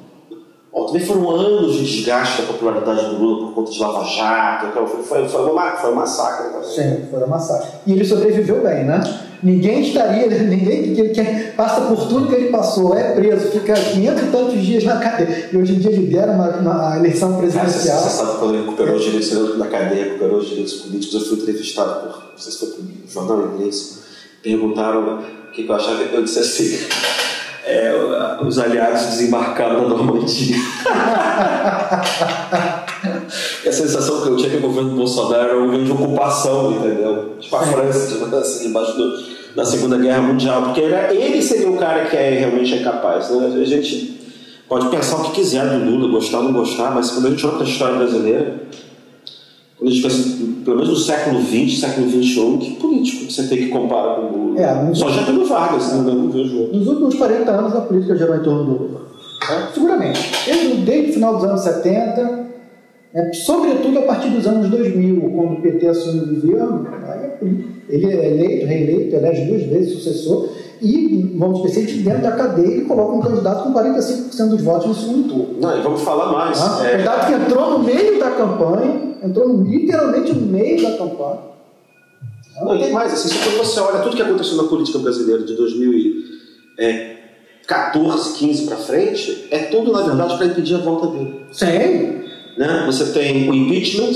Bom, 0.84 0.88
também 0.88 1.06
foram 1.06 1.30
anos 1.30 1.76
de 1.76 1.86
desgaste 1.86 2.42
da 2.42 2.48
popularidade 2.48 3.06
do 3.06 3.16
Lula 3.18 3.48
por 3.48 3.56
conta 3.56 3.72
de 3.72 3.80
Lava 3.80 4.04
Jato, 4.04 4.68
então 4.68 4.86
foi, 4.86 5.04
foi, 5.04 5.30
foi, 5.30 5.52
uma, 5.52 5.72
foi 5.72 5.92
um 5.92 5.96
massacre. 5.96 6.48
Né? 6.48 6.64
Sim, 6.64 7.08
foi 7.10 7.24
um 7.24 7.28
massacre. 7.28 7.70
E 7.88 7.94
ele 7.94 8.04
sobreviveu 8.04 8.62
bem, 8.62 8.84
né? 8.84 9.02
Ninguém 9.42 9.82
estaria, 9.82 10.28
ninguém 10.44 10.94
que, 10.94 11.10
que, 11.10 11.24
passa 11.56 11.82
por 11.82 12.08
tudo 12.08 12.28
que 12.28 12.36
ele 12.36 12.50
passou, 12.50 12.96
é 12.98 13.14
preso, 13.14 13.52
fica 13.52 13.74
500 13.74 14.24
e 14.24 14.26
tantos 14.28 14.62
dias 14.62 14.84
na 14.84 14.98
cadeia. 14.98 15.50
E 15.52 15.58
hoje 15.58 15.74
em 15.74 15.80
dia 15.80 15.92
lidera 15.92 16.32
uma, 16.32 16.50
uma 16.50 16.98
eleição 16.98 17.38
presidencial. 17.38 18.00
Você, 18.00 18.10
você 18.10 18.18
sabe 18.18 18.40
quando 18.40 18.54
ele 18.54 18.64
recuperou 18.64 18.96
os 18.96 19.04
direitos 19.04 19.58
da 19.58 19.68
cadeia, 19.68 20.04
recuperou 20.06 20.38
os 20.40 20.50
direitos 20.50 20.74
políticos, 20.74 21.22
eu 21.22 21.30
fui 21.30 21.40
entrevistado 21.40 22.02
por, 22.02 22.24
não 22.32 22.38
sei 22.38 22.52
se 22.52 22.60
foi 22.60 22.70
por 22.70 22.82
um 22.82 23.10
jornal 23.10 23.54
inglês, 23.54 24.00
perguntaram 24.42 25.20
o 25.48 25.52
que 25.52 25.66
eu 25.66 25.74
achava, 25.74 26.02
eu 26.02 26.24
disse 26.24 26.40
assim. 26.40 27.23
É, 27.66 27.94
os 28.42 28.60
aliados 28.60 29.06
desembarcaram 29.08 29.84
na 29.84 29.90
Normandia. 29.90 30.58
a 33.68 33.72
sensação 33.72 34.22
que 34.22 34.30
eu 34.30 34.38
tinha 34.38 34.50
que 34.50 34.58
o 34.58 34.62
governo 34.62 34.96
Bolsonaro 34.96 35.44
era 35.44 35.58
um 35.58 35.66
governo 35.66 35.86
de 35.86 35.92
ocupação, 35.92 36.74
entendeu? 36.74 37.36
Tipo 37.40 37.56
a 37.56 37.62
França, 37.62 38.08
tipo, 38.08 38.26
assim, 38.36 38.68
debaixo 38.68 38.98
do, 38.98 39.24
da 39.56 39.66
Segunda 39.66 39.98
Guerra 39.98 40.22
Mundial, 40.22 40.64
porque 40.64 40.82
era, 40.82 41.14
ele 41.14 41.42
seria 41.42 41.70
o 41.70 41.78
cara 41.78 42.06
que 42.06 42.16
é, 42.16 42.32
realmente 42.32 42.74
é 42.74 42.84
capaz. 42.84 43.30
Né? 43.30 43.62
A 43.62 43.66
gente 43.66 44.22
pode 44.68 44.90
pensar 44.90 45.18
o 45.18 45.24
que 45.24 45.32
quiser 45.32 45.68
do 45.68 45.86
Lula, 45.86 46.12
gostar 46.12 46.40
ou 46.40 46.46
não 46.46 46.54
gostar, 46.54 46.92
mas 46.92 47.12
quando 47.12 47.28
a 47.28 47.30
gente 47.32 47.46
olha 47.46 47.56
para 47.56 47.66
a 47.66 47.70
história 47.70 47.96
brasileira, 47.96 48.56
quando 49.78 49.90
a 49.90 49.94
gente 49.94 50.04
pensa, 50.04 50.38
pelo 50.64 50.78
menos 50.78 50.90
no 50.90 50.96
século 50.96 51.42
XX, 51.42 51.80
século 51.80 52.10
XXI, 52.10 52.58
que 52.60 52.76
político 52.76 53.32
você 53.32 53.48
tem 53.48 53.58
que 53.58 53.68
comparar 53.70 54.16
com 54.16 54.22
o 54.28 54.38
Lula? 54.38 54.62
É, 54.62 54.94
Só 54.94 55.10
Getúlio 55.10 55.46
Vargas, 55.46 55.92
é. 55.92 55.96
não, 55.96 56.04
não 56.04 56.30
vejo 56.30 56.58
outro. 56.58 56.78
Nos 56.78 56.88
últimos 56.88 57.16
40 57.16 57.52
anos, 57.52 57.76
a 57.76 57.82
política 57.82 58.16
girou 58.16 58.36
em 58.36 58.44
torno 58.44 58.64
do 58.64 58.84
Lula. 58.84 59.02
É? 59.50 59.74
Seguramente. 59.74 60.20
Desde 60.86 61.12
o 61.12 61.14
final 61.14 61.36
dos 61.36 61.44
anos 61.44 61.62
70, 61.62 62.44
é, 63.14 63.34
sobretudo 63.34 64.00
a 64.00 64.02
partir 64.04 64.30
dos 64.30 64.48
anos 64.48 64.70
2000, 64.70 65.22
quando 65.22 65.54
o 65.54 65.62
PT 65.62 65.88
assumiu 65.88 66.24
o 66.24 66.42
governo, 66.42 66.88
ele 67.90 68.06
é 68.06 68.30
eleito, 68.32 68.66
reeleito, 68.66 69.16
elege 69.16 69.46
duas 69.46 69.64
vezes 69.64 69.94
sucessor, 69.94 70.50
e, 70.82 71.36
vamos 71.38 71.62
dizer, 71.62 71.86
de 71.86 72.04
dentro 72.04 72.24
da 72.24 72.32
cadeia 72.32 72.68
ele 72.68 72.86
coloca 72.86 73.14
um 73.14 73.22
candidato 73.22 73.64
com 73.64 73.74
45% 73.74 74.50
dos 74.50 74.62
votos 74.62 74.88
no 74.88 74.96
segundo 74.96 75.30
turno. 75.30 75.56
Não, 75.62 75.78
e 75.78 75.82
vamos 75.82 76.02
falar 76.02 76.32
mais. 76.32 76.60
Ah, 76.62 76.86
é... 76.86 76.92
candidato 76.92 77.28
que 77.28 77.34
entrou 77.34 77.72
no 77.72 77.80
meio 77.80 78.20
da 78.20 78.32
campanha, 78.32 79.13
entrou 79.24 79.64
literalmente 79.64 80.34
no 80.34 80.42
meio 80.42 80.82
da 80.82 80.98
campanha. 80.98 81.54
Não, 82.62 82.76
e 82.76 82.80
tem 82.80 82.92
mais, 82.92 83.14
assim, 83.14 83.30
quando 83.44 83.58
você 83.58 83.80
olha 83.80 84.00
tudo 84.00 84.16
que 84.16 84.22
aconteceu 84.22 84.58
na 84.58 84.66
política 84.66 85.00
brasileira 85.00 85.42
de 85.44 85.56
2014, 85.56 88.38
15 88.38 88.66
para 88.66 88.78
frente, 88.78 89.48
é 89.50 89.58
tudo, 89.60 89.92
na 89.92 90.02
verdade, 90.02 90.38
para 90.38 90.46
impedir 90.48 90.76
a 90.76 90.80
volta 90.80 91.08
dele. 91.08 91.42
Sim. 91.52 92.22
Né? 92.58 92.84
Você 92.86 93.14
tem 93.14 93.50
o 93.50 93.56
impeachment 93.56 94.14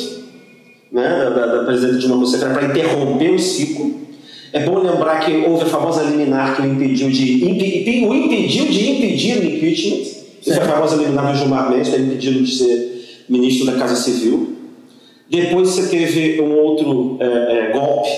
né, 0.91 1.31
da, 1.33 1.45
da 1.47 1.63
presidente 1.63 1.99
Dilma 1.99 2.17
Rousseff 2.17 2.43
para 2.45 2.65
interromper 2.65 3.31
o 3.31 3.39
ciclo. 3.39 4.05
É 4.53 4.63
bom 4.63 4.79
lembrar 4.79 5.19
que 5.19 5.45
houve 5.45 5.63
a 5.63 5.67
famosa 5.67 6.03
liminar 6.03 6.55
que 6.55 6.61
o 6.61 6.65
impediu 6.65 7.09
de, 7.09 7.43
impe, 7.43 8.05
o 8.05 8.13
impediu 8.13 8.65
de 8.65 8.91
impedir 8.91 9.39
o 9.39 9.43
impeachment. 9.43 10.03
Isso 10.41 10.53
a 10.53 10.61
famosa 10.61 10.95
liminar 10.95 11.31
do 11.31 11.37
Gilmar 11.37 11.69
Mendes, 11.69 11.87
está 11.87 11.99
impedido 11.99 12.43
de 12.43 12.55
ser 12.55 13.25
ministro 13.27 13.65
da 13.65 13.73
Casa 13.73 13.95
Civil. 13.95 14.56
Depois 15.29 15.69
você 15.69 15.89
teve 15.89 16.41
um 16.41 16.57
outro 16.57 17.17
é, 17.19 17.25
é, 17.25 17.71
golpe, 17.73 18.09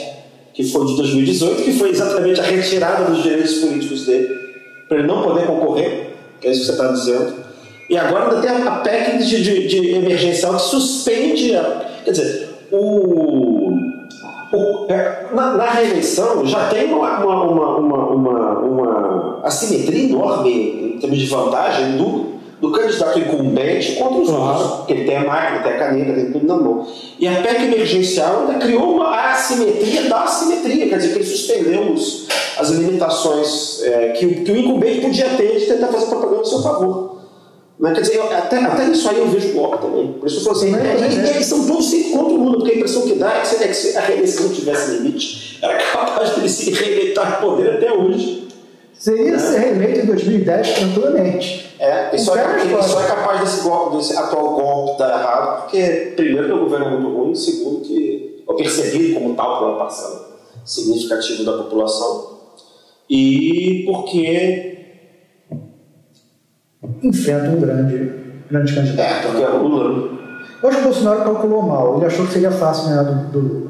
que 0.53 0.63
foi 0.63 0.85
de 0.85 0.95
2018, 0.97 1.63
que 1.63 1.73
foi 1.73 1.89
exatamente 1.89 2.39
a 2.39 2.43
retirada 2.43 3.05
dos 3.05 3.23
direitos 3.23 3.55
políticos 3.55 4.05
dele, 4.05 4.29
para 4.87 4.99
ele 4.99 5.07
não 5.07 5.23
poder 5.23 5.45
concorrer, 5.45 6.09
que 6.39 6.47
é 6.47 6.51
isso 6.51 6.61
que 6.61 6.65
você 6.67 6.71
está 6.71 6.87
dizendo. 6.91 7.33
E 7.89 7.97
agora 7.97 8.25
ainda 8.25 8.41
tem 8.41 8.67
a 8.67 8.71
PEC 8.71 9.17
de, 9.17 9.43
de, 9.43 9.67
de 9.67 9.95
emergencial 9.95 10.55
que 10.55 10.61
suspende. 10.61 11.55
A, 11.55 11.85
quer 12.05 12.11
dizer, 12.11 12.49
o, 12.71 13.71
o, 14.53 14.85
é, 14.87 15.27
na, 15.33 15.55
na, 15.55 15.69
reeleição 15.71 16.45
já 16.45 16.69
tem 16.69 16.93
uma, 16.93 17.25
uma, 17.25 17.77
uma, 17.77 18.09
uma, 18.09 18.59
uma 18.59 19.41
assimetria 19.43 20.09
enorme 20.09 20.95
em 20.95 20.99
termos 20.99 21.17
de 21.17 21.25
vantagem 21.25 21.97
do, 21.97 22.38
do 22.59 22.71
candidato 22.71 23.19
incumbente 23.19 23.93
contra 23.93 24.21
os 24.21 24.29
outros. 24.29 24.77
Porque 24.77 24.93
ele 24.93 25.05
tem 25.05 25.17
a 25.17 25.23
máquina, 25.23 25.63
tem 25.63 25.73
a 25.73 25.77
caneta, 25.77 26.13
tem 26.13 26.31
tudo 26.31 26.45
na 26.45 26.55
mão. 26.55 26.87
E 27.17 27.27
a 27.27 27.41
PEC 27.41 27.63
emergencial 27.63 28.41
ainda 28.41 28.65
criou 28.65 28.95
uma 28.95 29.31
assimetria 29.31 30.03
da 30.03 30.23
assimetria, 30.23 30.89
quer 30.89 30.97
dizer, 30.97 31.13
que 31.13 31.19
ele 31.19 31.25
suspendeu 31.25 31.91
os, 31.91 32.27
as 32.57 32.69
limitações 32.69 33.81
é, 33.83 34.09
que, 34.09 34.27
que 34.43 34.51
o 34.51 34.57
incumbente 34.57 35.01
podia 35.01 35.29
ter 35.29 35.59
de 35.59 35.65
tentar 35.65 35.87
fazer 35.87 36.07
propaganda 36.07 36.41
a 36.41 36.45
seu 36.45 36.61
favor. 36.61 37.19
Né? 37.79 37.93
Quer 37.93 38.01
dizer, 38.01 38.21
até, 38.21 38.57
até 38.57 38.85
isso 38.89 39.09
aí 39.09 39.17
eu 39.17 39.27
vejo 39.29 39.53
bloco 39.53 39.77
também. 39.77 40.11
Por 40.13 40.27
isso 40.27 40.39
eu 40.39 40.43
falo 40.43 40.57
assim, 40.57 40.71
né? 40.71 40.97
e, 41.09 41.29
eles 41.29 41.45
são 41.45 41.65
todos 41.65 41.89
sempre 41.89 42.11
contra 42.11 42.33
o 42.33 42.43
Lula, 42.43 42.57
porque 42.57 42.71
a 42.71 42.75
impressão 42.75 43.03
que 43.03 43.13
dá 43.13 43.37
é 43.37 43.41
que, 43.41 43.63
é 43.63 43.67
que 43.67 43.73
se 43.73 43.97
a 43.97 44.01
reeleição 44.01 44.43
não 44.43 44.53
tivesse 44.53 44.91
limite, 44.91 45.59
era 45.61 45.77
capaz 45.77 46.33
de 46.33 46.41
ele 46.41 46.49
se 46.49 46.71
reeleitar 46.71 47.41
no 47.41 47.47
poder 47.47 47.75
até 47.75 47.91
hoje. 47.91 48.48
Seria 48.99 49.31
né? 49.31 49.39
ser 49.39 49.59
reeleito 49.59 49.99
em 50.01 50.05
2010 50.07 50.73
tranquilamente. 50.73 51.75
É, 51.79 52.13
e 52.13 52.19
só, 52.19 52.35
é, 52.35 52.61
ele 52.61 52.83
só 52.83 53.01
é 53.01 53.07
capaz 53.07 53.39
desse, 53.39 53.61
golpe, 53.61 53.95
desse 53.95 54.17
atual 54.17 54.55
golpe 54.55 54.99
dar 54.99 55.17
errado, 55.17 55.61
porque, 55.61 56.13
primeiro, 56.17 56.47
que 56.47 56.53
o 56.53 56.59
governo 56.65 56.85
é 56.85 56.89
muito 56.99 57.17
ruim, 57.17 57.33
segundo, 57.33 57.79
que 57.79 58.43
é 58.47 58.53
percebido 58.53 59.13
como 59.13 59.35
tal 59.35 59.57
por 59.57 59.69
uma 59.69 59.77
parcela 59.77 60.37
significativa 60.65 61.45
da 61.45 61.63
população, 61.63 62.39
e 63.09 63.85
porque 63.87 64.77
enfrenta 67.01 67.49
um 67.51 67.61
grande, 67.61 68.11
grande 68.51 68.75
candidato. 68.75 69.09
É, 69.09 69.21
porque 69.21 69.43
é 69.43 69.49
o 69.49 69.63
Lula. 69.65 70.19
Eu 70.61 70.69
acho 70.69 70.77
que 70.77 70.83
o 70.83 70.87
Bolsonaro 70.89 71.23
calculou 71.23 71.61
mal. 71.61 71.95
Ele 71.95 72.05
achou 72.05 72.25
que 72.25 72.33
seria 72.33 72.51
fácil 72.51 72.89
ganhar 72.89 73.03
do, 73.03 73.31
do 73.31 73.39
Lula. 73.39 73.68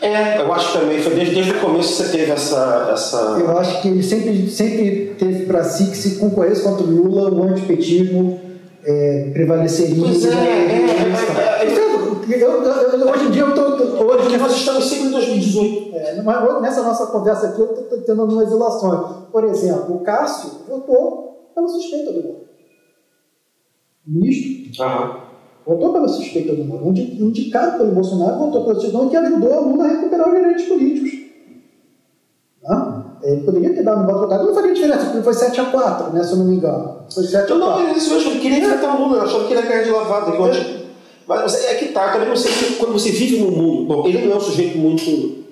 É, 0.00 0.40
eu 0.40 0.52
acho 0.52 0.78
também. 0.78 1.00
Foi 1.02 1.14
desde, 1.14 1.34
desde 1.34 1.52
o 1.52 1.60
começo 1.60 1.88
que 1.88 1.94
você 2.02 2.16
teve 2.16 2.32
essa, 2.32 2.90
essa. 2.92 3.16
Eu 3.38 3.58
acho 3.58 3.82
que 3.82 3.88
ele 3.88 4.02
sempre, 4.02 4.50
sempre 4.50 5.14
teve 5.18 5.44
para 5.46 5.62
si 5.64 5.90
que 5.90 5.96
se 5.96 6.16
concorresse 6.16 6.62
contra 6.62 6.84
o 6.84 6.90
Lula, 6.90 7.30
o 7.30 7.42
antipetismo 7.42 8.40
é, 8.82 9.30
prevaleceria. 9.32 10.02
Pois 10.02 10.24
é, 10.24 10.28
é, 10.28 10.86
é, 11.52 11.66
é, 11.66 12.42
eu, 12.42 12.62
eu, 12.62 13.10
hoje 13.10 13.26
em 13.26 13.30
dia 13.30 13.42
eu 13.42 13.50
estou. 13.50 13.70
Hoje 13.70 14.22
Porque 14.22 14.36
nós 14.38 14.52
estamos 14.52 14.84
sempre 14.84 15.08
em 15.08 15.10
2018. 15.10 15.96
É, 15.96 16.22
nessa 16.60 16.82
nossa 16.82 17.06
conversa 17.06 17.48
aqui, 17.48 17.60
eu 17.60 17.74
estou 17.74 18.00
tendo 18.00 18.22
algumas 18.22 18.50
ilações. 18.50 19.26
Por 19.30 19.44
exemplo, 19.44 19.96
o 19.96 20.00
Cássio 20.00 20.50
votou 20.66 21.50
pela 21.54 21.68
suspeita 21.68 22.12
do 22.12 22.22
Moro. 22.22 22.40
Ministro 24.06 24.84
uhum. 24.84 25.29
Votou 25.70 25.92
pela 25.92 26.08
suspeita 26.08 26.54
do 26.54 26.64
Moro. 26.64 26.88
Indicado 26.88 27.78
pelo 27.78 27.92
Bolsonaro, 27.92 28.38
votou 28.38 28.64
pela 28.64 28.80
suspeita 28.80 29.08
que 29.08 29.16
ajudou 29.16 29.54
a 29.54 29.60
Lula 29.60 29.84
a 29.84 29.88
recuperar 29.88 30.28
os 30.28 30.34
direitos 30.34 30.64
políticos. 30.64 31.10
Não? 32.62 33.10
Ele 33.22 33.42
poderia 33.42 33.74
ter 33.74 33.84
dado 33.84 34.02
um 34.02 34.06
voto 34.06 34.20
contrário, 34.20 34.46
não 34.46 34.54
faria 34.54 34.74
diferença, 34.74 35.04
porque 35.04 35.22
foi 35.22 35.34
7 35.34 35.60
a 35.60 35.64
4, 35.66 36.12
né, 36.12 36.24
se 36.24 36.32
eu 36.32 36.38
não 36.38 36.46
me 36.46 36.56
engano. 36.56 36.96
Foi 37.12 37.22
7 37.22 37.36
a 37.36 37.56
4. 37.56 37.58
Não, 37.58 37.82
não, 37.84 37.96
isso 37.96 38.12
mesmo, 38.12 38.30
ele 38.30 38.40
queria 38.40 38.58
enfrentar 38.58 38.96
o 38.96 39.06
Lula, 39.06 39.22
achava 39.22 39.44
que 39.44 39.52
ele 39.52 39.60
ia 39.60 39.66
cair 39.66 39.84
de 39.84 39.90
lavada. 39.90 40.32
Mas 41.28 41.64
é 41.64 41.74
que 41.74 41.86
tá, 41.92 42.12
também 42.12 42.28
quando 42.78 42.92
você 42.92 43.10
vive 43.10 43.38
num 43.38 43.50
mundo. 43.50 43.86
Bom, 43.86 44.08
ele 44.08 44.26
não 44.26 44.32
é 44.32 44.36
um 44.36 44.40
sujeito 44.40 44.76
muito 44.76 45.44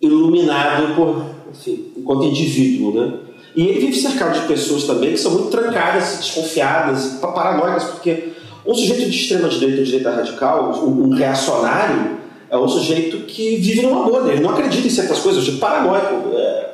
iluminado 0.00 0.94
por, 0.94 1.24
enfim, 1.50 1.92
enquanto 1.96 2.24
indivíduo, 2.24 2.92
né? 2.92 3.18
E 3.54 3.66
ele 3.66 3.80
vive 3.80 4.00
cercado 4.00 4.40
de 4.40 4.46
pessoas 4.46 4.84
também 4.84 5.12
que 5.12 5.18
são 5.18 5.32
muito 5.32 5.48
trancadas, 5.48 6.18
desconfiadas, 6.18 7.18
paranoicas, 7.20 7.84
porque 7.84 8.31
um 8.64 8.74
sujeito 8.74 9.10
de 9.10 9.16
extrema 9.16 9.48
direita 9.48 9.78
ou 9.78 9.84
direita 9.84 10.10
radical, 10.10 10.84
um, 10.84 11.10
reacionário, 11.10 12.18
é 12.48 12.56
um 12.56 12.68
sujeito 12.68 13.24
que 13.26 13.56
vive 13.56 13.82
numa 13.82 14.04
bolha, 14.04 14.32
ele 14.32 14.42
não 14.42 14.50
acredita 14.50 14.86
em 14.86 14.90
certas 14.90 15.18
coisas, 15.18 15.48
é 15.48 15.58
paranoico. 15.58 16.36
É. 16.36 16.70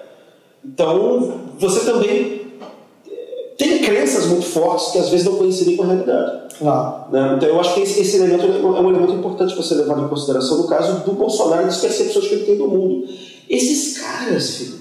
Então, 0.65 1.41
você 1.59 1.85
também 1.85 2.43
é, 3.11 3.55
tem 3.57 3.79
crenças 3.79 4.27
muito 4.27 4.45
fortes 4.45 4.93
que 4.93 4.99
às 4.99 5.09
vezes 5.09 5.25
não 5.25 5.37
coincidem 5.37 5.77
com 5.77 5.85
a 5.85 5.87
realidade. 5.87 6.49
Claro. 6.59 7.13
Né? 7.13 7.35
Então, 7.37 7.49
eu 7.49 7.61
acho 7.61 7.75
que 7.75 7.81
esse, 7.81 8.01
esse, 8.01 8.17
elemento 8.17 8.45
é 8.45 8.81
um 8.81 8.91
elemento 8.91 9.13
importante 9.13 9.55
para 9.55 9.63
ser 9.63 9.77
levado 9.77 10.05
em 10.05 10.09
consideração 10.09 10.59
no 10.59 10.67
caso 10.67 11.05
do 11.05 11.13
Bolsonaro 11.13 11.63
e 11.63 11.67
das 11.67 11.81
percepções 11.81 12.27
que 12.27 12.35
ele 12.35 12.45
tem 12.45 12.59
do 12.59 12.69
mundo. 12.69 13.09
Esses 13.49 13.99
caras, 13.99 14.57
filho, 14.57 14.79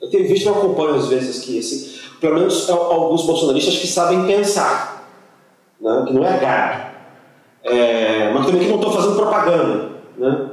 eu 0.00 0.10
tenho 0.10 0.26
visto 0.26 0.46
e 0.46 0.48
acompanho 0.48 0.94
às 0.96 1.06
vezes 1.06 1.44
que 1.44 1.58
esse, 1.58 2.00
pelo 2.20 2.36
menos 2.36 2.68
alguns 2.68 3.24
bolsonaristas 3.24 3.76
que 3.76 3.86
sabem 3.86 4.26
pensar, 4.26 4.93
né? 5.80 6.04
que 6.06 6.12
não 6.12 6.24
é 6.24 6.38
gado, 6.38 6.94
é, 7.64 8.32
mas 8.32 8.46
também 8.46 8.62
que 8.62 8.68
não 8.68 8.76
estão 8.76 8.92
fazendo 8.92 9.16
propaganda. 9.16 9.90
Né? 10.16 10.50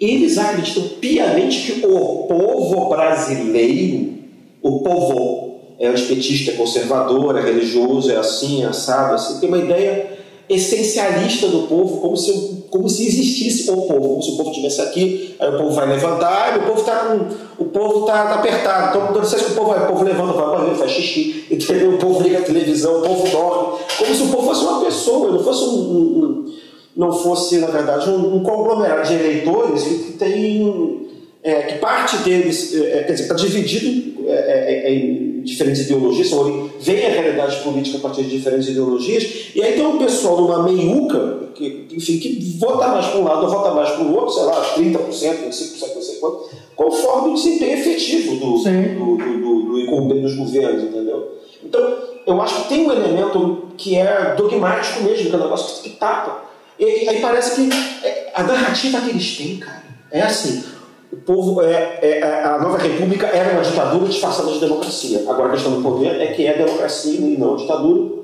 Eles 0.00 0.36
acreditam 0.38 0.82
piamente 1.00 1.72
que 1.72 1.86
o 1.86 2.26
povo 2.28 2.88
brasileiro, 2.88 4.14
o 4.62 4.80
povo 4.80 5.46
é 5.78 5.86
antipetista, 5.88 6.52
é 6.52 6.54
conservador, 6.54 7.36
é 7.36 7.42
religioso, 7.42 8.10
é 8.10 8.16
assim, 8.16 8.62
é 8.62 8.66
assado, 8.66 9.14
assim, 9.14 9.40
tem 9.40 9.48
uma 9.48 9.58
ideia 9.58 10.16
essencialista 10.48 11.48
do 11.48 11.62
povo, 11.62 12.00
como 12.00 12.16
se, 12.16 12.55
como 12.76 12.88
se 12.90 13.06
existisse 13.06 13.70
o 13.70 13.82
povo, 13.82 14.08
como 14.08 14.22
se 14.22 14.30
o 14.32 14.36
povo 14.36 14.50
estivesse 14.50 14.80
aqui, 14.82 15.34
aí 15.38 15.48
o 15.48 15.56
povo 15.56 15.70
vai 15.70 15.88
levantar, 15.88 16.54
e 16.54 16.58
o 16.58 16.62
povo 16.66 16.80
está 16.80 16.96
com. 16.96 17.64
O 17.64 17.68
povo 17.68 18.00
está 18.00 18.26
tá 18.26 18.34
apertado. 18.34 18.88
Então, 18.90 19.06
quando 19.06 19.24
você 19.24 19.36
que 19.36 19.52
o 19.52 19.54
povo 19.54 19.70
vai, 19.70 19.84
o 19.84 19.86
povo 19.86 20.04
levanta, 20.04 20.32
vai 20.34 20.44
para 20.44 20.58
banheiro, 20.58 20.78
faz 20.78 20.90
xixi, 20.90 21.46
entendeu? 21.50 21.94
O 21.94 21.98
povo 21.98 22.22
liga 22.22 22.38
a 22.38 22.42
televisão, 22.42 22.98
o 22.98 23.02
povo 23.02 23.28
dorme, 23.28 23.78
como 23.98 24.14
se 24.14 24.22
o 24.22 24.28
povo 24.28 24.46
fosse 24.48 24.64
uma 24.64 24.84
pessoa, 24.84 25.32
não 25.32 25.42
fosse 25.42 25.64
um, 25.64 25.74
um 25.74 26.56
não 26.96 27.12
fosse, 27.12 27.58
na 27.58 27.66
verdade, 27.66 28.08
um, 28.08 28.36
um 28.36 28.42
conglomerado 28.42 29.06
de 29.06 29.14
eleitores 29.14 29.82
que 29.82 30.12
tem. 30.12 31.06
É, 31.42 31.62
que 31.62 31.78
parte 31.78 32.16
deles, 32.18 32.74
é, 32.74 33.04
quer 33.04 33.12
dizer, 33.12 33.22
está 33.22 33.34
dividido 33.36 34.26
é, 34.26 34.32
é, 34.32 34.88
é 34.88 34.94
em 34.94 35.35
diferentes 35.46 35.82
ideologias, 35.82 36.26
então 36.26 36.70
vem 36.80 37.06
a 37.06 37.08
realidade 37.08 37.62
política 37.62 37.98
a 37.98 38.00
partir 38.00 38.24
de 38.24 38.36
diferentes 38.36 38.68
ideologias, 38.68 39.50
e 39.54 39.62
aí 39.62 39.72
tem 39.72 39.86
um 39.86 39.98
pessoal 39.98 40.40
numa 40.40 40.62
meiuca, 40.62 41.46
que, 41.54 41.86
enfim, 41.92 42.18
que 42.18 42.56
vota 42.58 42.88
mais 42.88 43.06
para 43.06 43.20
um 43.20 43.24
lado 43.24 43.44
ou 43.44 43.48
vota 43.48 43.70
mais 43.70 43.90
para 43.90 44.02
o 44.02 44.14
outro, 44.14 44.34
sei 44.34 44.44
lá, 44.44 44.74
30%, 44.74 44.98
25%, 45.08 45.94
não 45.94 46.02
sei 46.02 46.16
quanto, 46.16 46.50
conforme 46.74 47.30
o 47.30 47.34
desempenho 47.34 47.78
efetivo 47.78 48.34
do, 48.34 48.58
do, 48.58 49.16
do, 49.16 49.16
do, 49.16 49.62
do 49.62 49.80
incumbente 49.80 50.22
dos 50.22 50.36
governos, 50.36 50.82
entendeu? 50.82 51.36
Então, 51.64 51.96
eu 52.26 52.42
acho 52.42 52.62
que 52.62 52.68
tem 52.68 52.86
um 52.86 52.92
elemento 52.92 53.68
que 53.76 53.96
é 53.96 54.34
dogmático 54.36 55.02
mesmo, 55.02 55.30
que 55.30 55.34
é 55.34 55.38
um 55.38 55.42
negócio 55.42 55.82
que 55.82 55.90
tapa. 55.90 56.44
E, 56.78 57.08
aí 57.08 57.20
parece 57.20 57.54
que 57.54 57.70
é, 58.04 58.30
a 58.34 58.42
narrativa 58.42 59.00
que 59.00 59.10
eles 59.10 59.36
têm, 59.36 59.56
cara, 59.58 59.84
é 60.10 60.22
assim, 60.22 60.62
o 61.12 61.16
povo 61.18 61.62
é, 61.62 61.98
é, 62.02 62.18
é, 62.18 62.44
a 62.44 62.58
nova 62.58 62.78
república 62.78 63.26
era 63.26 63.52
uma 63.52 63.62
ditadura 63.62 64.08
disfarçada 64.08 64.50
de 64.50 64.58
democracia. 64.58 65.24
Agora 65.28 65.48
a 65.48 65.52
questão 65.52 65.72
do 65.72 65.82
poder 65.82 66.20
é 66.20 66.26
que 66.32 66.46
é 66.46 66.56
democracia 66.56 67.20
e 67.20 67.36
não 67.38 67.56
ditadura. 67.56 68.16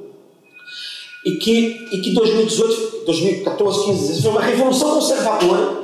E 1.25 1.33
que, 1.33 1.89
e 1.93 2.01
que 2.01 2.13
2018, 2.13 3.05
2014, 3.07 3.85
15, 3.85 4.01
16 4.01 4.23
foi 4.23 4.31
uma 4.33 4.41
revolução 4.41 4.95
conservadora 4.95 5.83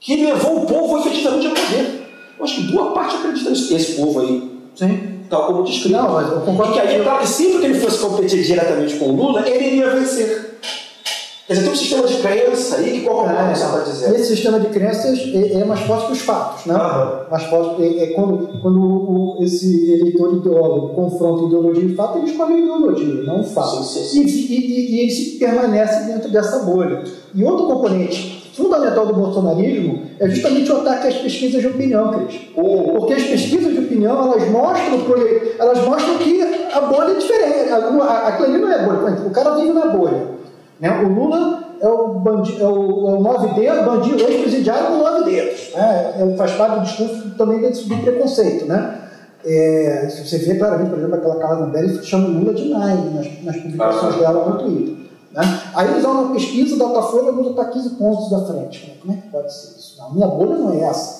que 0.00 0.24
levou 0.24 0.62
o 0.62 0.66
povo 0.66 0.98
efetivamente 0.98 1.46
ao 1.46 1.52
poder. 1.52 2.00
Eu 2.38 2.44
acho 2.44 2.54
que 2.54 2.72
boa 2.72 2.92
parte 2.92 3.16
acredita 3.16 3.50
nisso. 3.50 3.74
Esse 3.76 3.92
povo 3.96 4.20
aí, 4.20 4.50
Sim. 4.74 5.20
tal 5.28 5.46
como 5.46 5.64
descrito. 5.64 5.90
Não, 5.90 6.14
mas 6.14 6.32
eu 6.32 6.40
concordo. 6.40 6.72
E 6.72 6.74
que 6.74 6.80
aí, 6.80 7.02
claro 7.02 7.26
sempre 7.26 7.58
que 7.58 7.66
ele 7.66 7.80
fosse 7.80 7.98
competir 7.98 8.42
diretamente 8.42 8.96
com 8.96 9.10
o 9.10 9.16
Lula, 9.16 9.46
ele 9.46 9.66
iria 9.66 9.90
vencer. 9.90 10.49
Quer 11.50 11.54
dizer, 11.54 11.64
tem 11.64 11.72
um 11.72 11.76
sistema 11.76 12.06
de 12.06 12.16
crença 12.18 12.76
aí 12.76 12.92
que 12.92 13.00
corrobora 13.00 13.50
é, 13.50 13.54
você 13.56 13.64
está 13.64 13.78
dizendo. 13.80 14.14
Esse 14.14 14.36
sistema 14.36 14.60
de 14.60 14.66
crenças 14.68 15.18
é, 15.18 15.54
é, 15.54 15.64
mais 15.64 15.80
forte 15.80 16.06
que 16.06 16.12
os 16.12 16.20
fatos, 16.20 16.64
né? 16.64 16.74
Uhum. 16.74 17.28
Mais 17.28 17.42
forte, 17.46 17.82
é, 17.82 18.04
é 18.04 18.06
quando, 18.12 18.60
quando 18.62 18.80
o, 18.80 19.36
esse 19.40 19.94
eleitor 19.94 20.36
ideólogo 20.36 20.94
confronta 20.94 21.46
ideologia 21.46 21.82
e 21.82 21.94
fato, 21.96 22.18
ele 22.18 22.30
escolhe 22.30 22.54
a 22.54 22.58
ideologia, 22.58 23.22
não 23.24 23.40
o 23.40 23.42
fato. 23.42 23.82
Sim, 23.82 24.04
sim, 24.04 24.28
sim. 24.28 24.54
E, 24.54 24.56
e, 24.58 24.94
e, 24.94 25.00
ele 25.00 25.38
permanece 25.40 26.04
dentro 26.04 26.30
dessa 26.30 26.60
bolha. 26.60 27.02
E 27.34 27.42
outro 27.42 27.66
componente 27.66 28.52
fundamental 28.54 29.06
do 29.06 29.14
bolsonarismo 29.14 30.02
é 30.20 30.30
justamente 30.30 30.70
o 30.70 30.76
ataque 30.76 31.08
às 31.08 31.16
pesquisas 31.16 31.60
de 31.60 31.66
opinião, 31.66 32.12
Cris. 32.12 32.42
Uhum. 32.56 32.94
Porque 32.94 33.14
as 33.14 33.24
pesquisas 33.24 33.72
de 33.72 33.80
opinião, 33.80 34.22
elas 34.22 34.48
mostram, 34.48 35.00
elas 35.58 35.84
mostram 35.84 36.16
que 36.18 36.40
a 36.72 36.80
bolha 36.82 37.10
é 37.10 37.18
diferente. 37.18 37.72
Aquilo 37.72 38.48
ali 38.50 38.58
não 38.58 38.70
é 38.70 38.86
bolha. 38.86 39.26
O 39.26 39.30
cara 39.30 39.56
vive 39.56 39.72
na 39.72 39.86
bolha. 39.86 40.39
Né? 40.80 40.90
O 41.02 41.08
Lula 41.08 41.64
é 41.80 41.86
o, 41.86 42.22
é 42.26 42.64
o, 42.64 43.10
é 43.10 43.14
o 43.14 43.20
nove 43.20 43.60
dedos, 43.60 43.84
bandido 43.84 44.22
ex-presidiário 44.22 44.86
com 44.86 44.96
nove 44.98 45.30
dedos. 45.30 45.72
Né? 45.74 46.14
É, 46.18 46.36
faz 46.36 46.52
parte 46.52 46.80
do 46.80 46.84
discurso 46.86 47.30
também 47.36 47.60
desse 47.60 47.86
do 47.86 47.96
preconceito. 47.98 48.66
Né? 48.66 48.98
É, 49.44 50.08
se 50.10 50.26
você 50.26 50.38
vê 50.38 50.58
claramente, 50.58 50.90
por 50.90 50.98
exemplo, 50.98 51.16
aquela 51.16 51.36
Carla 51.36 51.66
Zambelli 51.66 52.04
chama 52.04 52.28
o 52.28 52.32
Lula 52.32 52.54
de 52.54 52.64
Nine 52.64 53.14
nas, 53.14 53.44
nas 53.44 53.56
publicações 53.56 54.14
ah, 54.14 54.18
dela 54.18 54.48
no 54.48 54.58
Twitter. 54.58 54.94
Né? 55.32 55.60
Aí 55.74 55.90
eles 55.90 56.02
vão 56.02 56.28
na 56.28 56.32
pesquisa 56.34 56.76
da 56.76 56.86
Datafolha, 56.86 57.30
o 57.30 57.34
Lula 57.36 57.50
está 57.50 57.64
15 57.66 57.90
pontos 57.90 58.30
da 58.30 58.46
frente. 58.46 58.98
Como 59.00 59.12
é 59.12 59.16
que 59.16 59.28
pode 59.28 59.52
ser 59.54 59.78
isso? 59.78 59.96
Não, 59.98 60.06
a 60.06 60.12
minha 60.12 60.26
bolha 60.26 60.56
não 60.56 60.72
é 60.72 60.80
essa. 60.80 61.19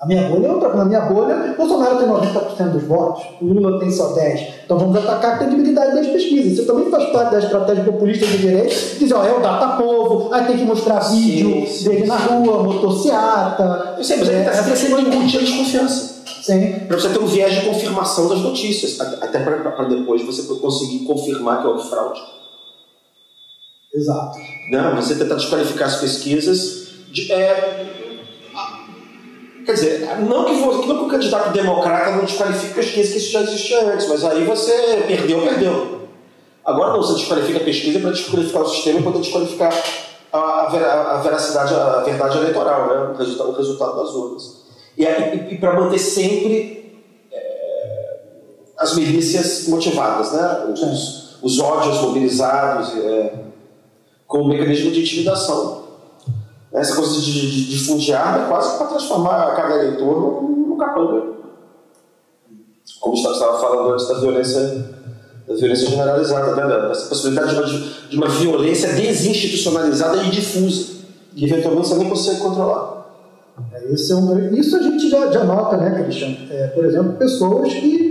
A 0.00 0.06
minha 0.06 0.28
bolha 0.30 0.46
é 0.46 0.50
outra 0.52 0.70
coisa. 0.70 0.84
Na 0.84 0.84
minha 0.86 1.00
bolha, 1.02 1.54
Bolsonaro 1.58 1.98
tem 1.98 2.08
90% 2.08 2.70
dos 2.72 2.84
votos, 2.84 3.22
Lula 3.42 3.78
tem 3.78 3.90
só 3.90 4.14
10%. 4.14 4.48
Então 4.64 4.78
vamos 4.78 4.96
atacar 4.96 5.34
a 5.34 5.38
credibilidade 5.38 5.94
das 5.94 6.06
pesquisas. 6.06 6.52
Isso 6.54 6.66
também 6.66 6.90
faz 6.90 7.10
parte 7.10 7.32
da 7.32 7.38
estratégia 7.38 7.84
populista 7.84 8.24
do 8.26 8.38
direito. 8.38 8.98
Dizer, 8.98 9.12
ó, 9.14 9.22
é 9.24 9.32
o 9.36 9.40
data 9.40 9.76
povo, 9.76 10.32
aí 10.32 10.46
tem 10.46 10.56
que 10.56 10.64
mostrar 10.64 11.00
vídeo 11.00 11.66
sim. 11.66 11.84
dele 11.90 12.06
na 12.06 12.16
rua, 12.16 12.62
motociata. 12.62 13.96
Eu 13.98 14.04
sei, 14.04 14.16
mas 14.16 14.28
É, 14.30 14.40
está 14.50 14.74
sempre 14.74 15.02
incutir 15.02 15.38
a 15.38 15.42
desconfiança. 15.42 16.20
Sim. 16.42 16.72
Para 16.88 16.98
você 16.98 17.08
ter 17.10 17.18
um 17.18 17.26
viés 17.26 17.54
de 17.54 17.66
confirmação 17.66 18.26
das 18.26 18.38
notícias, 18.40 18.98
até 18.98 19.38
para 19.40 19.84
depois 19.84 20.24
você 20.24 20.42
conseguir 20.54 21.00
confirmar 21.00 21.60
que 21.60 21.66
houve 21.68 21.86
fraude. 21.90 22.20
Exato. 23.94 24.38
Não, 24.70 24.96
você 24.96 25.14
tentar 25.16 25.34
desqualificar 25.34 25.88
as 25.88 25.96
pesquisas. 25.96 26.88
de- 27.12 27.30
é, 27.32 27.99
quer 29.64 29.72
dizer, 29.72 30.18
não 30.20 30.44
que, 30.44 30.52
não 30.52 30.98
que 30.98 31.04
o 31.04 31.08
candidato 31.08 31.52
democrata 31.52 32.12
não 32.12 32.24
desqualifique 32.24 32.74
pesquisa, 32.74 33.12
que 33.12 33.18
isso 33.18 33.32
já 33.32 33.40
existia 33.42 33.92
antes, 33.92 34.08
mas 34.08 34.24
aí 34.24 34.44
você 34.44 35.04
perdeu, 35.06 35.42
perdeu. 35.42 36.00
Agora 36.64 36.92
não, 36.92 37.02
você 37.02 37.14
desqualifica 37.14 37.58
a 37.58 37.64
pesquisa 37.64 37.98
para 38.00 38.10
desqualificar 38.10 38.62
o 38.62 38.68
sistema 38.68 39.00
e 39.00 39.02
poder 39.02 39.18
desqualificar 39.20 39.72
a, 40.32 40.38
a, 40.38 41.16
a 41.16 41.20
veracidade, 41.20 41.74
a 41.74 42.02
verdade 42.02 42.38
eleitoral, 42.38 42.88
né? 42.88 43.12
o, 43.14 43.16
resultado, 43.16 43.50
o 43.50 43.56
resultado 43.56 43.96
das 43.96 44.10
urnas. 44.10 44.60
E, 44.96 45.04
e, 45.04 45.58
para 45.58 45.78
manter 45.80 45.98
sempre 45.98 47.00
é, 47.32 48.20
as 48.78 48.94
milícias 48.94 49.68
motivadas, 49.68 50.32
né? 50.32 50.66
os, 50.72 51.38
os 51.42 51.58
ódios 51.58 52.00
mobilizados. 52.02 52.96
É, 52.98 53.50
como 54.30 54.44
um 54.44 54.48
mecanismo 54.48 54.92
de 54.92 55.00
intimidação. 55.00 55.82
Essa 56.72 56.94
coisa 56.96 57.20
de, 57.20 57.32
de, 57.32 57.50
de 57.50 57.70
difundir 57.70 58.14
arma 58.14 58.44
é 58.44 58.48
quase 58.48 58.78
para 58.78 58.86
transformar 58.86 59.54
cada 59.56 59.76
eleitor 59.76 60.20
num, 60.42 60.66
num 60.68 60.76
capanga. 60.76 61.30
Como 63.00 63.16
você 63.16 63.28
estava 63.30 63.58
falando 63.58 63.92
antes 63.92 64.06
da 64.08 64.14
violência, 64.20 64.60
da 65.48 65.54
violência 65.54 65.88
generalizada, 65.88 66.54
né? 66.54 66.88
dessa 66.88 67.06
possibilidade 67.08 67.54
de 67.54 67.58
uma, 67.60 67.66
de 68.10 68.16
uma 68.16 68.28
violência 68.28 68.92
desinstitucionalizada 68.92 70.22
e 70.24 70.30
difusa, 70.30 70.86
que 71.34 71.44
eventualmente 71.44 71.88
você 71.88 71.94
nem 71.96 72.08
consegue 72.08 72.40
controlar. 72.40 73.00
É, 73.72 73.92
Esse 73.92 74.12
é 74.12 74.16
um- 74.16 74.54
isso 74.54 74.76
a 74.76 74.82
gente 74.82 75.08
já, 75.10 75.30
já 75.30 75.44
nota, 75.44 75.76
né, 75.76 76.02
Cristian? 76.02 76.34
É, 76.50 76.68
por 76.68 76.84
exemplo, 76.84 77.12
pessoas 77.14 77.72
que 77.74 78.09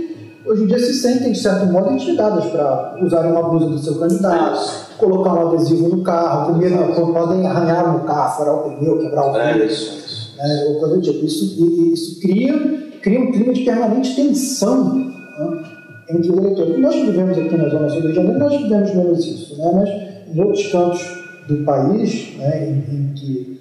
hoje 0.50 0.64
em 0.64 0.66
dia 0.66 0.78
se 0.80 0.94
sentem, 0.94 1.30
de 1.30 1.38
certo 1.38 1.66
modo, 1.66 1.92
intimidadas 1.92 2.46
para 2.46 2.96
usarem 3.00 3.30
uma 3.30 3.48
blusa 3.48 3.66
do 3.66 3.78
seu 3.78 3.94
candidato, 3.94 4.96
colocar 4.98 5.34
um 5.34 5.48
adesivo 5.48 5.88
no 5.88 6.02
carro, 6.02 6.52
com 6.52 6.58
medo, 6.58 7.12
podem 7.12 7.46
arranhar 7.46 7.92
no 7.92 8.00
carro, 8.00 8.36
furar 8.36 8.54
o 8.54 8.76
pneu, 8.76 8.98
quebrar 8.98 9.26
o 9.26 9.32
vidro. 9.32 9.66
isso. 9.66 10.34
né, 10.36 10.64
ou 10.68 10.80
coisa 10.80 10.96
do 10.96 11.02
tipo. 11.02 11.24
Isso, 11.24 11.64
isso 11.92 12.20
cria, 12.20 12.52
cria 13.00 13.20
um 13.20 13.30
clima 13.30 13.52
de 13.52 13.64
permanente 13.64 14.16
tensão 14.16 14.94
né, 14.94 15.62
entre 16.10 16.32
os 16.32 16.36
eleitores. 16.36 16.78
Nós 16.80 16.94
que 16.96 17.06
vivemos 17.06 17.38
aqui 17.38 17.56
na 17.56 17.68
Zona 17.68 17.88
Sul 17.88 18.00
do 18.00 18.08
Rio 18.08 18.10
de 18.10 18.16
Janeiro, 18.16 18.38
nós 18.40 18.60
vivemos 18.60 18.94
menos 18.94 19.26
isso, 19.26 19.56
né, 19.56 19.70
mas 19.72 20.34
em 20.36 20.40
outros 20.40 20.66
cantos 20.66 21.20
do 21.46 21.64
país, 21.64 22.36
né, 22.38 22.68
em, 22.68 22.94
em 22.94 23.12
que 23.14 23.60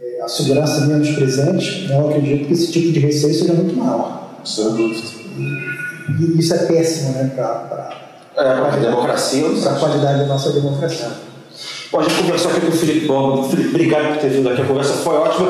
eh, 0.00 0.22
a 0.22 0.28
segurança 0.28 0.84
é 0.84 0.86
menos 0.86 1.10
presente, 1.10 1.86
né, 1.86 1.98
eu 1.98 2.08
acredito 2.08 2.46
que 2.46 2.54
esse 2.54 2.72
tipo 2.72 2.92
de 2.92 3.00
receio 3.00 3.34
seja 3.34 3.52
muito 3.52 3.76
maior. 3.76 4.40
Sem 4.42 4.64
dúvida. 4.70 5.83
E 6.08 6.38
isso 6.38 6.54
é 6.54 6.58
péssimo 6.58 7.12
né, 7.12 7.30
para 7.34 7.90
É, 8.36 8.42
para 8.42 8.72
a 8.72 8.76
democracia, 8.76 9.42
eu 9.42 9.68
a 9.68 9.74
qualidade 9.74 10.20
da 10.20 10.26
nossa 10.26 10.50
democracia. 10.50 11.08
Bom, 11.90 12.00
a 12.00 12.02
gente 12.02 12.22
conversou 12.22 12.50
aqui 12.50 12.60
com 12.60 12.68
o 12.68 12.72
Felipe 12.72 13.06
Borba. 13.06 13.48
Felipe, 13.48 13.70
obrigado 13.70 14.14
por 14.14 14.18
ter 14.18 14.28
vindo 14.28 14.48
aqui. 14.48 14.62
A 14.62 14.64
conversa 14.64 14.94
foi 14.94 15.14
ótima. 15.14 15.48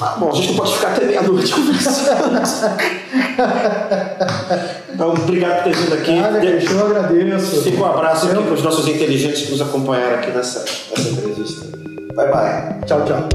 Ah, 0.00 0.16
Bom, 0.18 0.28
a 0.28 0.34
gente 0.34 0.48
não 0.48 0.56
pode 0.56 0.74
ficar 0.74 0.88
até 0.88 1.06
meia-noite 1.06 1.52
conversando. 1.52 2.34
então, 4.92 5.14
obrigado 5.14 5.62
por 5.62 5.72
ter 5.72 5.76
vindo 5.76 5.94
aqui. 5.94 6.10
Olha, 6.10 6.40
Cristian, 6.40 6.76
eu 6.76 6.86
agradeço. 6.86 7.62
Fica 7.62 7.82
um 7.82 7.86
abraço 7.86 8.26
aqui 8.26 8.42
para 8.42 8.52
os 8.52 8.62
nossos 8.62 8.86
inteligentes 8.86 9.46
que 9.46 9.52
nos 9.52 9.62
acompanharam 9.62 10.16
aqui 10.16 10.30
nessa, 10.30 10.64
nessa 10.90 11.08
entrevista. 11.08 11.66
Bye, 12.14 12.30
bye. 12.30 12.86
Tchau, 12.86 13.02
tchau. 13.06 13.26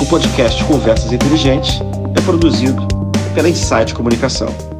O 0.00 0.06
podcast 0.06 0.64
Conversas 0.64 1.12
Inteligentes 1.12 1.80
é 2.16 2.20
produzido 2.22 2.95
pela 3.36 3.50
Insight 3.50 3.92
Comunicação. 3.92 4.75